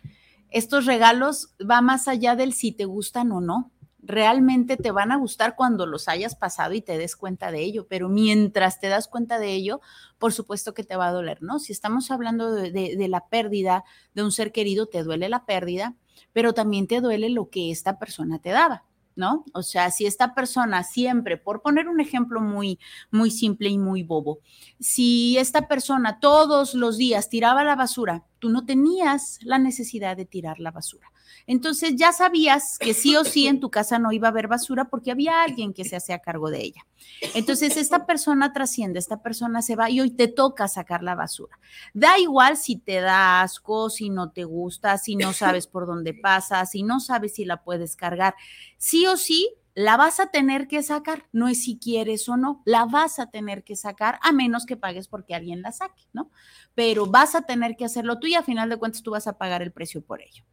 Estos 0.50 0.86
regalos 0.86 1.54
va 1.60 1.82
más 1.82 2.08
allá 2.08 2.36
del 2.36 2.54
si 2.54 2.72
te 2.72 2.86
gustan 2.86 3.32
o 3.32 3.42
no 3.42 3.72
realmente 4.06 4.78
te 4.78 4.92
van 4.92 5.12
a 5.12 5.18
gustar 5.18 5.56
cuando 5.56 5.86
los 5.86 6.08
hayas 6.08 6.36
pasado 6.36 6.74
y 6.74 6.82
te 6.82 6.98
des 6.98 7.16
cuenta 7.16 7.52
de 7.52 7.62
ello, 7.62 7.88
pero 7.88 8.08
mientras 8.08 8.80
te 8.80 8.88
das 8.88 9.08
cuenta 9.08 9.40
de 9.40 9.54
ello, 9.54 9.82
por 10.20 10.32
supuesto 10.32 10.74
que 10.74 10.84
te 10.84 10.96
va 10.96 11.08
a 11.08 11.12
doler, 11.12 11.42
¿no? 11.42 11.60
Si 11.60 11.74
estamos 11.74 12.12
hablando 12.12 12.52
de, 12.52 13.08
la 13.10 13.28
pérdida 13.28 13.84
de 14.14 14.24
un 14.24 14.32
ser 14.32 14.52
querido, 14.52 14.88
te 14.88 15.04
duele 15.04 15.30
la 15.30 15.46
pérdida, 15.46 15.96
pero 16.34 16.54
también 16.54 16.88
te 16.88 17.02
duele 17.02 17.30
lo 17.30 17.50
que 17.50 17.72
esta 17.72 17.98
persona 18.00 18.40
te 18.40 18.50
daba. 18.50 18.84
¿No? 19.18 19.46
O 19.54 19.64
sea, 19.64 19.92
si 19.92 20.06
esta 20.06 20.36
persona 20.36 20.84
siempre, 20.84 21.38
por 21.38 21.62
poner 21.62 21.88
un 21.88 22.02
ejemplo 22.02 22.42
muy, 22.42 22.80
muy 23.12 23.32
simple 23.32 23.70
y 23.70 23.78
muy 23.78 24.04
bobo, 24.04 24.40
si 24.78 25.38
esta 25.38 25.70
persona 25.70 26.20
todos 26.20 26.74
los 26.74 26.98
días 26.98 27.30
tiraba 27.30 27.64
la 27.64 27.78
basura, 27.78 28.26
tú 28.40 28.50
no 28.50 28.66
tenías 28.66 29.40
la 29.42 29.58
necesidad 29.58 30.18
de 30.18 30.26
tirar 30.26 30.60
la 30.60 30.72
basura. 30.72 31.08
Entonces 31.48 31.96
ya 31.96 32.12
sabías 32.12 32.78
que 32.80 32.94
sí 32.94 33.16
o 33.16 33.24
sí 33.24 33.48
en 33.48 33.60
tu 33.60 33.70
casa 33.70 34.00
no 34.00 34.12
iba 34.12 34.28
a 34.28 34.32
haber 34.32 34.48
basura 34.48 34.86
porque 34.86 35.12
había 35.12 35.44
alguien 35.44 35.74
que 35.74 35.86
se 35.86 35.96
hacía 35.96 36.20
cargo 36.20 36.50
de 36.50 36.62
ella. 36.62 36.86
Entonces 37.34 37.78
esta 37.78 38.06
persona 38.06 38.54
trasciende, 38.54 39.00
esta 39.00 39.22
persona 39.22 39.62
se 39.62 39.76
va 39.76 39.90
y 39.90 40.02
hoy 40.02 40.12
te 40.12 40.28
toca 40.28 40.68
sacar 40.68 41.04
la 41.04 41.16
basura. 41.16 41.60
Da 41.94 42.18
igual 42.20 42.58
si 42.58 42.78
te 42.78 43.02
da 43.02 43.42
asco, 43.42 43.90
si 43.90 44.10
no 44.10 44.32
te 44.32 44.44
gusta, 44.44 44.98
si 44.98 45.16
no 45.16 45.34
sabes 45.34 45.68
por 45.68 45.86
dónde 45.86 46.14
pasa, 46.14 46.66
si 46.66 46.84
no 46.84 47.00
sabes 47.00 47.36
si 47.36 47.46
la 47.46 47.64
puedes 47.64 47.96
cargar. 47.96 48.36
Sí 48.78 49.06
o 49.06 49.18
sí 49.18 49.50
la 49.76 49.98
vas 49.98 50.22
a 50.22 50.28
tener 50.28 50.68
que 50.70 50.82
sacar, 50.82 51.28
no 51.34 51.50
es 51.50 51.64
si 51.64 51.78
quieres 51.78 52.28
o 52.30 52.38
no, 52.38 52.62
la 52.66 52.86
vas 52.86 53.20
a 53.20 53.30
tener 53.30 53.66
que 53.66 53.76
sacar 53.76 54.20
a 54.22 54.32
menos 54.32 54.66
que 54.66 54.78
pagues 54.78 55.10
porque 55.10 55.36
alguien 55.36 55.62
la 55.62 55.74
saque, 55.74 56.04
¿no? 56.14 56.32
Pero 56.74 57.06
vas 57.08 57.36
a 57.36 57.42
tener 57.42 57.76
que 57.76 57.84
hacerlo 57.84 58.18
tú 58.18 58.28
y 58.28 58.36
a 58.36 58.42
final 58.42 58.70
de 58.70 58.78
cuentas 58.78 59.04
tú 59.04 59.12
vas 59.12 59.28
a 59.28 59.38
pagar 59.38 59.62
el 59.62 59.74
precio 59.74 60.02
por 60.02 60.22
ello. 60.22 60.46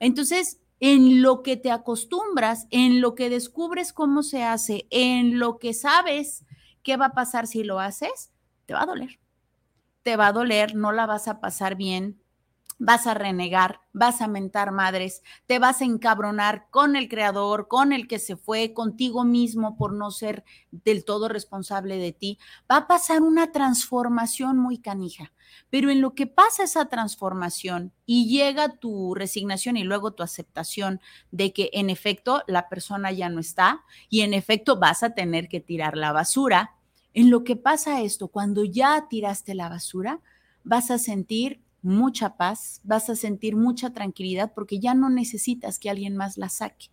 Entonces, 0.00 0.60
en 0.80 1.22
lo 1.22 1.42
que 1.42 1.56
te 1.56 1.70
acostumbras, 1.70 2.66
en 2.70 3.00
lo 3.00 3.14
que 3.14 3.30
descubres 3.30 3.92
cómo 3.92 4.22
se 4.22 4.44
hace, 4.44 4.86
en 4.90 5.38
lo 5.38 5.58
que 5.58 5.74
sabes 5.74 6.44
qué 6.82 6.96
va 6.96 7.06
a 7.06 7.12
pasar 7.12 7.46
si 7.46 7.64
lo 7.64 7.80
haces, 7.80 8.30
te 8.66 8.74
va 8.74 8.82
a 8.82 8.86
doler. 8.86 9.18
Te 10.02 10.16
va 10.16 10.28
a 10.28 10.32
doler, 10.32 10.74
no 10.74 10.92
la 10.92 11.06
vas 11.06 11.28
a 11.28 11.40
pasar 11.40 11.74
bien, 11.74 12.20
vas 12.78 13.06
a 13.06 13.14
renegar, 13.14 13.80
vas 13.92 14.20
a 14.20 14.28
mentar 14.28 14.70
madres, 14.70 15.22
te 15.46 15.58
vas 15.58 15.80
a 15.80 15.84
encabronar 15.84 16.68
con 16.70 16.96
el 16.96 17.08
creador, 17.08 17.68
con 17.68 17.92
el 17.92 18.06
que 18.06 18.18
se 18.18 18.36
fue, 18.36 18.72
contigo 18.72 19.24
mismo 19.24 19.76
por 19.76 19.92
no 19.92 20.10
ser 20.10 20.44
del 20.70 21.04
todo 21.04 21.28
responsable 21.28 21.96
de 21.96 22.12
ti. 22.12 22.38
Va 22.70 22.76
a 22.76 22.86
pasar 22.86 23.22
una 23.22 23.52
transformación 23.52 24.58
muy 24.58 24.78
canija. 24.78 25.32
Pero 25.70 25.90
en 25.90 26.00
lo 26.00 26.14
que 26.14 26.26
pasa 26.26 26.64
esa 26.64 26.86
transformación 26.86 27.92
y 28.06 28.28
llega 28.28 28.76
tu 28.76 29.14
resignación 29.14 29.76
y 29.76 29.82
luego 29.82 30.12
tu 30.12 30.22
aceptación 30.22 31.00
de 31.30 31.52
que 31.52 31.70
en 31.72 31.90
efecto 31.90 32.42
la 32.46 32.68
persona 32.68 33.12
ya 33.12 33.28
no 33.28 33.40
está 33.40 33.82
y 34.08 34.20
en 34.20 34.34
efecto 34.34 34.78
vas 34.78 35.02
a 35.02 35.14
tener 35.14 35.48
que 35.48 35.60
tirar 35.60 35.96
la 35.96 36.12
basura, 36.12 36.74
en 37.14 37.30
lo 37.30 37.42
que 37.42 37.56
pasa 37.56 38.02
esto, 38.02 38.28
cuando 38.28 38.64
ya 38.64 39.06
tiraste 39.08 39.54
la 39.54 39.68
basura, 39.68 40.20
vas 40.62 40.90
a 40.90 40.98
sentir 40.98 41.62
mucha 41.82 42.36
paz, 42.36 42.80
vas 42.84 43.08
a 43.10 43.16
sentir 43.16 43.56
mucha 43.56 43.90
tranquilidad 43.90 44.52
porque 44.54 44.80
ya 44.80 44.94
no 44.94 45.10
necesitas 45.10 45.78
que 45.78 45.90
alguien 45.90 46.16
más 46.16 46.38
la 46.38 46.48
saque. 46.48 46.86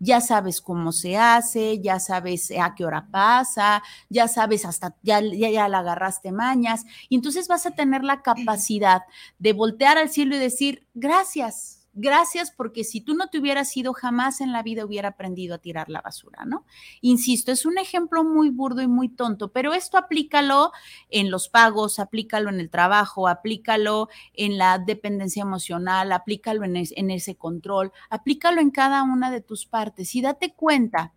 Ya 0.00 0.20
sabes 0.20 0.60
cómo 0.60 0.92
se 0.92 1.16
hace, 1.16 1.80
ya 1.80 1.98
sabes 1.98 2.52
a 2.52 2.74
qué 2.76 2.84
hora 2.84 3.08
pasa, 3.10 3.82
ya 4.08 4.28
sabes 4.28 4.64
hasta, 4.64 4.94
ya, 5.02 5.20
ya, 5.20 5.50
ya 5.50 5.68
la 5.68 5.80
agarraste 5.80 6.30
mañas, 6.30 6.84
y 7.08 7.16
entonces 7.16 7.48
vas 7.48 7.66
a 7.66 7.72
tener 7.72 8.04
la 8.04 8.22
capacidad 8.22 9.02
de 9.40 9.52
voltear 9.52 9.98
al 9.98 10.08
cielo 10.08 10.36
y 10.36 10.38
decir, 10.38 10.86
gracias, 10.94 11.77
gracias 11.98 12.50
porque 12.50 12.84
si 12.84 13.00
tú 13.00 13.14
no 13.14 13.28
te 13.28 13.38
hubieras 13.38 13.76
ido, 13.76 13.92
jamás 13.92 14.40
en 14.40 14.52
la 14.52 14.62
vida 14.62 14.84
hubiera 14.84 15.08
aprendido 15.08 15.56
a 15.56 15.58
tirar 15.58 15.88
la 15.90 16.00
basura, 16.00 16.44
¿no? 16.44 16.64
Insisto, 17.00 17.52
es 17.52 17.66
un 17.66 17.76
ejemplo 17.76 18.24
muy 18.24 18.50
burdo 18.50 18.80
y 18.82 18.86
muy 18.86 19.08
tonto, 19.08 19.52
pero 19.52 19.74
esto 19.74 19.98
aplícalo 19.98 20.72
en 21.10 21.30
los 21.30 21.48
pagos, 21.48 21.98
aplícalo 21.98 22.50
en 22.50 22.60
el 22.60 22.70
trabajo, 22.70 23.28
aplícalo 23.28 24.08
en 24.34 24.58
la 24.58 24.78
dependencia 24.78 25.42
emocional, 25.42 26.12
aplícalo 26.12 26.64
en, 26.64 27.10
ese 27.10 27.34
control, 27.36 27.92
aplícalo 28.10 28.60
en 28.60 28.70
cada 28.70 29.02
una 29.02 29.30
de 29.30 29.40
tus 29.40 29.66
partes 29.66 30.14
y 30.14 30.22
date 30.22 30.54
cuenta 30.54 31.12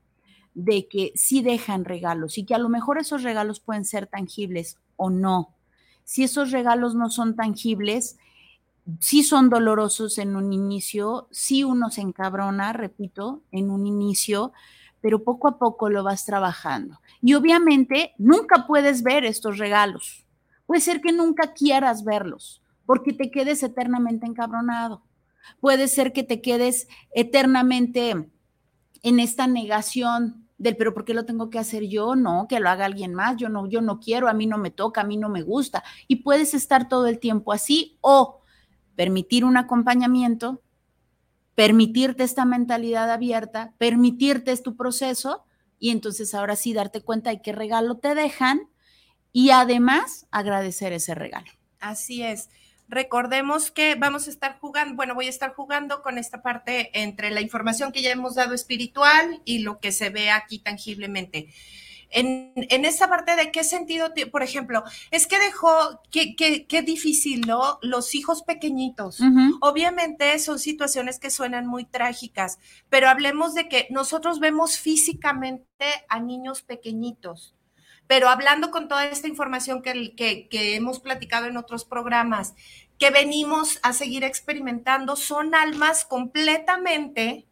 de 0.54 0.88
que 0.88 1.14
sí 1.16 1.42
dejan 1.42 1.86
regalos 1.86 2.38
y 2.38 2.44
que 2.44 2.56
a 2.56 2.60
lo 2.60 2.70
mejor 2.70 2.98
esos 2.98 3.24
regalos 3.24 3.60
pueden 3.60 3.86
ser 3.86 4.08
tangibles 4.08 4.78
o 4.96 5.10
no. 5.10 5.54
Si 6.04 6.24
esos 6.24 6.52
regalos 6.52 6.96
no 6.96 7.10
son 7.10 7.36
tangibles, 7.36 8.18
sí 9.00 9.24
son 9.24 9.50
dolorosos 9.50 10.18
en 10.18 10.36
un 10.36 10.54
inicio, 10.54 11.28
sí 11.32 11.64
uno 11.64 11.90
se 11.90 12.02
encabrona, 12.02 12.74
repito, 12.74 13.42
en 13.52 13.70
un 13.70 13.86
inicio, 13.88 14.52
pero 15.02 15.24
poco 15.24 15.48
a 15.48 15.58
poco 15.58 15.90
lo 15.90 16.04
vas 16.04 16.26
trabajando. 16.26 17.00
Y 17.22 17.34
obviamente 17.34 18.14
nunca 18.18 18.68
puedes 18.68 19.04
ver 19.04 19.26
estos 19.26 19.58
regalos. 19.58 20.26
Puede 20.66 20.82
ser 20.82 21.02
que 21.02 21.12
nunca 21.12 21.54
quieras 21.54 22.04
verlos, 22.04 22.62
porque 22.86 23.14
te 23.14 23.32
quedes 23.32 23.64
eternamente 23.64 24.26
encabronado. 24.26 25.04
Puede 25.60 25.88
ser 25.88 26.14
que 26.14 26.24
te 26.24 26.42
quedes 26.42 26.88
eternamente 27.14 28.30
en 29.04 29.20
esta 29.20 29.48
negación 29.48 30.48
del 30.58 30.78
pero 30.78 30.94
¿por 30.94 31.06
qué 31.06 31.16
lo 31.16 31.26
tengo 31.26 31.50
que 31.50 31.58
hacer 31.58 31.88
yo? 31.88 32.16
No, 32.16 32.46
que 32.48 32.60
lo 32.60 32.70
haga 32.70 32.86
alguien 32.86 33.16
más, 33.16 33.36
yo 33.38 33.50
no, 33.50 33.68
yo 33.68 33.82
no 33.82 34.00
quiero, 34.00 34.30
a 34.30 34.34
mí 34.34 34.46
no 34.46 34.60
me 34.60 34.70
toca, 34.70 35.02
a 35.02 35.04
mí 35.04 35.18
no 35.18 35.28
me 35.28 35.42
gusta. 35.42 35.84
Y 36.08 36.18
puedes 36.18 36.54
estar 36.54 36.88
todo 36.88 37.08
el 37.08 37.20
tiempo 37.20 37.52
así 37.52 37.98
o 38.02 38.41
permitir 38.96 39.46
un 39.46 39.58
acompañamiento, 39.58 40.62
permitirte 41.56 42.24
esta 42.24 42.46
mentalidad 42.46 43.12
abierta, 43.12 43.74
permitirte 43.78 44.56
tu 44.58 44.76
proceso 44.76 45.46
y 45.80 45.90
entonces 45.90 46.34
ahora 46.34 46.56
sí 46.56 46.74
darte 46.74 47.02
cuenta 47.02 47.30
de 47.32 47.42
qué 47.42 47.52
regalo 47.52 47.98
te 47.98 48.16
dejan 48.16 48.70
y 49.34 49.50
además 49.50 50.28
agradecer 50.32 50.94
ese 50.94 51.16
regalo. 51.16 51.52
Así 51.80 52.24
es. 52.24 52.50
Recordemos 52.88 53.72
que 53.72 53.96
vamos 53.96 54.28
a 54.28 54.32
estar 54.32 54.60
jugando, 54.60 54.96
bueno, 54.96 55.16
voy 55.16 55.28
a 55.28 55.30
estar 55.30 55.54
jugando 55.54 56.02
con 56.02 56.18
esta 56.18 56.42
parte 56.42 56.92
entre 57.02 57.32
la 57.32 57.40
información 57.40 57.94
que 57.94 58.02
ya 58.02 58.12
hemos 58.12 58.36
dado 58.36 58.54
espiritual 58.54 59.42
y 59.46 59.60
lo 59.60 59.80
que 59.80 59.94
se 59.94 60.10
ve 60.10 60.30
aquí 60.30 60.60
tangiblemente 60.60 61.54
en, 62.12 62.54
en 62.56 62.86
esa 62.86 63.08
parte 63.08 63.36
de 63.36 63.52
qué 63.52 63.64
sentido, 63.64 64.14
por 64.32 64.44
ejemplo, 64.44 64.84
es 65.12 65.28
que 65.28 65.40
dejó, 65.40 66.02
qué, 66.12 66.36
qué, 66.36 66.82
difícil, 66.82 67.42
¿no? 67.48 67.80
Los 67.82 68.16
hijos 68.16 68.44
pequeñitos. 68.44 69.20
Obviamente 69.62 70.38
son 70.40 70.60
situaciones 70.60 71.20
que 71.20 71.30
suenan 71.30 71.68
muy 71.68 71.86
trágicas, 71.86 72.60
pero 72.90 73.10
hablemos 73.10 73.54
de 73.54 73.68
que 73.68 73.88
nosotros 73.90 74.40
vemos 74.40 74.78
físicamente 74.78 75.86
a 76.10 76.20
niños 76.20 76.62
pequeñitos. 76.62 77.56
Pero 78.08 78.28
hablando 78.28 78.72
con 78.72 78.88
toda 78.88 79.06
esta 79.06 79.28
información 79.28 79.82
que, 79.82 80.16
que, 80.16 80.50
que 80.50 80.76
hemos 80.76 81.00
platicado 81.00 81.46
en 81.46 81.56
otros 81.56 81.86
programas, 81.86 82.56
que 83.00 83.10
venimos 83.10 83.80
a 83.84 83.94
seguir 83.94 84.24
experimentando, 84.24 85.16
son 85.16 85.56
almas 85.56 86.04
completamente 86.06 87.48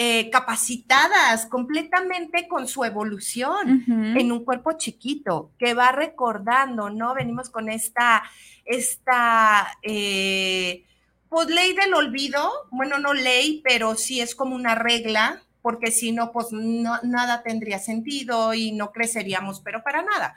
eh, 0.00 0.30
capacitadas 0.30 1.46
completamente 1.46 2.46
con 2.46 2.68
su 2.68 2.84
evolución 2.84 3.84
en 3.88 4.30
un 4.30 4.44
cuerpo 4.44 4.74
chiquito 4.74 5.50
que 5.58 5.74
va 5.74 5.90
recordando, 5.90 6.88
¿no? 6.88 7.14
Venimos 7.14 7.50
con 7.50 7.68
esta, 7.68 8.22
esta, 8.64 9.76
eh, 9.82 10.84
pues 11.28 11.48
ley 11.48 11.72
del 11.72 11.94
olvido, 11.94 12.48
bueno, 12.70 13.00
no 13.00 13.12
ley, 13.12 13.60
pero 13.64 13.96
sí 13.96 14.20
es 14.20 14.36
como 14.36 14.54
una 14.54 14.76
regla, 14.76 15.42
porque 15.62 15.90
si 15.90 16.12
no, 16.12 16.30
pues 16.30 16.52
nada 16.52 17.42
tendría 17.42 17.80
sentido 17.80 18.54
y 18.54 18.70
no 18.70 18.92
creceríamos, 18.92 19.60
pero 19.62 19.82
para 19.82 20.02
nada. 20.02 20.36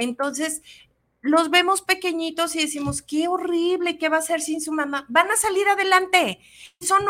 Entonces, 0.00 0.62
los 1.20 1.50
vemos 1.50 1.80
pequeñitos 1.80 2.56
y 2.56 2.62
decimos, 2.62 3.02
qué 3.02 3.28
horrible, 3.28 3.98
¿qué 3.98 4.08
va 4.08 4.16
a 4.16 4.18
hacer 4.18 4.40
sin 4.40 4.60
su 4.60 4.72
mamá? 4.72 5.06
Van 5.08 5.30
a 5.30 5.36
salir 5.36 5.68
adelante. 5.68 6.40
Son 6.80 7.04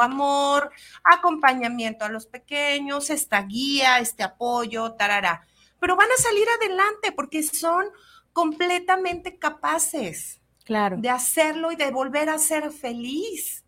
amor, 0.00 0.70
acompañamiento 1.04 2.04
a 2.04 2.08
los 2.08 2.26
pequeños, 2.26 3.10
esta 3.10 3.42
guía, 3.42 3.98
este 3.98 4.22
apoyo, 4.22 4.92
tarará. 4.92 5.46
Pero 5.80 5.96
van 5.96 6.08
a 6.10 6.22
salir 6.22 6.46
adelante 6.60 7.12
porque 7.12 7.42
son 7.42 7.86
completamente 8.32 9.38
capaces 9.38 10.40
claro. 10.64 10.96
de 10.98 11.10
hacerlo 11.10 11.72
y 11.72 11.76
de 11.76 11.90
volver 11.90 12.28
a 12.28 12.38
ser 12.38 12.70
feliz. 12.70 13.64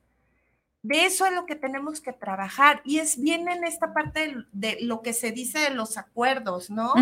De 0.83 1.05
eso 1.05 1.27
es 1.27 1.33
lo 1.33 1.45
que 1.45 1.57
tenemos 1.57 2.01
que 2.01 2.13
trabajar. 2.13 2.81
Y 2.85 2.99
es 2.99 3.21
bien 3.21 3.49
en 3.49 3.65
esta 3.65 3.93
parte 3.93 4.35
de, 4.53 4.79
lo 4.81 5.03
que 5.03 5.13
se 5.13 5.31
dice 5.31 5.59
de 5.59 5.71
los 5.71 5.99
acuerdos, 5.99 6.71
¿no? 6.71 6.95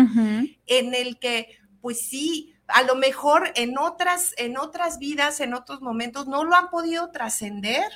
En 0.65 0.93
el 0.93 1.17
que, 1.19 1.57
pues 1.81 2.01
sí, 2.07 2.55
a 2.67 2.83
lo 2.83 2.95
mejor 2.95 3.51
en 3.55 3.77
otras, 3.77 4.33
en 4.37 4.57
otras 4.57 4.99
vidas, 4.99 5.39
en 5.39 5.53
otros 5.53 5.81
momentos, 5.81 6.27
no 6.27 6.43
lo 6.43 6.55
han 6.55 6.69
podido 6.69 7.11
trascender 7.11 7.89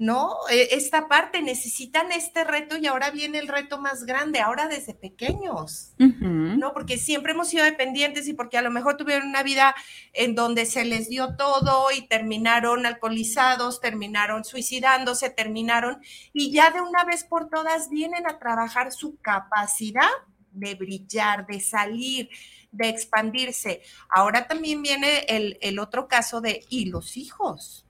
¿no? 0.00 0.34
E, 0.50 0.68
esta 0.72 1.08
parte, 1.08 1.42
necesitan 1.42 2.10
este 2.10 2.42
reto 2.42 2.78
y 2.78 2.86
ahora 2.86 3.10
viene 3.10 3.38
el 3.38 3.48
reto 3.48 3.78
más 3.78 4.04
grande, 4.04 4.40
ahora 4.40 4.66
desde 4.66 4.94
pequeños, 4.94 5.92
¿no? 5.98 6.72
Porque 6.72 6.96
siempre 6.96 7.32
hemos 7.32 7.48
sido 7.48 7.64
dependientes 7.64 8.26
y 8.26 8.32
porque 8.32 8.56
a 8.56 8.62
lo 8.62 8.70
mejor 8.70 8.96
tuvieron 8.96 9.28
una 9.28 9.42
vida 9.42 9.74
en 10.14 10.34
donde 10.34 10.64
se 10.64 10.86
les 10.86 11.10
dio 11.10 11.36
todo 11.36 11.92
y 11.92 12.08
terminaron 12.08 12.86
alcoholizados, 12.86 13.82
terminaron 13.82 14.42
suicidándose, 14.42 15.28
terminaron 15.28 16.00
y 16.32 16.50
ya 16.50 16.70
de 16.70 16.80
una 16.80 17.04
vez 17.04 17.24
por 17.24 17.50
todas 17.50 17.90
vienen 17.90 18.26
a 18.26 18.38
trabajar 18.38 18.92
su 18.92 19.18
capacidad 19.20 20.08
de 20.50 20.76
brillar, 20.76 21.46
de 21.46 21.60
salir, 21.60 22.30
de 22.72 22.88
expandirse. 22.88 23.82
Ahora 24.08 24.48
también 24.48 24.80
viene 24.80 25.26
el, 25.28 25.58
el 25.60 25.78
otro 25.78 26.08
caso 26.08 26.40
de, 26.40 26.64
¿y 26.70 26.86
los 26.86 27.18
hijos? 27.18 27.84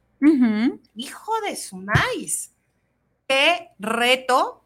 Hijo 0.94 1.33
de 1.46 1.56
su 1.56 1.76
maíz. 1.76 2.52
Qué 3.28 3.68
reto 3.78 4.64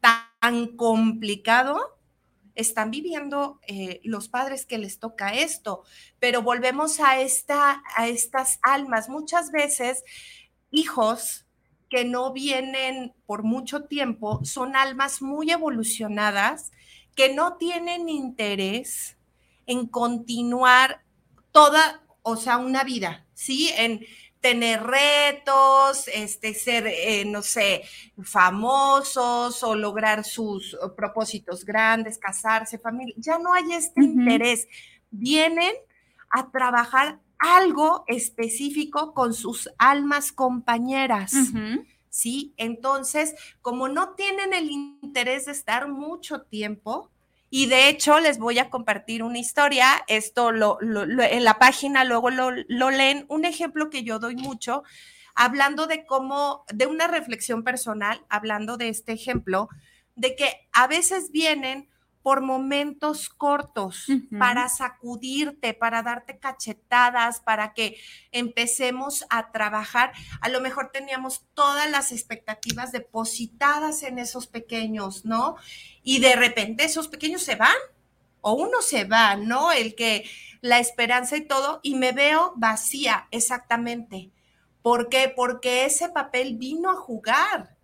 tan 0.00 0.76
complicado 0.76 1.98
están 2.54 2.90
viviendo 2.90 3.60
eh, 3.66 4.00
los 4.04 4.28
padres 4.28 4.66
que 4.66 4.78
les 4.78 4.98
toca 4.98 5.34
esto, 5.34 5.84
pero 6.18 6.42
volvemos 6.42 7.00
a, 7.00 7.20
esta, 7.20 7.82
a 7.96 8.08
estas 8.08 8.58
almas. 8.62 9.08
Muchas 9.08 9.50
veces, 9.50 10.04
hijos 10.70 11.46
que 11.88 12.04
no 12.04 12.32
vienen 12.32 13.12
por 13.26 13.42
mucho 13.42 13.84
tiempo 13.84 14.44
son 14.44 14.76
almas 14.76 15.22
muy 15.22 15.50
evolucionadas 15.50 16.70
que 17.14 17.34
no 17.34 17.56
tienen 17.56 18.08
interés 18.08 19.16
en 19.66 19.86
continuar 19.86 21.02
toda, 21.52 22.02
o 22.22 22.36
sea, 22.36 22.58
una 22.58 22.84
vida, 22.84 23.26
¿sí? 23.34 23.70
En 23.76 24.04
tener 24.40 24.82
retos, 24.82 26.08
este, 26.08 26.54
ser, 26.54 26.86
eh, 26.86 27.24
no 27.26 27.42
sé, 27.42 27.82
famosos 28.22 29.62
o 29.62 29.74
lograr 29.74 30.24
sus 30.24 30.76
propósitos 30.96 31.64
grandes, 31.64 32.18
casarse, 32.18 32.78
familia. 32.78 33.14
Ya 33.18 33.38
no 33.38 33.52
hay 33.52 33.72
este 33.72 34.02
interés. 34.02 34.66
Vienen 35.10 35.74
a 36.30 36.50
trabajar 36.50 37.20
algo 37.38 38.04
específico 38.06 39.14
con 39.14 39.34
sus 39.34 39.70
almas 39.78 40.32
compañeras. 40.32 41.32
¿Sí? 42.08 42.54
Entonces, 42.56 43.34
como 43.62 43.88
no 43.88 44.14
tienen 44.14 44.52
el 44.52 44.70
interés 44.70 45.46
de 45.46 45.52
estar 45.52 45.88
mucho 45.88 46.42
tiempo, 46.42 47.10
y 47.50 47.66
de 47.66 47.88
hecho, 47.88 48.20
les 48.20 48.38
voy 48.38 48.60
a 48.60 48.70
compartir 48.70 49.24
una 49.24 49.38
historia. 49.38 50.04
Esto 50.06 50.52
lo, 50.52 50.78
en 50.80 51.42
la 51.42 51.58
página 51.58 52.04
luego 52.04 52.30
lo, 52.30 52.52
lo, 52.68 52.90
leen. 52.90 53.26
Un 53.28 53.44
ejemplo 53.44 53.90
que 53.90 54.04
yo 54.04 54.20
doy 54.20 54.36
mucho, 54.36 54.84
hablando 55.34 55.88
de 55.88 56.06
cómo, 56.06 56.64
de 56.72 56.86
una 56.86 57.08
reflexión 57.08 57.64
personal, 57.64 58.24
hablando 58.28 58.76
de 58.76 58.88
este 58.88 59.12
ejemplo, 59.12 59.68
de 60.14 60.36
que 60.36 60.68
a 60.72 60.86
veces 60.86 61.32
vienen 61.32 61.89
por 62.22 62.42
momentos 62.42 63.30
cortos 63.30 64.06
para 64.38 64.68
sacudirte, 64.68 65.72
para 65.72 66.02
darte 66.02 66.38
cachetadas, 66.38 67.40
para 67.40 67.72
que 67.72 67.96
empecemos 68.30 69.24
a 69.30 69.50
trabajar. 69.52 70.12
A 70.40 70.48
lo 70.48 70.60
mejor 70.60 70.90
teníamos 70.92 71.46
todas 71.54 71.90
las 71.90 72.12
expectativas 72.12 72.92
depositadas 72.92 74.02
en 74.02 74.18
esos 74.18 74.46
pequeños, 74.46 75.24
¿no? 75.24 75.56
Y 76.02 76.20
de 76.20 76.36
repente 76.36 76.84
esos 76.84 77.08
pequeños 77.08 77.42
se 77.42 77.56
van 77.56 77.76
o 78.42 78.52
uno 78.52 78.82
se 78.82 79.04
va, 79.04 79.36
¿no? 79.36 79.72
El 79.72 79.94
que 79.94 80.28
la 80.60 80.78
esperanza 80.78 81.36
y 81.36 81.46
todo, 81.46 81.80
y 81.82 81.94
me 81.94 82.12
veo 82.12 82.52
vacía, 82.56 83.28
exactamente. 83.30 84.30
¿Por 84.82 85.08
qué? 85.08 85.32
Porque 85.34 85.84
ese 85.84 86.08
papel 86.08 86.56
vino 86.56 86.90
a 86.90 86.96
jugar, 86.96 87.76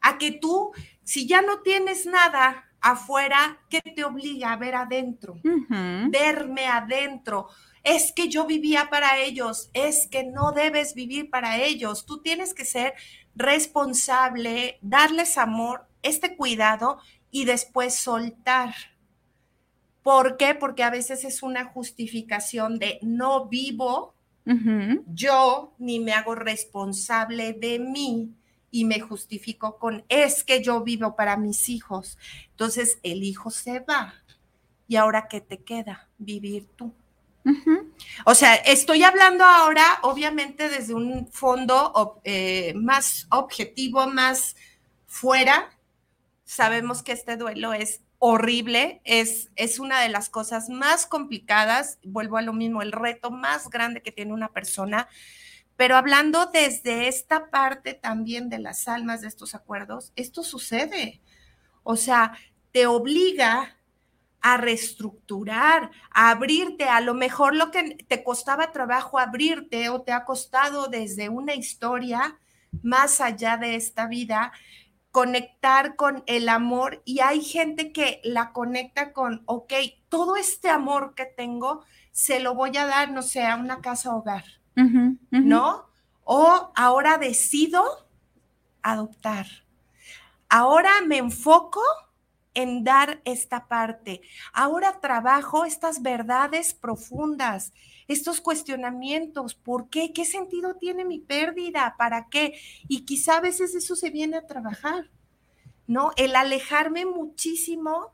a 0.00 0.18
que 0.18 0.32
tú, 0.32 0.72
si 1.04 1.26
ya 1.26 1.42
no 1.42 1.60
tienes 1.60 2.06
nada, 2.06 2.69
afuera, 2.80 3.58
¿qué 3.68 3.80
te 3.80 4.04
obliga 4.04 4.52
a 4.52 4.56
ver 4.56 4.74
adentro? 4.74 5.36
Verme 5.42 6.66
adentro. 6.66 7.48
Es 7.82 8.12
que 8.12 8.28
yo 8.28 8.46
vivía 8.46 8.88
para 8.90 9.18
ellos, 9.18 9.70
es 9.72 10.06
que 10.10 10.24
no 10.24 10.52
debes 10.52 10.94
vivir 10.94 11.30
para 11.30 11.58
ellos. 11.58 12.04
Tú 12.06 12.20
tienes 12.20 12.54
que 12.54 12.64
ser 12.64 12.94
responsable, 13.34 14.78
darles 14.82 15.38
amor, 15.38 15.86
este 16.02 16.36
cuidado 16.36 16.98
y 17.30 17.44
después 17.44 17.94
soltar. 17.94 18.74
¿Por 20.02 20.36
qué? 20.36 20.54
Porque 20.54 20.82
a 20.82 20.90
veces 20.90 21.24
es 21.24 21.42
una 21.42 21.64
justificación 21.64 22.78
de 22.78 22.98
no 23.02 23.46
vivo 23.46 24.14
yo 25.12 25.74
ni 25.78 26.00
me 26.00 26.12
hago 26.12 26.34
responsable 26.34 27.52
de 27.52 27.78
mí 27.78 28.34
y 28.70 28.84
me 28.84 29.00
justifico 29.00 29.78
con, 29.78 30.04
es 30.08 30.44
que 30.44 30.62
yo 30.62 30.82
vivo 30.82 31.16
para 31.16 31.36
mis 31.36 31.68
hijos. 31.68 32.18
Entonces 32.50 32.98
el 33.02 33.22
hijo 33.24 33.50
se 33.50 33.80
va. 33.80 34.14
¿Y 34.86 34.96
ahora 34.96 35.28
qué 35.28 35.40
te 35.40 35.58
queda? 35.58 36.08
Vivir 36.18 36.66
tú. 36.76 36.92
O 38.26 38.34
sea, 38.34 38.54
estoy 38.54 39.02
hablando 39.02 39.44
ahora, 39.44 39.84
obviamente, 40.02 40.68
desde 40.68 40.94
un 40.94 41.28
fondo 41.32 42.20
eh, 42.24 42.74
más 42.76 43.26
objetivo, 43.30 44.06
más 44.06 44.56
fuera. 45.06 45.70
Sabemos 46.44 47.02
que 47.02 47.12
este 47.12 47.36
duelo 47.36 47.72
es 47.72 48.02
horrible, 48.18 49.00
es, 49.04 49.50
es 49.56 49.78
una 49.78 50.00
de 50.00 50.10
las 50.10 50.28
cosas 50.28 50.68
más 50.68 51.06
complicadas. 51.06 51.98
Vuelvo 52.02 52.36
a 52.36 52.42
lo 52.42 52.52
mismo, 52.52 52.82
el 52.82 52.92
reto 52.92 53.30
más 53.30 53.70
grande 53.70 54.02
que 54.02 54.12
tiene 54.12 54.34
una 54.34 54.52
persona 54.52 55.08
pero 55.80 55.96
hablando 55.96 56.44
desde 56.44 57.08
esta 57.08 57.48
parte 57.48 57.94
también 57.94 58.50
de 58.50 58.58
las 58.58 58.86
almas 58.86 59.22
de 59.22 59.28
estos 59.28 59.54
acuerdos, 59.54 60.12
esto 60.14 60.42
sucede. 60.42 61.22
O 61.84 61.96
sea, 61.96 62.36
te 62.70 62.86
obliga 62.86 63.78
a 64.42 64.58
reestructurar, 64.58 65.90
a 66.10 66.32
abrirte. 66.32 66.84
A 66.84 67.00
lo 67.00 67.14
mejor 67.14 67.56
lo 67.56 67.70
que 67.70 67.94
te 68.06 68.22
costaba 68.22 68.72
trabajo 68.72 69.18
abrirte 69.18 69.88
o 69.88 70.02
te 70.02 70.12
ha 70.12 70.26
costado 70.26 70.88
desde 70.88 71.30
una 71.30 71.54
historia 71.54 72.38
más 72.82 73.22
allá 73.22 73.56
de 73.56 73.74
esta 73.74 74.06
vida, 74.06 74.52
conectar 75.10 75.96
con 75.96 76.22
el 76.26 76.50
amor 76.50 77.00
y 77.06 77.20
hay 77.20 77.40
gente 77.40 77.90
que 77.90 78.20
la 78.22 78.52
conecta 78.52 79.14
con, 79.14 79.44
ok, 79.46 79.72
todo 80.10 80.36
este 80.36 80.68
amor 80.68 81.14
que 81.14 81.24
tengo, 81.24 81.86
se 82.12 82.38
lo 82.38 82.54
voy 82.54 82.76
a 82.76 82.84
dar, 82.84 83.12
no 83.12 83.22
sé, 83.22 83.46
a 83.46 83.56
una 83.56 83.80
casa 83.80 84.14
hogar 84.14 84.59
¿no? 85.30 85.86
O 86.24 86.72
ahora 86.74 87.18
decido 87.18 87.84
adoptar. 88.82 89.46
Ahora 90.48 90.90
me 91.06 91.18
enfoco 91.18 91.82
en 92.54 92.82
dar 92.84 93.20
esta 93.24 93.68
parte. 93.68 94.22
Ahora 94.52 95.00
trabajo 95.00 95.64
estas 95.64 96.02
verdades 96.02 96.74
profundas, 96.74 97.72
estos 98.08 98.40
cuestionamientos. 98.40 99.54
¿Por 99.54 99.88
qué? 99.88 100.12
¿Qué 100.12 100.24
sentido 100.24 100.74
tiene 100.74 101.04
mi 101.04 101.18
pérdida? 101.18 101.94
¿Para 101.96 102.28
qué? 102.28 102.58
Y 102.88 103.04
quizá 103.04 103.36
a 103.36 103.40
veces 103.40 103.74
eso 103.74 103.94
se 103.94 104.10
viene 104.10 104.36
a 104.36 104.46
trabajar, 104.46 105.10
¿no? 105.86 106.10
El 106.16 106.34
alejarme 106.34 107.06
muchísimo 107.06 108.12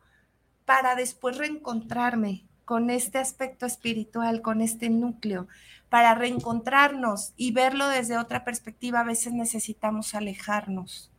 para 0.65 0.95
después 0.95 1.39
reencontrarme 1.39 2.47
con 2.65 2.91
este 2.91 3.19
aspecto 3.19 3.65
espiritual, 3.65 4.43
con 4.43 4.61
este 4.61 4.91
núcleo 4.91 5.47
para 5.89 6.15
reencontrarnos 6.15 7.33
y 7.37 7.53
verlo 7.53 7.89
desde 7.89 8.19
otra 8.19 8.45
perspectiva, 8.45 9.01
a 9.01 9.05
veces 9.05 9.33
necesitamos 9.33 10.15
alejarnos. 10.15 11.13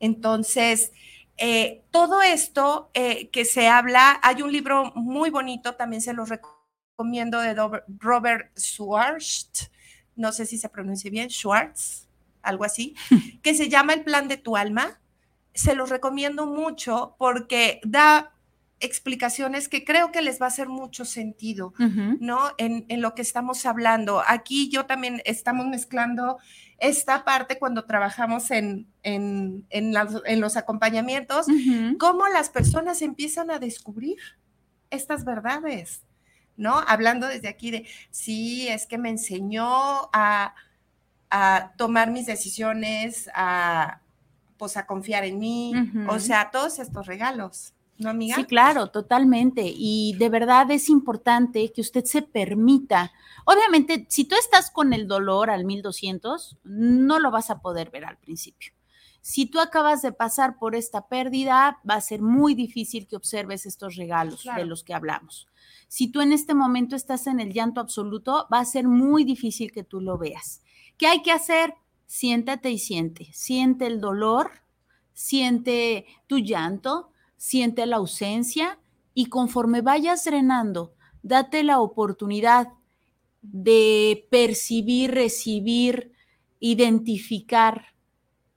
Entonces, 0.00 0.92
eh, 1.38 1.84
todo 1.90 2.22
esto 2.22 2.90
eh, 2.94 3.28
que 3.30 3.44
se 3.44 3.68
habla, 3.68 4.18
hay 4.22 4.42
un 4.42 4.52
libro 4.52 4.92
muy 4.94 5.30
bonito, 5.30 5.74
también 5.74 6.02
se 6.02 6.14
lo 6.14 6.24
recomiendo, 6.24 7.40
de 7.40 7.54
Robert 7.98 8.56
Schwartz, 8.58 9.70
no 10.14 10.32
sé 10.32 10.46
si 10.46 10.56
se 10.56 10.68
pronuncia 10.68 11.10
bien, 11.10 11.28
Schwartz, 11.28 12.08
algo 12.42 12.64
así, 12.64 12.94
que 13.42 13.54
se 13.54 13.68
llama 13.68 13.92
El 13.92 14.04
plan 14.04 14.28
de 14.28 14.38
tu 14.38 14.56
alma. 14.56 15.00
Se 15.54 15.74
los 15.74 15.88
recomiendo 15.88 16.46
mucho 16.46 17.16
porque 17.18 17.80
da 17.82 18.35
explicaciones 18.80 19.68
que 19.68 19.84
creo 19.84 20.12
que 20.12 20.20
les 20.20 20.40
va 20.40 20.46
a 20.46 20.48
hacer 20.48 20.68
mucho 20.68 21.04
sentido, 21.04 21.72
¿no? 22.20 22.50
En, 22.58 22.84
lo 23.00 23.14
que 23.14 23.22
estamos 23.22 23.64
hablando. 23.64 24.22
Aquí 24.26 24.68
yo 24.68 24.86
también 24.86 25.22
estamos 25.24 25.66
mezclando 25.66 26.38
esta 26.78 27.24
parte 27.24 27.58
cuando 27.58 27.86
trabajamos 27.86 28.50
en, 28.50 28.86
en, 29.02 30.40
los 30.40 30.56
acompañamientos, 30.56 31.46
cómo 31.98 32.28
las 32.28 32.50
personas 32.50 33.00
empiezan 33.00 33.50
a 33.50 33.58
descubrir 33.58 34.18
estas 34.90 35.24
verdades, 35.24 36.02
¿no? 36.56 36.78
Hablando 36.86 37.26
desde 37.26 37.48
aquí 37.48 37.70
de, 37.70 37.86
sí, 38.10 38.68
es 38.68 38.86
que 38.86 38.98
me 38.98 39.08
enseñó 39.08 40.10
a, 40.12 40.54
a 41.30 41.72
tomar 41.78 42.10
mis 42.10 42.26
decisiones, 42.26 43.30
a, 43.34 44.00
pues, 44.58 44.76
a 44.76 44.86
confiar 44.86 45.24
en 45.24 45.38
mí, 45.38 45.72
o 46.08 46.18
sea, 46.18 46.50
todos 46.50 46.78
estos 46.78 47.06
regalos. 47.06 47.72
¿No, 47.98 48.10
amiga? 48.10 48.36
Sí, 48.36 48.44
claro, 48.44 48.88
totalmente. 48.88 49.62
Y 49.64 50.14
de 50.18 50.28
verdad 50.28 50.70
es 50.70 50.88
importante 50.88 51.72
que 51.72 51.80
usted 51.80 52.04
se 52.04 52.22
permita. 52.22 53.12
Obviamente, 53.44 54.06
si 54.08 54.24
tú 54.24 54.34
estás 54.38 54.70
con 54.70 54.92
el 54.92 55.06
dolor 55.06 55.50
al 55.50 55.64
1200, 55.64 56.58
no 56.64 57.18
lo 57.18 57.30
vas 57.30 57.50
a 57.50 57.60
poder 57.60 57.90
ver 57.90 58.04
al 58.04 58.18
principio. 58.18 58.72
Si 59.20 59.46
tú 59.46 59.58
acabas 59.58 60.02
de 60.02 60.12
pasar 60.12 60.56
por 60.56 60.76
esta 60.76 61.08
pérdida, 61.08 61.80
va 61.88 61.94
a 61.94 62.00
ser 62.00 62.22
muy 62.22 62.54
difícil 62.54 63.08
que 63.08 63.16
observes 63.16 63.66
estos 63.66 63.96
regalos 63.96 64.44
de 64.56 64.64
los 64.64 64.84
que 64.84 64.94
hablamos. 64.94 65.48
Si 65.88 66.06
tú 66.06 66.20
en 66.20 66.32
este 66.32 66.54
momento 66.54 66.94
estás 66.94 67.26
en 67.26 67.40
el 67.40 67.52
llanto 67.52 67.80
absoluto, 67.80 68.46
va 68.52 68.60
a 68.60 68.64
ser 68.64 68.86
muy 68.86 69.24
difícil 69.24 69.72
que 69.72 69.82
tú 69.82 70.00
lo 70.00 70.16
veas. 70.16 70.62
¿Qué 70.96 71.08
hay 71.08 71.22
que 71.22 71.32
hacer? 71.32 71.74
Siéntate 72.06 72.70
y 72.70 72.78
siente. 72.78 73.28
Siente 73.32 73.86
el 73.86 74.00
dolor, 74.00 74.62
siente 75.12 76.06
tu 76.28 76.38
llanto, 76.38 77.10
siente 77.36 77.86
la 77.86 77.96
ausencia 77.96 78.78
y 79.14 79.26
conforme 79.26 79.80
vayas 79.80 80.24
drenando, 80.24 80.94
date 81.22 81.62
la 81.62 81.80
oportunidad 81.80 82.68
de 83.42 84.26
percibir, 84.30 85.12
recibir, 85.12 86.12
identificar 86.60 87.94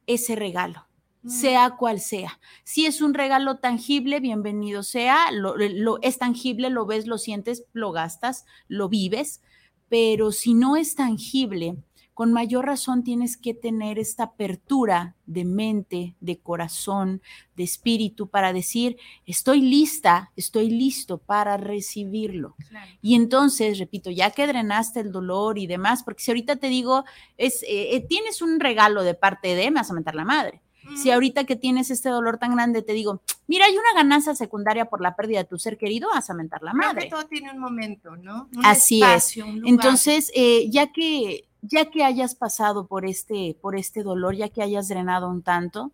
ese 0.07 0.35
regalo. 0.35 0.85
sea 1.27 1.75
cual 1.77 1.99
sea. 1.99 2.39
Si 2.63 2.85
es 2.85 3.01
un 3.01 3.13
regalo 3.13 3.57
tangible, 3.57 4.21
bienvenido 4.21 4.83
sea, 4.83 5.31
lo, 5.31 5.57
lo, 5.57 5.99
es 6.01 6.17
tangible, 6.17 6.69
lo 6.69 6.85
ves, 6.85 7.07
lo 7.07 7.17
sientes, 7.17 7.65
lo 7.73 7.91
gastas, 7.91 8.45
lo 8.69 8.87
vives, 8.87 9.41
pero 9.89 10.31
si 10.31 10.53
no 10.53 10.77
es 10.77 10.95
tangible, 10.95 11.75
con 12.19 12.33
mayor 12.33 12.65
razón 12.65 13.05
tienes 13.05 13.37
que 13.37 13.53
tener 13.53 13.97
esta 13.97 14.23
apertura 14.23 15.15
de 15.25 15.45
mente, 15.45 16.17
de 16.19 16.37
corazón, 16.37 17.21
de 17.55 17.63
espíritu 17.63 18.27
para 18.27 18.51
decir, 18.51 18.97
estoy 19.25 19.61
lista, 19.61 20.29
estoy 20.35 20.69
listo 20.69 21.19
para 21.19 21.55
recibirlo. 21.55 22.57
Y 23.01 23.15
entonces, 23.15 23.79
repito, 23.79 24.11
ya 24.11 24.31
que 24.31 24.47
drenaste 24.47 24.99
el 24.99 25.13
dolor 25.13 25.57
y 25.57 25.65
demás, 25.65 26.03
porque 26.03 26.21
si 26.21 26.31
ahorita 26.31 26.57
te 26.57 26.67
digo, 26.67 27.05
es, 27.37 27.63
eh, 27.63 27.95
eh, 27.95 28.05
tienes 28.05 28.41
un 28.41 28.59
regalo 28.59 29.03
de 29.03 29.13
parte 29.13 29.55
de, 29.55 29.71
me 29.71 29.79
vas 29.79 29.89
a 29.89 29.93
mentar 29.93 30.15
la 30.15 30.25
madre. 30.25 30.61
Si 30.97 31.11
ahorita 31.11 31.45
que 31.45 31.55
tienes 31.55 31.89
este 31.91 32.09
dolor 32.09 32.37
tan 32.37 32.53
grande 32.53 32.81
te 32.81 32.93
digo, 32.93 33.21
mira, 33.47 33.65
hay 33.65 33.77
una 33.77 33.93
ganancia 33.95 34.35
secundaria 34.35 34.89
por 34.89 35.01
la 35.01 35.15
pérdida 35.15 35.39
de 35.39 35.45
tu 35.45 35.57
ser 35.57 35.77
querido, 35.77 36.09
vas 36.13 36.29
a 36.29 36.33
mentar 36.33 36.63
la 36.63 36.73
madre. 36.73 37.07
todo 37.09 37.25
tiene 37.27 37.51
un 37.51 37.59
momento, 37.59 38.17
¿no? 38.17 38.49
Así 38.63 39.01
es. 39.03 39.37
Entonces, 39.63 40.31
eh, 40.35 40.69
ya 40.69 40.91
que 40.91 41.48
ya 41.61 41.89
que 41.89 42.03
hayas 42.03 42.35
pasado 42.35 42.87
por 42.87 43.05
este, 43.05 43.57
por 43.61 43.75
este 43.75 44.03
dolor, 44.03 44.35
ya 44.35 44.49
que 44.49 44.61
hayas 44.61 44.87
drenado 44.87 45.29
un 45.29 45.43
tanto, 45.43 45.91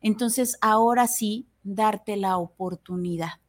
entonces 0.00 0.56
ahora 0.60 1.06
sí, 1.06 1.46
darte 1.62 2.16
la 2.16 2.38
oportunidad. 2.38 3.40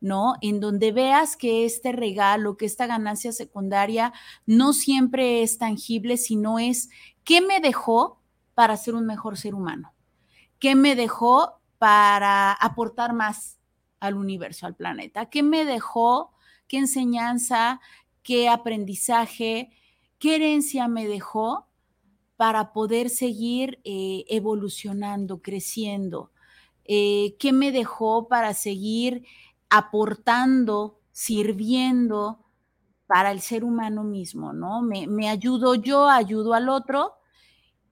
¿no? 0.00 0.34
En 0.42 0.60
donde 0.60 0.92
veas 0.92 1.36
que 1.36 1.64
este 1.64 1.92
regalo, 1.92 2.56
que 2.56 2.66
esta 2.66 2.86
ganancia 2.86 3.32
secundaria 3.32 4.12
no 4.46 4.72
siempre 4.72 5.42
es 5.42 5.58
tangible, 5.58 6.16
sino 6.16 6.58
es 6.58 6.88
qué 7.24 7.40
me 7.40 7.60
dejó 7.60 8.20
para 8.54 8.76
ser 8.76 8.94
un 8.94 9.06
mejor 9.06 9.36
ser 9.36 9.54
humano, 9.54 9.92
qué 10.58 10.74
me 10.74 10.94
dejó 10.94 11.60
para 11.78 12.52
aportar 12.52 13.12
más 13.12 13.58
al 14.00 14.14
universo, 14.14 14.66
al 14.66 14.74
planeta, 14.76 15.26
qué 15.26 15.42
me 15.42 15.64
dejó, 15.64 16.32
qué 16.68 16.78
enseñanza, 16.78 17.80
qué 18.22 18.48
aprendizaje, 18.48 19.70
qué 20.18 20.36
herencia 20.36 20.88
me 20.88 21.06
dejó 21.06 21.68
para 22.36 22.72
poder 22.72 23.10
seguir 23.10 23.80
eh, 23.84 24.24
evolucionando, 24.28 25.42
creciendo, 25.42 26.32
eh, 26.84 27.36
qué 27.38 27.52
me 27.52 27.72
dejó 27.72 28.28
para 28.28 28.54
seguir 28.54 29.24
aportando, 29.70 31.00
sirviendo 31.12 32.44
para 33.06 33.32
el 33.32 33.40
ser 33.40 33.64
humano 33.64 34.04
mismo, 34.04 34.52
¿no? 34.52 34.82
Me, 34.82 35.06
me 35.06 35.28
ayudo 35.28 35.74
yo, 35.74 36.08
ayudo 36.08 36.54
al 36.54 36.68
otro 36.68 37.17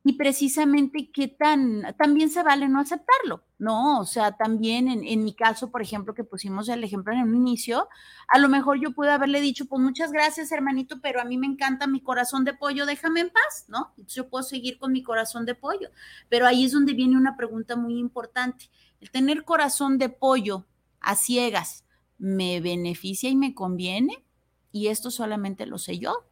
y 0.09 0.13
precisamente 0.13 1.11
qué 1.13 1.27
tan, 1.27 1.83
también 1.99 2.31
se 2.31 2.45
vale 2.45 2.69
no 2.69 2.79
aceptarlo, 2.79 3.43
¿no? 3.59 3.99
O 3.99 4.05
sea, 4.05 4.37
también 4.37 4.87
en, 4.87 5.25
mi 5.25 5.35
caso, 5.35 5.73
por 5.73 5.83
ejemplo, 5.83 6.15
que 6.15 6.23
pusimos 6.23 6.69
el 6.69 6.85
ejemplo 6.85 7.13
en 7.13 7.23
un 7.23 7.35
inicio, 7.35 7.89
a 8.29 8.39
lo 8.39 8.49
mejor 8.49 8.81
yo 8.81 8.93
pude 8.93 9.11
haberle 9.11 9.41
dicho, 9.41 9.67
pues 9.67 9.83
muchas 9.83 10.13
gracias, 10.13 10.53
hermanito, 10.53 11.01
pero 11.03 11.21
a 11.21 11.25
mí 11.25 11.37
me 11.39 11.49
encanta 11.49 11.89
mi 11.89 12.01
corazón 12.01 12.45
de 12.45 12.55
pollo, 12.55 12.87
déjame 12.87 13.19
en 13.23 13.31
paz, 13.31 13.65
¿no? 13.67 13.95
yo 13.97 14.29
puedo 14.29 14.45
seguir 14.45 14.79
con 14.79 14.93
mi 14.93 15.03
corazón 15.03 15.45
de 15.45 15.57
pollo. 15.57 15.91
Pero 16.29 16.47
ahí 16.47 16.67
es 16.67 16.71
donde 16.71 16.93
viene 16.93 17.17
una 17.17 17.37
pregunta 17.37 17.75
muy 17.75 17.99
importante. 17.99 18.71
El 19.01 19.11
tener 19.11 19.43
corazón 19.43 19.99
de 19.99 20.09
pollo 20.09 20.67
a 21.01 21.17
ciegas, 21.17 21.85
¿me 22.17 22.61
beneficia 22.61 23.29
y 23.29 23.35
me 23.35 23.55
conviene? 23.55 24.25
Y 24.71 24.87
esto 24.87 25.11
solamente 25.11 25.67
lo 25.67 25.79
sé 25.79 25.99
yo. 25.99 26.29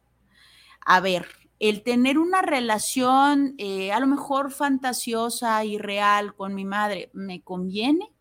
A 0.79 1.01
ver, 1.01 1.27
el 1.59 1.83
tener 1.83 2.17
una 2.17 2.41
relación 2.41 3.55
eh, 3.57 3.91
a 3.91 3.99
lo 3.99 4.07
mejor 4.07 4.51
fantasiosa 4.51 5.63
y 5.63 5.77
real 5.77 6.35
con 6.35 6.53
mi 6.53 6.65
madre, 6.65 7.09
¿me 7.13 7.41
conviene? 7.41 8.11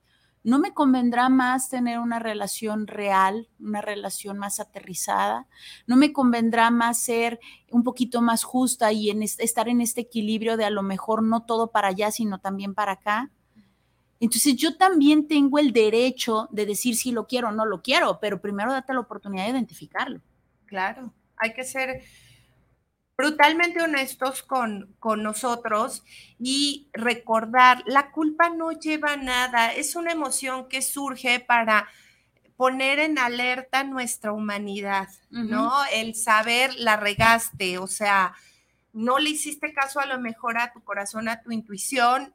¿No 0.44 0.58
me 0.58 0.74
convendrá 0.74 1.30
más 1.30 1.70
tener 1.70 1.98
una 1.98 2.18
relación 2.18 2.86
real, 2.86 3.48
una 3.58 3.80
relación 3.80 4.36
más 4.36 4.60
aterrizada? 4.60 5.48
¿No 5.86 5.96
me 5.96 6.12
convendrá 6.12 6.70
más 6.70 7.02
ser 7.02 7.40
un 7.70 7.82
poquito 7.82 8.20
más 8.20 8.44
justa 8.44 8.92
y 8.92 9.10
estar 9.38 9.68
en 9.68 9.80
este 9.80 10.02
equilibrio 10.02 10.58
de 10.58 10.66
a 10.66 10.70
lo 10.70 10.82
mejor 10.82 11.22
no 11.22 11.44
todo 11.44 11.70
para 11.70 11.88
allá, 11.88 12.10
sino 12.10 12.40
también 12.40 12.74
para 12.74 12.92
acá? 12.92 13.30
Entonces 14.20 14.54
yo 14.56 14.76
también 14.76 15.26
tengo 15.28 15.58
el 15.58 15.72
derecho 15.72 16.48
de 16.52 16.66
decir 16.66 16.94
si 16.94 17.10
lo 17.10 17.26
quiero 17.26 17.48
o 17.48 17.52
no 17.52 17.64
lo 17.64 17.80
quiero, 17.80 18.20
pero 18.20 18.40
primero 18.40 18.70
date 18.70 18.92
la 18.92 19.00
oportunidad 19.00 19.44
de 19.44 19.50
identificarlo. 19.50 20.20
Claro, 20.66 21.12
hay 21.36 21.54
que 21.54 21.64
ser 21.64 22.02
brutalmente 23.16 23.80
honestos 23.82 24.42
con, 24.42 24.94
con, 24.98 25.22
nosotros 25.22 26.04
y 26.38 26.88
recordar, 26.92 27.82
la 27.86 28.10
culpa 28.10 28.50
no 28.50 28.72
lleva 28.72 29.16
nada, 29.16 29.72
es 29.72 29.94
una 29.94 30.12
emoción 30.12 30.68
que 30.68 30.82
surge 30.82 31.40
para 31.40 31.88
poner 32.56 32.98
en 32.98 33.18
alerta 33.18 33.84
nuestra 33.84 34.32
humanidad, 34.32 35.08
¿no? 35.30 35.72
El 35.92 36.14
saber 36.14 36.74
la 36.76 36.96
regaste, 36.96 37.78
o 37.78 37.86
sea, 37.86 38.34
no 38.92 39.18
le 39.18 39.30
hiciste 39.30 39.72
caso 39.72 39.98
a 39.98 40.06
lo 40.06 40.20
mejor 40.20 40.58
a 40.58 40.72
tu 40.72 40.82
corazón, 40.82 41.28
a 41.28 41.42
tu 41.42 41.50
intuición, 41.50 42.32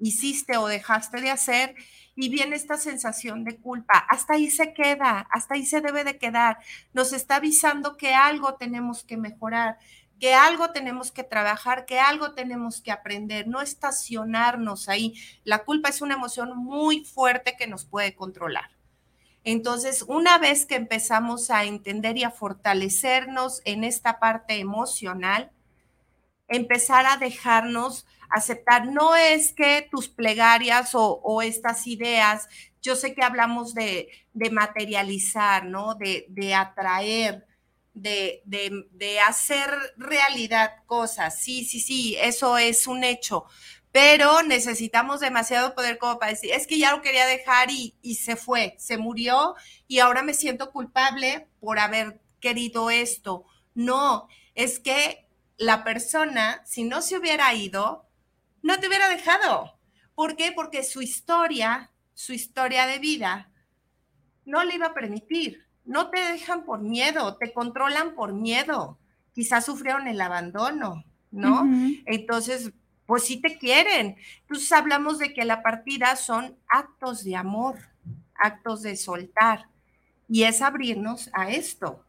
hiciste 0.00 0.56
o 0.56 0.66
dejaste 0.66 1.20
de 1.20 1.30
hacer 1.30 1.74
y 2.16 2.28
viene 2.28 2.56
esta 2.56 2.76
sensación 2.76 3.44
de 3.44 3.58
culpa. 3.58 3.98
Hasta 4.08 4.34
ahí 4.34 4.50
se 4.50 4.74
queda, 4.74 5.26
hasta 5.30 5.54
ahí 5.54 5.64
se 5.64 5.80
debe 5.80 6.02
de 6.04 6.18
quedar. 6.18 6.58
Nos 6.92 7.12
está 7.12 7.36
avisando 7.36 7.96
que 7.96 8.14
algo 8.14 8.54
tenemos 8.54 9.04
que 9.04 9.16
mejorar 9.16 9.78
que 10.20 10.34
algo 10.34 10.70
tenemos 10.70 11.10
que 11.10 11.24
trabajar, 11.24 11.86
que 11.86 11.98
algo 11.98 12.34
tenemos 12.34 12.82
que 12.82 12.92
aprender, 12.92 13.48
no 13.48 13.62
estacionarnos 13.62 14.88
ahí. 14.88 15.14
La 15.44 15.64
culpa 15.64 15.88
es 15.88 16.02
una 16.02 16.14
emoción 16.14 16.56
muy 16.56 17.04
fuerte 17.04 17.56
que 17.58 17.66
nos 17.66 17.86
puede 17.86 18.14
controlar. 18.14 18.70
Entonces, 19.42 20.04
una 20.06 20.36
vez 20.36 20.66
que 20.66 20.76
empezamos 20.76 21.50
a 21.50 21.64
entender 21.64 22.18
y 22.18 22.24
a 22.24 22.30
fortalecernos 22.30 23.62
en 23.64 23.82
esta 23.82 24.20
parte 24.20 24.60
emocional, 24.60 25.50
empezar 26.46 27.06
a 27.06 27.16
dejarnos 27.16 28.06
aceptar, 28.28 28.86
no 28.86 29.16
es 29.16 29.54
que 29.54 29.88
tus 29.90 30.08
plegarias 30.08 30.90
o, 30.92 31.40
estas 31.40 31.86
ideas, 31.86 32.46
yo 32.82 32.94
sé 32.94 33.14
que 33.14 33.22
hablamos 33.22 33.72
de, 33.72 34.08
materializar, 34.52 35.64
¿no? 35.64 35.94
De, 35.94 36.26
de 36.28 36.54
atraer, 36.54 37.46
de, 37.94 39.20
hacer 39.26 39.70
realidad 39.96 40.72
cosas. 40.86 41.40
Sí, 41.40 41.64
sí, 41.64 41.80
sí, 41.80 42.16
eso 42.20 42.58
es 42.58 42.86
un 42.86 43.04
hecho. 43.04 43.44
Pero 43.92 44.42
necesitamos 44.42 45.20
demasiado 45.20 45.74
poder 45.74 45.98
como 45.98 46.18
para 46.18 46.32
decir, 46.32 46.52
es 46.52 46.66
que 46.66 46.78
ya 46.78 46.92
lo 46.92 47.02
quería 47.02 47.26
dejar 47.26 47.70
y, 47.70 47.96
y 48.02 48.14
se 48.16 48.36
fue, 48.36 48.76
se 48.78 48.98
murió 48.98 49.56
y 49.88 49.98
ahora 49.98 50.22
me 50.22 50.34
siento 50.34 50.70
culpable 50.70 51.48
por 51.58 51.80
haber 51.80 52.20
querido 52.40 52.90
esto. 52.90 53.46
No, 53.74 54.28
es 54.54 54.78
que 54.78 55.26
la 55.56 55.82
persona, 55.82 56.62
si 56.64 56.84
no 56.84 57.02
se 57.02 57.18
hubiera 57.18 57.52
ido, 57.54 58.08
no 58.62 58.78
te 58.78 58.88
hubiera 58.88 59.08
dejado. 59.08 59.78
¿Por 60.14 60.36
qué? 60.36 60.52
Porque 60.52 60.84
su 60.84 61.02
historia, 61.02 61.92
su 62.14 62.32
historia 62.32 62.86
de 62.86 62.98
vida, 62.98 63.50
no 64.44 64.62
le 64.64 64.74
iba 64.74 64.86
a 64.86 64.94
permitir 64.94 65.69
no 65.84 66.10
te 66.10 66.20
dejan 66.20 66.64
por 66.64 66.80
miedo, 66.80 67.36
te 67.36 67.52
controlan 67.52 68.14
por 68.14 68.32
miedo. 68.32 68.98
Quizás 69.32 69.64
sufrieron 69.64 70.08
el 70.08 70.20
abandono, 70.20 71.04
¿no? 71.30 71.68
Entonces, 72.06 72.72
pues 73.06 73.24
sí 73.24 73.40
te 73.40 73.58
quieren. 73.58 74.16
Entonces 74.42 74.70
hablamos 74.72 75.18
de 75.18 75.32
que 75.32 75.44
la 75.44 75.62
partida 75.62 76.14
son 76.16 76.56
actos 76.68 77.24
de 77.24 77.36
amor, 77.36 77.76
actos 78.34 78.82
de 78.82 78.96
soltar. 78.96 79.66
Y 80.28 80.44
es 80.44 80.62
abrirnos 80.62 81.28
a 81.32 81.50
esto, 81.50 82.04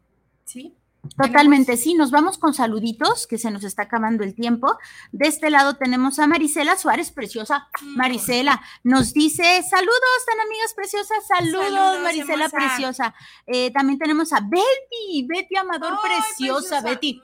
¿sí? 0.46 0.76
Totalmente, 1.18 1.78
sí, 1.78 1.96
nos 1.96 2.12
vamos 2.12 2.38
con 2.38 2.54
saluditos, 2.54 3.26
que 3.26 3.40
se 3.40 3.50
nos 3.50 3.64
está 3.64 3.84
acabando 3.84 4.24
el 4.24 4.36
tiempo. 4.36 4.78
De 5.12 5.28
este 5.28 5.50
lado 5.50 5.76
tenemos 5.76 6.20
a 6.20 6.28
Marisela 6.28 6.78
Suárez, 6.78 7.10
preciosa. 7.10 7.68
Mm. 7.82 7.98
Marisela 7.98 8.62
nos 8.84 9.12
dice, 9.12 9.44
saludos, 9.68 10.26
tan 10.28 10.40
amigas 10.40 10.74
preciosas, 10.76 11.26
saludos, 11.28 12.02
Marisela 12.04 12.50
preciosa. 12.50 13.16
Eh, 13.48 13.72
también 13.72 13.98
tenemos 13.98 14.32
a 14.32 14.42
Betty, 14.42 15.26
Betty 15.28 15.58
Amador, 15.58 15.98
preciosa, 16.04 16.82
Betty, 16.82 17.20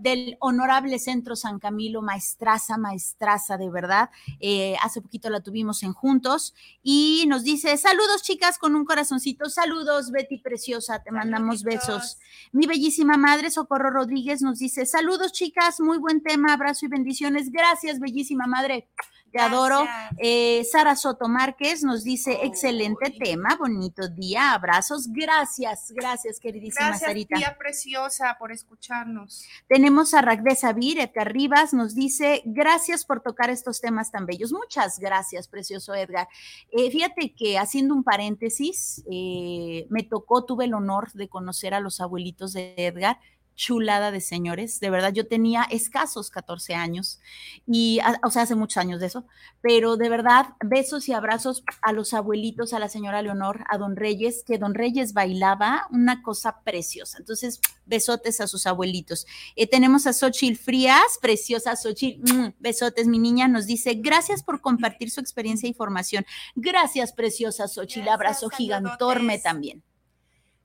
del 0.00 0.36
Honorable 0.40 0.98
Centro 0.98 1.34
San 1.34 1.58
Camilo, 1.58 2.02
maestraza, 2.02 2.76
maestraza, 2.76 3.56
de 3.56 3.70
verdad. 3.70 4.10
Eh, 4.40 4.76
hace 4.82 5.00
poquito 5.00 5.30
la 5.30 5.40
tuvimos 5.40 5.82
en 5.82 5.94
Juntos 5.94 6.54
y 6.82 7.24
nos 7.28 7.44
dice, 7.44 7.78
saludos, 7.78 8.22
chicas, 8.22 8.58
con 8.58 8.76
un 8.76 8.84
corazoncito, 8.84 9.48
saludos, 9.48 10.10
Betty 10.10 10.36
preciosa, 10.36 11.02
te 11.02 11.10
mandamos 11.10 11.62
besos. 11.62 12.18
Mi 12.52 12.66
bellísima 12.66 13.16
madre 13.22 13.52
Socorro 13.52 13.90
Rodríguez 13.90 14.42
nos 14.42 14.58
dice, 14.58 14.84
saludos 14.84 15.30
chicas, 15.30 15.78
muy 15.78 15.98
buen 15.98 16.22
tema, 16.22 16.52
abrazo 16.52 16.86
y 16.86 16.88
bendiciones. 16.88 17.50
Gracias, 17.52 18.00
bellísima 18.00 18.46
madre. 18.48 18.88
Te 19.32 19.40
adoro. 19.40 19.86
Eh, 20.18 20.62
Sara 20.70 20.94
Soto 20.94 21.26
Márquez 21.26 21.82
nos 21.82 22.04
dice, 22.04 22.40
excelente 22.42 23.10
tema, 23.10 23.56
bonito 23.58 24.06
día, 24.08 24.52
abrazos. 24.52 25.08
Gracias, 25.10 25.90
gracias, 25.96 26.38
queridísima 26.38 26.88
Gracias, 26.88 27.08
Sarita. 27.08 27.36
tía 27.36 27.56
preciosa, 27.58 28.36
por 28.38 28.52
escucharnos. 28.52 29.46
Tenemos 29.68 30.12
a 30.12 30.20
Ragde 30.20 30.54
Sabir, 30.54 30.98
Edgar 30.98 31.32
Rivas, 31.32 31.72
nos 31.72 31.94
dice, 31.94 32.42
gracias 32.44 33.06
por 33.06 33.22
tocar 33.22 33.48
estos 33.48 33.80
temas 33.80 34.10
tan 34.10 34.26
bellos. 34.26 34.52
Muchas 34.52 34.98
gracias, 34.98 35.48
precioso 35.48 35.94
Edgar. 35.94 36.28
Eh, 36.70 36.90
fíjate 36.90 37.34
que 37.34 37.58
haciendo 37.58 37.94
un 37.94 38.04
paréntesis, 38.04 39.02
eh, 39.10 39.86
me 39.88 40.02
tocó, 40.02 40.44
tuve 40.44 40.66
el 40.66 40.74
honor 40.74 41.10
de 41.12 41.28
conocer 41.28 41.72
a 41.72 41.80
los 41.80 42.02
abuelitos 42.02 42.52
de 42.52 42.74
Edgar 42.76 43.18
chulada 43.62 44.10
de 44.10 44.20
señores, 44.20 44.80
de 44.80 44.90
verdad, 44.90 45.12
yo 45.12 45.28
tenía 45.28 45.62
escasos 45.70 46.30
14 46.30 46.74
años 46.74 47.20
y, 47.64 48.00
a- 48.00 48.18
o 48.24 48.30
sea, 48.30 48.42
hace 48.42 48.56
muchos 48.56 48.78
años 48.78 48.98
de 48.98 49.06
eso, 49.06 49.24
pero 49.60 49.96
de 49.96 50.08
verdad, 50.08 50.46
besos 50.64 51.08
y 51.08 51.12
abrazos 51.12 51.62
a 51.80 51.92
los 51.92 52.12
abuelitos, 52.12 52.72
a 52.72 52.80
la 52.80 52.88
señora 52.88 53.22
Leonor, 53.22 53.64
a 53.68 53.78
don 53.78 53.94
Reyes, 53.94 54.42
que 54.44 54.58
don 54.58 54.74
Reyes 54.74 55.12
bailaba 55.12 55.86
una 55.92 56.22
cosa 56.22 56.62
preciosa, 56.64 57.18
entonces, 57.18 57.60
besotes 57.86 58.40
a 58.40 58.48
sus 58.48 58.66
abuelitos. 58.66 59.26
Eh, 59.54 59.68
tenemos 59.68 60.08
a 60.08 60.12
Xochil 60.12 60.56
Frías, 60.56 61.18
preciosa 61.20 61.76
Xochil, 61.76 62.20
mm, 62.20 62.54
besotes, 62.58 63.06
mi 63.06 63.20
niña 63.20 63.46
nos 63.46 63.66
dice, 63.66 63.94
gracias 63.94 64.42
por 64.42 64.60
compartir 64.60 65.08
su 65.12 65.20
experiencia 65.20 65.68
y 65.68 65.72
formación, 65.74 66.26
gracias, 66.56 67.12
preciosa 67.12 67.68
Xochil, 67.68 68.08
abrazo 68.08 68.48
gigantorme 68.50 69.38
también. 69.38 69.84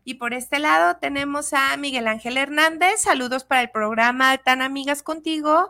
Y 0.07 0.13
por 0.13 0.33
este 0.33 0.59
lado 0.59 0.99
tenemos 1.01 1.51
a 1.51 1.75
Miguel 1.75 2.07
Ángel 2.07 2.37
Hernández. 2.37 3.01
Saludos 3.01 3.43
para 3.43 3.59
el 3.59 3.71
programa 3.71 4.37
Tan 4.37 4.61
Amigas 4.61 5.03
Contigo. 5.03 5.69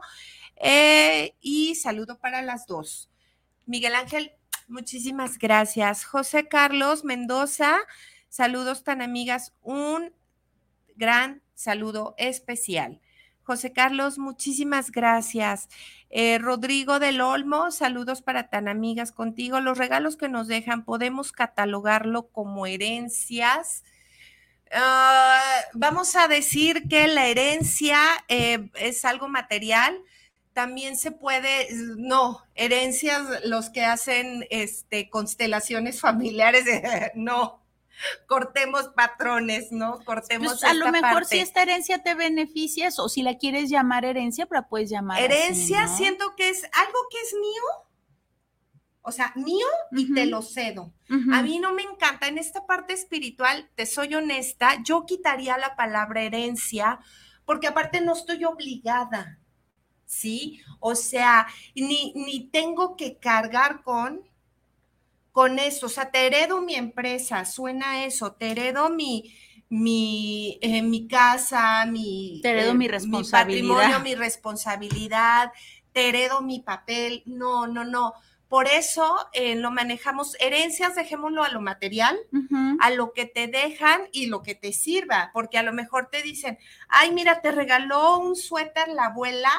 eh, 0.57 1.33
y 1.41 1.73
saludo 1.73 2.19
para 2.19 2.43
las 2.43 2.67
dos. 2.67 3.09
Miguel 3.65 3.95
Ángel, 3.95 4.33
muchísimas 4.67 5.39
gracias. 5.39 6.05
José 6.05 6.47
Carlos 6.47 7.03
Mendoza, 7.03 7.79
saludos 8.29 8.83
tan 8.83 9.01
amigas. 9.01 9.55
Un 9.63 10.13
gran 10.95 11.41
saludo 11.55 12.13
especial. 12.19 13.01
José 13.41 13.73
Carlos, 13.73 14.19
muchísimas 14.19 14.91
gracias. 14.91 15.67
Eh, 16.11 16.37
Rodrigo 16.37 16.99
del 16.99 17.21
Olmo, 17.21 17.71
saludos 17.71 18.21
para 18.21 18.51
tan 18.51 18.67
amigas 18.67 19.11
contigo. 19.11 19.59
Los 19.61 19.79
regalos 19.79 20.15
que 20.15 20.29
nos 20.29 20.47
dejan 20.47 20.85
podemos 20.85 21.31
catalogarlo 21.31 22.27
como 22.27 22.67
herencias. 22.67 23.83
Ah, 24.73 25.41
vamos 25.73 26.15
a 26.15 26.27
decir 26.27 26.87
que 26.89 27.07
la 27.07 27.27
herencia 27.27 27.99
eh, 28.27 28.69
es 28.75 29.05
algo 29.05 29.27
material. 29.27 29.99
También 30.53 30.97
se 30.97 31.11
puede, 31.11 31.67
no, 31.97 32.43
herencias, 32.55 33.21
los 33.45 33.69
que 33.69 33.85
hacen 33.85 34.45
este, 34.49 35.09
constelaciones 35.09 36.01
familiares, 36.01 36.65
no, 37.15 37.61
cortemos 38.27 38.89
patrones, 38.89 39.71
¿no? 39.71 40.03
Cortemos 40.03 40.59
Pues 40.59 40.63
a 40.63 40.73
lo 40.73 40.91
mejor 40.91 41.13
parte. 41.13 41.35
si 41.35 41.39
esta 41.39 41.61
herencia 41.61 42.03
te 42.03 42.15
beneficias 42.15 42.99
o 42.99 43.09
si 43.09 43.21
la 43.21 43.37
quieres 43.37 43.69
llamar 43.69 44.05
herencia, 44.05 44.45
pero 44.45 44.61
la 44.61 44.67
puedes 44.67 44.89
llamar. 44.89 45.17
así, 45.17 45.25
Herencia 45.25 45.85
¿no? 45.85 45.97
siento 45.97 46.35
que 46.35 46.49
es 46.49 46.63
algo 46.73 46.99
que 47.11 47.17
es 47.21 47.33
mío, 47.33 47.63
o 49.07 49.11
sea, 49.13 49.31
mío 49.35 49.65
y 49.95 50.13
te 50.13 50.25
lo 50.27 50.41
cedo. 50.41 50.93
A 51.31 51.41
mí 51.41 51.59
no 51.59 51.73
me 51.73 51.83
encanta 51.83 52.27
en 52.27 52.37
esta 52.37 52.65
parte 52.67 52.93
espiritual, 52.93 53.69
te 53.75 53.85
soy 53.85 54.13
honesta, 54.15 54.83
yo 54.83 55.05
quitaría 55.05 55.57
la 55.57 55.75
palabra 55.75 56.21
herencia 56.23 56.99
porque 57.45 57.67
aparte 57.67 58.01
no 58.01 58.13
estoy 58.13 58.43
obligada, 58.43 59.39
¿sí? 60.05 60.61
O 60.79 60.95
sea, 60.95 61.47
ni, 61.75 62.13
ni 62.15 62.49
tengo 62.49 62.97
que 62.97 63.17
cargar 63.19 63.83
con 63.83 64.21
con 65.31 65.59
eso, 65.59 65.85
o 65.85 65.89
sea, 65.89 66.09
te 66.11 66.25
heredo 66.25 66.61
mi 66.61 66.75
empresa, 66.75 67.45
suena 67.45 68.05
eso, 68.05 68.33
te 68.33 68.51
heredo 68.51 68.89
mi 68.89 69.33
mi, 69.69 70.57
eh, 70.61 70.81
mi 70.81 71.07
casa, 71.09 71.85
mi, 71.85 72.39
Te 72.41 72.49
heredo 72.51 72.73
eh, 72.73 72.73
mi 72.73 72.87
mi 72.87 72.87
responsabilidad. 72.87 73.29
patrimonio, 73.29 73.99
mi 73.99 74.15
responsabilidad, 74.15 75.51
te 75.91 76.07
heredo 76.09 76.41
mi 76.41 76.61
papel, 76.61 77.21
no, 77.25 77.67
no, 77.67 77.83
no. 77.83 78.13
Por 78.47 78.67
eso 78.67 79.17
eh, 79.33 79.55
lo 79.55 79.71
manejamos, 79.71 80.37
herencias, 80.39 80.95
dejémoslo 80.95 81.43
a 81.43 81.49
lo 81.49 81.59
material, 81.59 82.17
a 82.79 82.89
lo 82.91 83.11
que 83.11 83.25
te 83.25 83.47
dejan 83.47 84.03
y 84.13 84.27
lo 84.27 84.41
que 84.41 84.55
te 84.55 84.71
sirva, 84.71 85.31
porque 85.33 85.57
a 85.57 85.63
lo 85.63 85.73
mejor 85.73 86.09
te 86.09 86.21
dicen, 86.21 86.57
ay, 86.87 87.11
mira, 87.11 87.41
te 87.41 87.51
regaló 87.51 88.19
un 88.19 88.37
suéter 88.37 88.87
la 88.87 89.07
abuela 89.07 89.51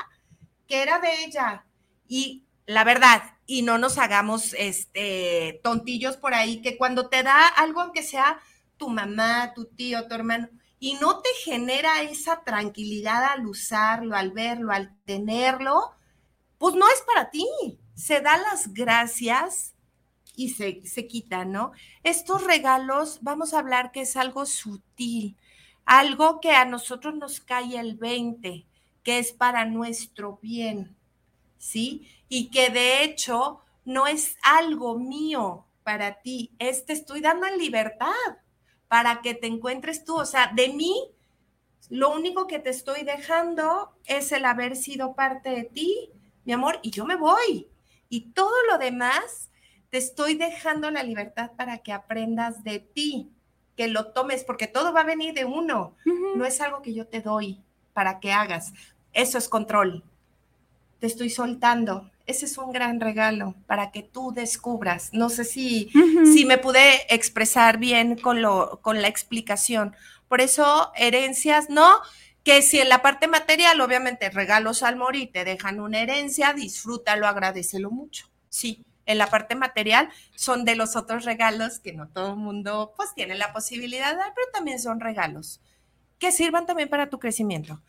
que 0.67 0.83
era 0.83 1.01
de 1.01 1.25
ella. 1.25 1.67
Y 2.07 2.47
la 2.65 2.85
verdad, 2.85 3.23
y 3.47 3.63
no 3.63 3.77
nos 3.77 3.99
hagamos 3.99 4.55
este 4.55 5.61
tontillos 5.63 6.17
por 6.17 6.33
ahí, 6.33 6.63
que 6.63 6.79
cuando 6.79 7.09
te 7.09 7.23
da 7.23 7.47
algo, 7.47 7.83
aunque 7.83 8.03
sea 8.03 8.41
tu 8.79 8.89
mamá, 8.89 9.53
tu 9.55 9.67
tío, 9.67 10.07
tu 10.07 10.15
hermano, 10.15 10.49
y 10.79 10.95
no 10.95 11.21
te 11.21 11.31
genera 11.45 12.03
esa 12.03 12.43
tranquilidad 12.45 13.25
al 13.25 13.47
usarlo, 13.47 14.17
al 14.17 14.31
verlo, 14.31 14.73
al 14.73 14.97
tenerlo, 15.05 15.95
pues 16.59 16.75
no 16.75 16.87
es 16.89 17.03
para 17.03 17.31
ti. 17.31 17.47
Se 17.99 18.21
da 18.21 18.39
las 18.39 18.73
gracias 18.73 19.75
y 20.37 20.51
se, 20.51 20.87
se 20.87 21.09
quita, 21.09 21.45
¿no? 21.45 21.73
Estos 22.05 22.45
regalos, 22.45 23.19
vamos 23.23 23.53
a 23.53 23.59
hablar 23.59 23.91
que 23.91 24.03
es 24.03 24.17
algo 24.17 24.47
sutil, 24.47 25.37
algo 25.85 26.41
que 26.41 26.53
a 26.53 26.65
nosotros 26.65 27.17
nos 27.17 27.41
cae 27.41 27.77
el 27.77 27.97
20, 27.97 28.69
que 29.03 29.19
es 29.19 29.33
para 29.33 29.65
nuestro 29.65 30.39
bien, 30.41 30.97
¿sí? 31.59 32.07
Y 32.29 32.51
que 32.51 32.71
de 32.71 33.03
hecho 33.03 33.63
no 33.85 34.07
es 34.07 34.37
algo 34.45 34.97
mío 34.97 35.67
para 35.83 36.21
ti, 36.21 36.53
es 36.61 36.87
te 36.87 36.93
estoy 36.93 37.21
dando 37.21 37.49
en 37.49 37.59
libertad 37.59 38.13
para 38.87 39.23
que 39.23 39.35
te 39.35 39.49
encuentres 39.49 40.05
tú, 40.05 40.21
o 40.21 40.25
sea, 40.25 40.53
de 40.55 40.69
mí, 40.69 41.11
lo 41.91 42.15
único 42.15 42.47
que 42.47 42.61
te 42.61 42.71
estoy 42.71 43.03
dejando 43.03 43.91
es 44.05 44.31
el 44.31 44.45
haber 44.45 44.77
sido 44.77 45.17
parte 45.17 45.51
de 45.51 45.65
ti, 45.65 46.11
mi 46.45 46.53
amor, 46.53 46.79
y 46.85 46.91
yo 46.93 47.05
me 47.05 47.17
voy. 47.17 47.69
Y 48.09 48.33
todo 48.33 48.55
lo 48.71 48.79
demás, 48.79 49.51
te 49.91 49.99
estoy 49.99 50.35
dejando 50.35 50.91
la 50.91 51.03
libertad 51.03 51.53
para 51.57 51.79
que 51.79 51.93
aprendas 51.93 52.65
de 52.65 52.79
ti, 52.81 53.31
que 53.77 53.89
lo 53.89 54.09
tomes, 54.09 54.45
porque 54.45 54.67
todo 54.67 54.93
va 54.93 55.03
a 55.03 55.05
venir 55.05 55.35
de 55.35 55.45
uno, 55.45 55.95
no 56.35 56.45
es 56.45 56.61
algo 56.61 56.83
que 56.83 56.95
yo 56.95 57.07
te 57.07 57.21
doy 57.21 57.61
para 57.93 58.21
que 58.21 58.33
hagas. 58.33 58.73
Eso 59.13 59.39
es 59.39 59.49
control. 59.49 60.05
Te 61.01 61.07
estoy 61.07 61.31
soltando. 61.31 62.11
Ese 62.27 62.45
es 62.45 62.59
un 62.59 62.73
gran 62.73 63.01
regalo 63.01 63.55
para 63.67 63.91
que 63.91 64.03
tú 64.03 64.33
descubras. 64.33 65.11
No 65.13 65.31
sé 65.31 65.45
si, 65.45 65.91
si 66.35 66.45
me 66.45 66.59
pude 66.59 67.13
expresar 67.15 67.79
bien 67.79 68.17
con, 68.19 68.43
lo, 68.43 68.81
con 68.83 69.01
la 69.01 69.09
explicación. 69.09 69.95
Por 70.29 70.41
eso, 70.41 70.93
herencias, 70.95 71.71
no, 71.71 72.01
que 72.49 72.63
si 72.63 72.81
en 72.81 72.89
la 72.89 73.03
parte 73.03 73.29
material, 73.29 73.79
obviamente, 73.83 74.31
regalos 74.31 74.83
al 74.83 74.97
morir 74.97 75.31
te 75.31 75.45
dejan 75.45 75.81
una 75.81 76.01
herencia, 76.01 76.55
disfrútalo, 76.55 77.27
agradecelo 77.27 77.91
mucho. 77.91 78.31
Sí, 78.49 78.87
en 79.05 79.19
la 79.19 79.27
parte 79.27 79.55
material 79.55 80.09
son 80.35 80.65
de 80.65 80.75
los 80.75 80.97
otros 80.97 81.27
regalos 81.27 81.79
que 81.79 81.93
no 81.93 82.09
todo 82.09 82.31
el 82.31 82.37
mundo 82.39 82.95
pues 82.97 83.13
tiene 83.15 83.35
la 83.35 83.53
posibilidad 83.53 84.13
de 84.13 84.17
dar, 84.17 84.33
pero 84.35 84.47
también 84.51 84.81
son 84.81 84.99
regalos 84.99 85.61
que 86.19 86.33
sirvan 86.33 86.65
también 86.65 86.89
para 86.89 87.11
tu 87.11 87.19
crecimiento. 87.19 87.83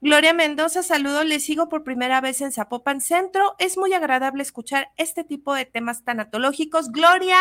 Gloria 0.00 0.32
Mendoza, 0.32 0.82
saludos, 0.82 1.26
les 1.26 1.44
sigo 1.44 1.68
por 1.68 1.84
primera 1.84 2.22
vez 2.22 2.40
en 2.40 2.52
Zapopan 2.52 3.02
Centro. 3.02 3.54
Es 3.58 3.76
muy 3.76 3.92
agradable 3.92 4.42
escuchar 4.42 4.92
este 4.96 5.24
tipo 5.24 5.52
de 5.52 5.66
temas 5.66 6.04
tanatológicos. 6.04 6.90
Gloria, 6.90 7.36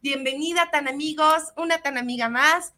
bienvenida, 0.00 0.70
tan 0.70 0.86
amigos, 0.86 1.52
una 1.56 1.78
tan 1.82 1.98
amiga 1.98 2.28
más. 2.28 2.74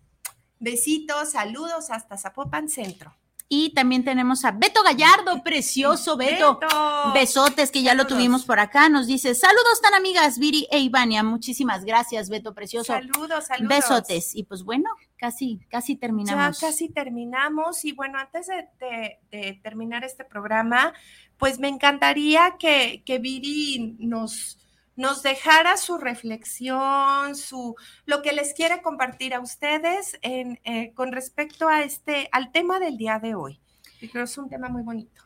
Besitos, 0.60 1.32
saludos 1.32 1.90
hasta 1.90 2.16
Zapopan 2.16 2.70
Centro. 2.70 3.14
Y 3.48 3.74
también 3.74 4.04
tenemos 4.04 4.44
a 4.44 4.52
Beto 4.52 4.82
Gallardo, 4.82 5.42
precioso 5.44 6.16
Beto. 6.16 6.58
Beto. 6.58 7.12
Besotes, 7.12 7.70
que 7.70 7.82
ya 7.82 7.94
lo 7.94 8.06
tuvimos 8.06 8.44
por 8.44 8.58
acá. 8.58 8.88
Nos 8.88 9.06
dice, 9.06 9.34
saludos 9.34 9.80
tan 9.82 9.94
amigas, 9.94 10.38
Viri 10.38 10.66
e 10.70 10.78
Ivania. 10.78 11.22
Muchísimas 11.22 11.84
gracias, 11.84 12.30
Beto, 12.30 12.54
precioso. 12.54 12.92
Saludos, 12.94 13.44
saludos. 13.46 13.68
Besotes. 13.68 14.34
Y 14.34 14.44
pues 14.44 14.64
bueno, 14.64 14.88
casi, 15.16 15.60
casi 15.68 15.94
terminamos. 15.96 16.58
Ya 16.60 16.68
casi 16.68 16.88
terminamos 16.88 17.84
y 17.84 17.92
bueno, 17.92 18.18
antes 18.18 18.46
de, 18.46 18.66
de- 18.80 19.18
de 19.30 19.60
terminar 19.62 20.04
este 20.04 20.24
programa, 20.24 20.94
pues 21.36 21.58
me 21.58 21.68
encantaría 21.68 22.56
que, 22.58 23.02
que 23.04 23.18
Viri 23.18 23.96
nos, 23.98 24.58
nos 24.96 25.22
dejara 25.22 25.76
su 25.76 25.98
reflexión, 25.98 27.34
su, 27.34 27.74
lo 28.06 28.22
que 28.22 28.32
les 28.32 28.54
quiere 28.54 28.82
compartir 28.82 29.34
a 29.34 29.40
ustedes 29.40 30.18
en, 30.22 30.60
eh, 30.64 30.92
con 30.94 31.12
respecto 31.12 31.68
a 31.68 31.82
este, 31.82 32.28
al 32.32 32.52
tema 32.52 32.78
del 32.78 32.96
día 32.96 33.18
de 33.18 33.34
hoy. 33.34 33.60
Y 34.00 34.08
creo 34.08 34.24
que 34.24 34.30
es 34.30 34.38
un 34.38 34.48
tema 34.48 34.68
muy 34.68 34.82
bonito. 34.82 35.23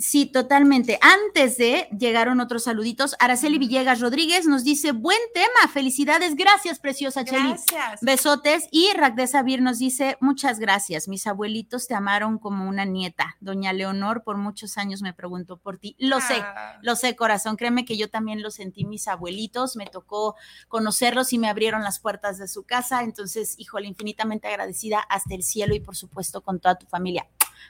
Sí, 0.00 0.24
totalmente. 0.24 0.98
Antes 1.02 1.58
de 1.58 1.86
llegaron 1.96 2.40
otros 2.40 2.64
saluditos. 2.64 3.16
Araceli 3.18 3.58
Villegas 3.58 4.00
Rodríguez 4.00 4.46
nos 4.46 4.64
dice, 4.64 4.92
buen 4.92 5.18
tema, 5.34 5.70
felicidades, 5.70 6.36
gracias, 6.36 6.78
preciosa 6.78 7.22
Cheli. 7.22 7.50
Gracias. 7.50 8.00
Besotes. 8.00 8.66
Y 8.70 8.90
Ragdesa 8.94 9.42
Vir 9.42 9.60
nos 9.60 9.78
dice, 9.78 10.16
muchas 10.20 10.58
gracias, 10.58 11.06
mis 11.06 11.26
abuelitos 11.26 11.86
te 11.86 11.94
amaron 11.94 12.38
como 12.38 12.66
una 12.66 12.86
nieta. 12.86 13.36
Doña 13.40 13.74
Leonor 13.74 14.24
por 14.24 14.38
muchos 14.38 14.78
años 14.78 15.02
me 15.02 15.12
preguntó 15.12 15.58
por 15.58 15.76
ti. 15.76 15.96
Lo 15.98 16.18
sé, 16.22 16.40
Ah, 16.40 16.78
lo 16.80 16.96
sé, 16.96 17.14
corazón, 17.14 17.56
créeme 17.56 17.84
que 17.84 17.98
yo 17.98 18.08
también 18.08 18.42
lo 18.42 18.50
sentí, 18.50 18.86
mis 18.86 19.06
abuelitos, 19.06 19.76
me 19.76 19.84
tocó 19.84 20.34
conocerlos 20.68 21.34
y 21.34 21.38
me 21.38 21.50
abrieron 21.50 21.82
las 21.84 22.00
puertas 22.00 22.38
de 22.38 22.48
su 22.48 22.62
casa. 22.62 23.02
Entonces, 23.02 23.54
híjole, 23.58 23.86
infinitamente 23.86 24.48
agradecida 24.48 25.00
hasta 25.00 25.34
el 25.34 25.42
cielo 25.42 25.74
y 25.74 25.80
por 25.80 25.94
supuesto 25.94 26.40
con 26.40 26.58
toda 26.58 26.76
tu 26.76 26.86
familia. 26.86 27.28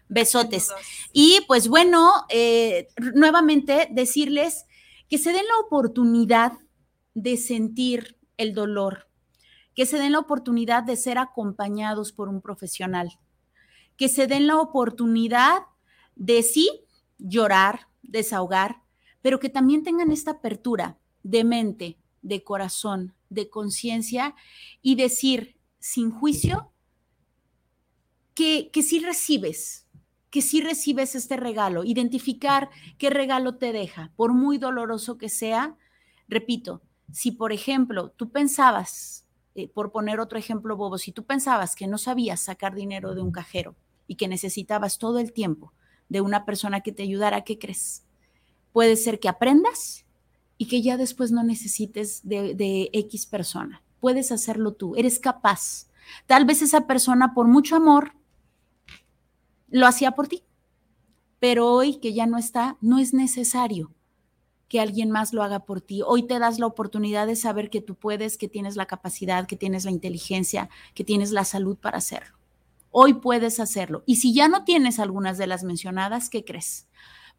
Besotes. 0.08 0.72
Y 1.12 1.40
pues 1.46 1.68
bueno, 1.68 2.10
eh, 2.28 2.88
nuevamente 3.14 3.88
decirles 3.90 4.66
que 5.08 5.18
se 5.18 5.32
den 5.32 5.46
la 5.46 5.66
oportunidad 5.66 6.52
de 7.14 7.36
sentir 7.36 8.18
el 8.36 8.54
dolor, 8.54 9.08
que 9.74 9.86
se 9.86 9.98
den 9.98 10.12
la 10.12 10.20
oportunidad 10.20 10.82
de 10.82 10.96
ser 10.96 11.18
acompañados 11.18 12.12
por 12.12 12.28
un 12.28 12.40
profesional, 12.40 13.18
que 13.96 14.08
se 14.08 14.26
den 14.26 14.46
la 14.46 14.58
oportunidad 14.58 15.62
de 16.14 16.42
sí 16.42 16.84
llorar, 17.18 17.88
desahogar, 18.02 18.82
pero 19.22 19.40
que 19.40 19.48
también 19.48 19.82
tengan 19.82 20.10
esta 20.10 20.32
apertura 20.32 20.98
de 21.22 21.44
mente, 21.44 21.98
de 22.22 22.42
corazón, 22.42 23.14
de 23.28 23.50
conciencia 23.50 24.34
y 24.82 24.94
decir 24.94 25.56
sin 25.78 26.10
juicio 26.10 26.72
que, 28.40 28.70
que 28.70 28.82
sí 28.82 29.00
recibes, 29.00 29.86
que 30.30 30.40
sí 30.40 30.62
recibes 30.62 31.14
este 31.14 31.36
regalo, 31.36 31.84
identificar 31.84 32.70
qué 32.96 33.10
regalo 33.10 33.56
te 33.56 33.70
deja, 33.70 34.12
por 34.16 34.32
muy 34.32 34.56
doloroso 34.56 35.18
que 35.18 35.28
sea. 35.28 35.76
Repito, 36.26 36.80
si 37.12 37.32
por 37.32 37.52
ejemplo 37.52 38.14
tú 38.16 38.30
pensabas, 38.30 39.26
eh, 39.54 39.68
por 39.68 39.92
poner 39.92 40.20
otro 40.20 40.38
ejemplo 40.38 40.74
bobo, 40.74 40.96
si 40.96 41.12
tú 41.12 41.24
pensabas 41.24 41.76
que 41.76 41.86
no 41.86 41.98
sabías 41.98 42.40
sacar 42.40 42.74
dinero 42.74 43.14
de 43.14 43.20
un 43.20 43.30
cajero 43.30 43.76
y 44.06 44.14
que 44.14 44.26
necesitabas 44.26 44.96
todo 44.96 45.18
el 45.18 45.34
tiempo 45.34 45.74
de 46.08 46.22
una 46.22 46.46
persona 46.46 46.80
que 46.80 46.92
te 46.92 47.02
ayudara, 47.02 47.44
¿qué 47.44 47.58
crees? 47.58 48.06
Puede 48.72 48.96
ser 48.96 49.20
que 49.20 49.28
aprendas 49.28 50.06
y 50.56 50.66
que 50.66 50.80
ya 50.80 50.96
después 50.96 51.30
no 51.30 51.42
necesites 51.42 52.26
de, 52.26 52.54
de 52.54 52.88
X 52.94 53.26
persona. 53.26 53.82
Puedes 54.00 54.32
hacerlo 54.32 54.72
tú, 54.72 54.96
eres 54.96 55.18
capaz. 55.18 55.90
Tal 56.26 56.46
vez 56.46 56.62
esa 56.62 56.86
persona, 56.86 57.34
por 57.34 57.46
mucho 57.46 57.76
amor, 57.76 58.14
lo 59.70 59.86
hacía 59.86 60.12
por 60.12 60.28
ti. 60.28 60.42
Pero 61.38 61.72
hoy 61.72 61.96
que 61.96 62.12
ya 62.12 62.26
no 62.26 62.38
está, 62.38 62.76
no 62.80 62.98
es 62.98 63.14
necesario 63.14 63.94
que 64.68 64.80
alguien 64.80 65.10
más 65.10 65.32
lo 65.32 65.42
haga 65.42 65.64
por 65.64 65.80
ti. 65.80 66.02
Hoy 66.06 66.22
te 66.22 66.38
das 66.38 66.58
la 66.58 66.66
oportunidad 66.66 67.26
de 67.26 67.34
saber 67.34 67.70
que 67.70 67.80
tú 67.80 67.96
puedes, 67.96 68.38
que 68.38 68.46
tienes 68.46 68.76
la 68.76 68.86
capacidad, 68.86 69.46
que 69.46 69.56
tienes 69.56 69.84
la 69.84 69.90
inteligencia, 69.90 70.70
que 70.94 71.02
tienes 71.02 71.32
la 71.32 71.44
salud 71.44 71.76
para 71.76 71.98
hacerlo. 71.98 72.38
Hoy 72.92 73.14
puedes 73.14 73.58
hacerlo. 73.58 74.04
Y 74.06 74.16
si 74.16 74.32
ya 74.32 74.48
no 74.48 74.64
tienes 74.64 75.00
algunas 75.00 75.38
de 75.38 75.48
las 75.48 75.64
mencionadas, 75.64 76.30
¿qué 76.30 76.44
crees? 76.44 76.88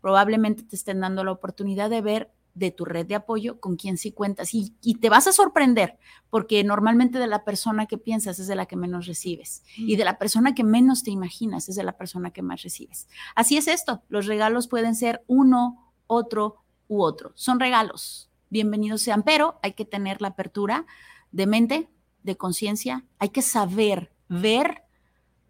Probablemente 0.01 0.63
te 0.63 0.75
estén 0.75 0.99
dando 0.99 1.23
la 1.23 1.31
oportunidad 1.31 1.89
de 1.89 2.01
ver 2.01 2.31
de 2.53 2.71
tu 2.71 2.85
red 2.85 3.05
de 3.05 3.15
apoyo 3.15 3.59
con 3.59 3.75
quién 3.75 3.97
sí 3.97 4.11
cuentas. 4.11 4.53
Y, 4.53 4.75
y 4.81 4.95
te 4.95 5.09
vas 5.09 5.27
a 5.27 5.31
sorprender, 5.31 5.97
porque 6.29 6.63
normalmente 6.63 7.19
de 7.19 7.27
la 7.27 7.43
persona 7.43 7.85
que 7.85 7.97
piensas 7.97 8.39
es 8.39 8.47
de 8.47 8.55
la 8.55 8.65
que 8.65 8.75
menos 8.75 9.07
recibes. 9.07 9.63
Y 9.77 9.95
de 9.95 10.05
la 10.05 10.17
persona 10.17 10.53
que 10.53 10.63
menos 10.63 11.03
te 11.03 11.11
imaginas 11.11 11.69
es 11.69 11.75
de 11.75 11.83
la 11.83 11.97
persona 11.97 12.31
que 12.31 12.41
más 12.41 12.61
recibes. 12.61 13.07
Así 13.35 13.57
es 13.57 13.67
esto. 13.67 14.03
Los 14.09 14.25
regalos 14.25 14.67
pueden 14.67 14.95
ser 14.95 15.23
uno, 15.27 15.93
otro 16.07 16.63
u 16.87 17.01
otro. 17.01 17.31
Son 17.35 17.59
regalos. 17.59 18.29
Bienvenidos 18.49 19.01
sean, 19.01 19.23
pero 19.23 19.59
hay 19.63 19.73
que 19.73 19.85
tener 19.85 20.21
la 20.21 20.29
apertura 20.29 20.85
de 21.31 21.47
mente, 21.47 21.89
de 22.23 22.35
conciencia. 22.35 23.05
Hay 23.17 23.29
que 23.29 23.41
saber 23.41 24.11
ver 24.27 24.83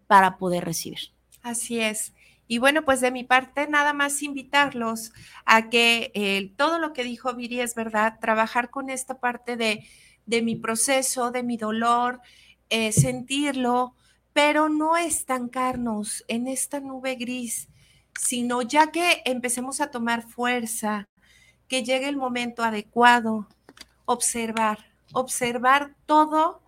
para 0.06 0.38
poder 0.38 0.64
recibir. 0.64 1.12
Así 1.42 1.80
es. 1.80 2.12
Y 2.52 2.58
bueno, 2.58 2.84
pues 2.84 3.00
de 3.00 3.10
mi 3.10 3.24
parte, 3.24 3.66
nada 3.66 3.94
más 3.94 4.22
invitarlos 4.22 5.14
a 5.46 5.70
que 5.70 6.12
eh, 6.12 6.52
todo 6.58 6.78
lo 6.78 6.92
que 6.92 7.02
dijo 7.02 7.32
Viri 7.32 7.60
es 7.60 7.74
verdad, 7.74 8.18
trabajar 8.20 8.68
con 8.68 8.90
esta 8.90 9.20
parte 9.20 9.56
de, 9.56 9.86
de 10.26 10.42
mi 10.42 10.54
proceso, 10.54 11.30
de 11.30 11.42
mi 11.44 11.56
dolor, 11.56 12.20
eh, 12.68 12.92
sentirlo, 12.92 13.94
pero 14.34 14.68
no 14.68 14.98
estancarnos 14.98 16.26
en 16.28 16.46
esta 16.46 16.78
nube 16.80 17.14
gris, 17.14 17.70
sino 18.20 18.60
ya 18.60 18.90
que 18.90 19.22
empecemos 19.24 19.80
a 19.80 19.90
tomar 19.90 20.20
fuerza, 20.20 21.06
que 21.68 21.82
llegue 21.82 22.10
el 22.10 22.18
momento 22.18 22.62
adecuado, 22.62 23.48
observar, 24.04 24.92
observar 25.14 25.94
todo 26.04 26.61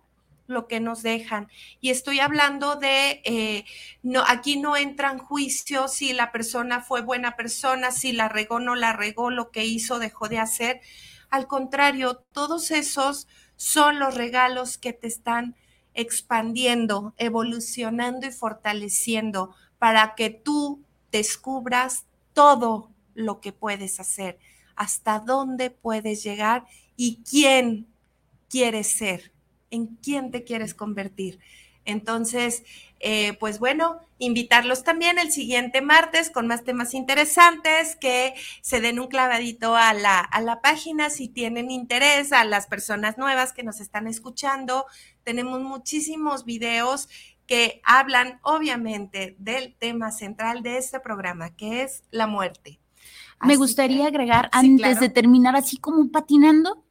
lo 0.47 0.67
que 0.67 0.79
nos 0.79 1.01
dejan. 1.03 1.49
Y 1.81 1.89
estoy 1.89 2.19
hablando 2.19 2.75
de, 2.75 3.21
eh, 3.23 3.65
no, 4.03 4.23
aquí 4.27 4.57
no 4.57 4.77
entran 4.77 5.17
juicios 5.17 5.93
si 5.93 6.13
la 6.13 6.31
persona 6.31 6.81
fue 6.81 7.01
buena 7.01 7.35
persona, 7.35 7.91
si 7.91 8.11
la 8.11 8.29
regó, 8.29 8.59
no 8.59 8.75
la 8.75 8.93
regó, 8.93 9.29
lo 9.29 9.51
que 9.51 9.65
hizo, 9.65 9.99
dejó 9.99 10.27
de 10.27 10.39
hacer. 10.39 10.81
Al 11.29 11.47
contrario, 11.47 12.23
todos 12.31 12.71
esos 12.71 13.27
son 13.55 13.99
los 13.99 14.15
regalos 14.15 14.77
que 14.77 14.93
te 14.93 15.07
están 15.07 15.55
expandiendo, 15.93 17.13
evolucionando 17.17 18.27
y 18.27 18.31
fortaleciendo 18.31 19.55
para 19.79 20.15
que 20.15 20.29
tú 20.29 20.83
descubras 21.11 22.05
todo 22.33 22.91
lo 23.13 23.39
que 23.39 23.53
puedes 23.53 23.99
hacer, 23.99 24.37
hasta 24.75 25.19
dónde 25.19 25.69
puedes 25.69 26.23
llegar 26.23 26.65
y 26.97 27.23
quién 27.23 27.87
quieres 28.49 28.87
ser, 28.87 29.31
en 29.71 29.87
quién 29.97 30.31
te 30.31 30.43
quieres 30.43 30.73
convertir. 30.73 31.39
Entonces, 31.85 32.63
eh, 32.99 33.33
pues 33.39 33.59
bueno, 33.59 33.99
invitarlos 34.17 34.83
también 34.83 35.19
el 35.19 35.31
siguiente 35.31 35.81
martes 35.81 36.31
con 36.31 36.47
más 36.47 36.63
temas 36.63 36.95
interesantes, 36.95 37.95
que 37.95 38.33
se 38.61 38.81
den 38.81 38.99
un 38.99 39.07
clavadito 39.07 39.75
a 39.75 39.93
la, 39.93 40.19
a 40.19 40.41
la 40.41 40.61
página 40.61 41.11
si 41.11 41.27
tienen 41.27 41.69
interés, 41.69 42.33
a 42.33 42.43
las 42.43 42.65
personas 42.65 43.17
nuevas 43.17 43.53
que 43.53 43.63
nos 43.63 43.79
están 43.79 44.07
escuchando. 44.07 44.85
Tenemos 45.23 45.61
muchísimos 45.61 46.45
videos 46.45 47.07
que 47.45 47.81
hablan 47.83 48.39
obviamente 48.41 49.35
del 49.37 49.75
tema 49.75 50.11
central 50.11 50.63
de 50.63 50.77
este 50.77 50.99
programa, 50.99 51.55
que 51.55 51.83
es 51.83 52.03
la 52.09 52.25
muerte. 52.25 52.79
Me 53.43 53.57
gustaría 53.57 54.07
agregar, 54.07 54.45
sí, 54.45 54.59
antes 54.59 54.77
claro. 54.77 54.99
de 55.01 55.09
terminar 55.09 55.55
así 55.55 55.77
como 55.77 56.09
patinando, 56.09 56.83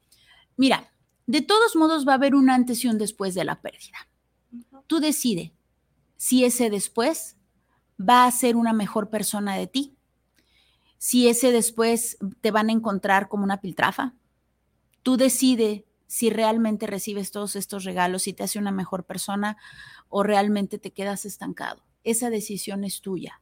mira, 0.57 0.93
de 1.27 1.43
todos 1.43 1.77
modos 1.77 2.07
va 2.07 2.12
a 2.12 2.16
haber 2.16 2.35
un 2.35 2.51
antes 2.51 2.85
y 2.85 2.89
un 2.89 2.99
después 2.99 3.35
de 3.35 3.45
la 3.45 3.61
pérdida. 3.61 4.09
Tú 4.87 5.01
decide 5.01 5.55
si 6.16 6.45
ese 6.45 6.70
después 6.70 7.37
va 8.01 8.27
a 8.27 8.31
ser 8.31 8.57
una 8.57 8.72
mejor 8.72 9.11
persona 9.11 9.57
de 9.57 9.66
ti, 9.66 9.97
si 10.99 11.29
ese 11.29 11.53
después 11.53 12.18
te 12.41 12.51
van 12.51 12.68
a 12.68 12.72
encontrar 12.72 13.29
como 13.29 13.45
una 13.45 13.61
piltrafa. 13.61 14.14
Tú 15.03 15.16
decide 15.16 15.87
si 16.07 16.31
realmente 16.31 16.87
recibes 16.87 17.31
todos 17.31 17.57
estos 17.57 17.85
regalos 17.85 18.27
y 18.27 18.33
te 18.33 18.43
hace 18.43 18.59
una 18.59 18.70
mejor 18.70 19.05
persona 19.05 19.57
o 20.09 20.22
realmente 20.22 20.79
te 20.79 20.93
quedas 20.93 21.25
estancado. 21.25 21.83
Esa 22.05 22.31
decisión 22.31 22.85
es 22.85 23.01
tuya. 23.01 23.41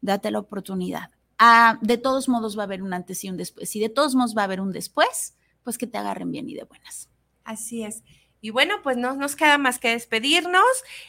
Date 0.00 0.30
la 0.30 0.38
oportunidad. 0.38 1.10
Ah, 1.38 1.78
de 1.82 1.98
todos 1.98 2.28
modos 2.28 2.56
va 2.56 2.62
a 2.62 2.64
haber 2.64 2.82
un 2.82 2.94
antes 2.94 3.24
y 3.24 3.30
un 3.30 3.36
después. 3.36 3.68
Si 3.68 3.80
de 3.80 3.88
todos 3.88 4.14
modos 4.14 4.36
va 4.36 4.42
a 4.42 4.44
haber 4.44 4.60
un 4.60 4.72
después, 4.72 5.36
pues 5.64 5.78
que 5.78 5.86
te 5.86 5.98
agarren 5.98 6.30
bien 6.30 6.48
y 6.48 6.54
de 6.54 6.64
buenas. 6.64 7.11
Así 7.44 7.84
es. 7.84 8.02
Y 8.44 8.50
bueno, 8.50 8.82
pues 8.82 8.96
no 8.96 9.14
nos 9.14 9.36
queda 9.36 9.56
más 9.56 9.78
que 9.78 9.90
despedirnos 9.90 10.64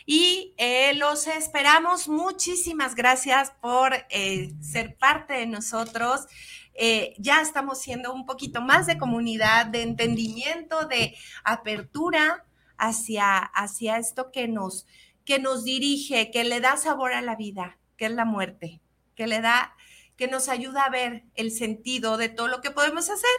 y 0.06 0.54
eh, 0.58 0.94
los 0.94 1.26
esperamos. 1.26 2.08
Muchísimas 2.08 2.94
gracias 2.94 3.52
por 3.60 3.92
eh, 4.12 4.54
ser 4.62 4.96
parte 4.98 5.34
de 5.34 5.48
nosotros. 5.48 6.28
Eh, 6.76 7.16
ya 7.18 7.42
estamos 7.42 7.82
siendo 7.82 8.14
un 8.14 8.28
poquito 8.28 8.62
más 8.62 8.86
de 8.86 9.00
comunidad, 9.00 9.66
de 9.66 9.82
entendimiento, 9.82 10.86
de 10.86 11.16
apertura 11.44 12.46
hacia, 12.78 13.38
hacia 13.40 13.98
esto 13.98 14.32
que 14.32 14.48
nos, 14.48 14.86
que 15.26 15.40
nos 15.40 15.64
dirige, 15.64 16.30
que 16.30 16.44
le 16.44 16.60
da 16.60 16.78
sabor 16.78 17.14
a 17.14 17.22
la 17.22 17.36
vida, 17.36 17.80
que 17.98 18.06
es 18.06 18.12
la 18.12 18.26
muerte, 18.26 18.80
que 19.16 19.26
le 19.26 19.42
da, 19.42 19.76
que 20.18 20.28
nos 20.28 20.50
ayuda 20.50 20.84
a 20.84 20.92
ver 20.92 21.24
el 21.34 21.50
sentido 21.50 22.18
de 22.18 22.30
todo 22.30 22.48
lo 22.48 22.62
que 22.62 22.70
podemos 22.70 23.10
hacer, 23.10 23.30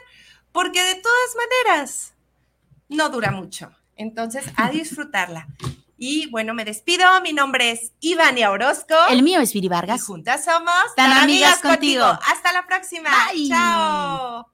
porque 0.51 0.83
de 0.83 0.97
todas 0.97 1.37
maneras 1.37 2.14
no 2.95 3.09
dura 3.11 3.31
mucho. 3.31 3.71
Entonces, 3.97 4.45
a 4.57 4.71
disfrutarla. 4.73 5.47
Y 5.97 6.29
bueno, 6.31 6.55
me 6.55 6.65
despido. 6.65 7.05
Mi 7.23 7.33
nombre 7.33 7.71
es 7.71 7.93
Ivania 8.01 8.51
Orozco. 8.51 8.95
El 9.09 9.23
mío 9.23 9.41
es 9.41 9.53
Viri 9.53 9.67
y 9.67 9.69
Vargas. 9.69 10.03
juntas 10.05 10.45
somos 10.45 10.75
Tan 10.97 11.13
amigas 11.13 11.61
contigo. 11.61 12.05
Hasta 12.05 12.53
la 12.53 12.67
próxima. 12.67 13.11
Bye. 13.33 13.49
Chao. 13.49 14.54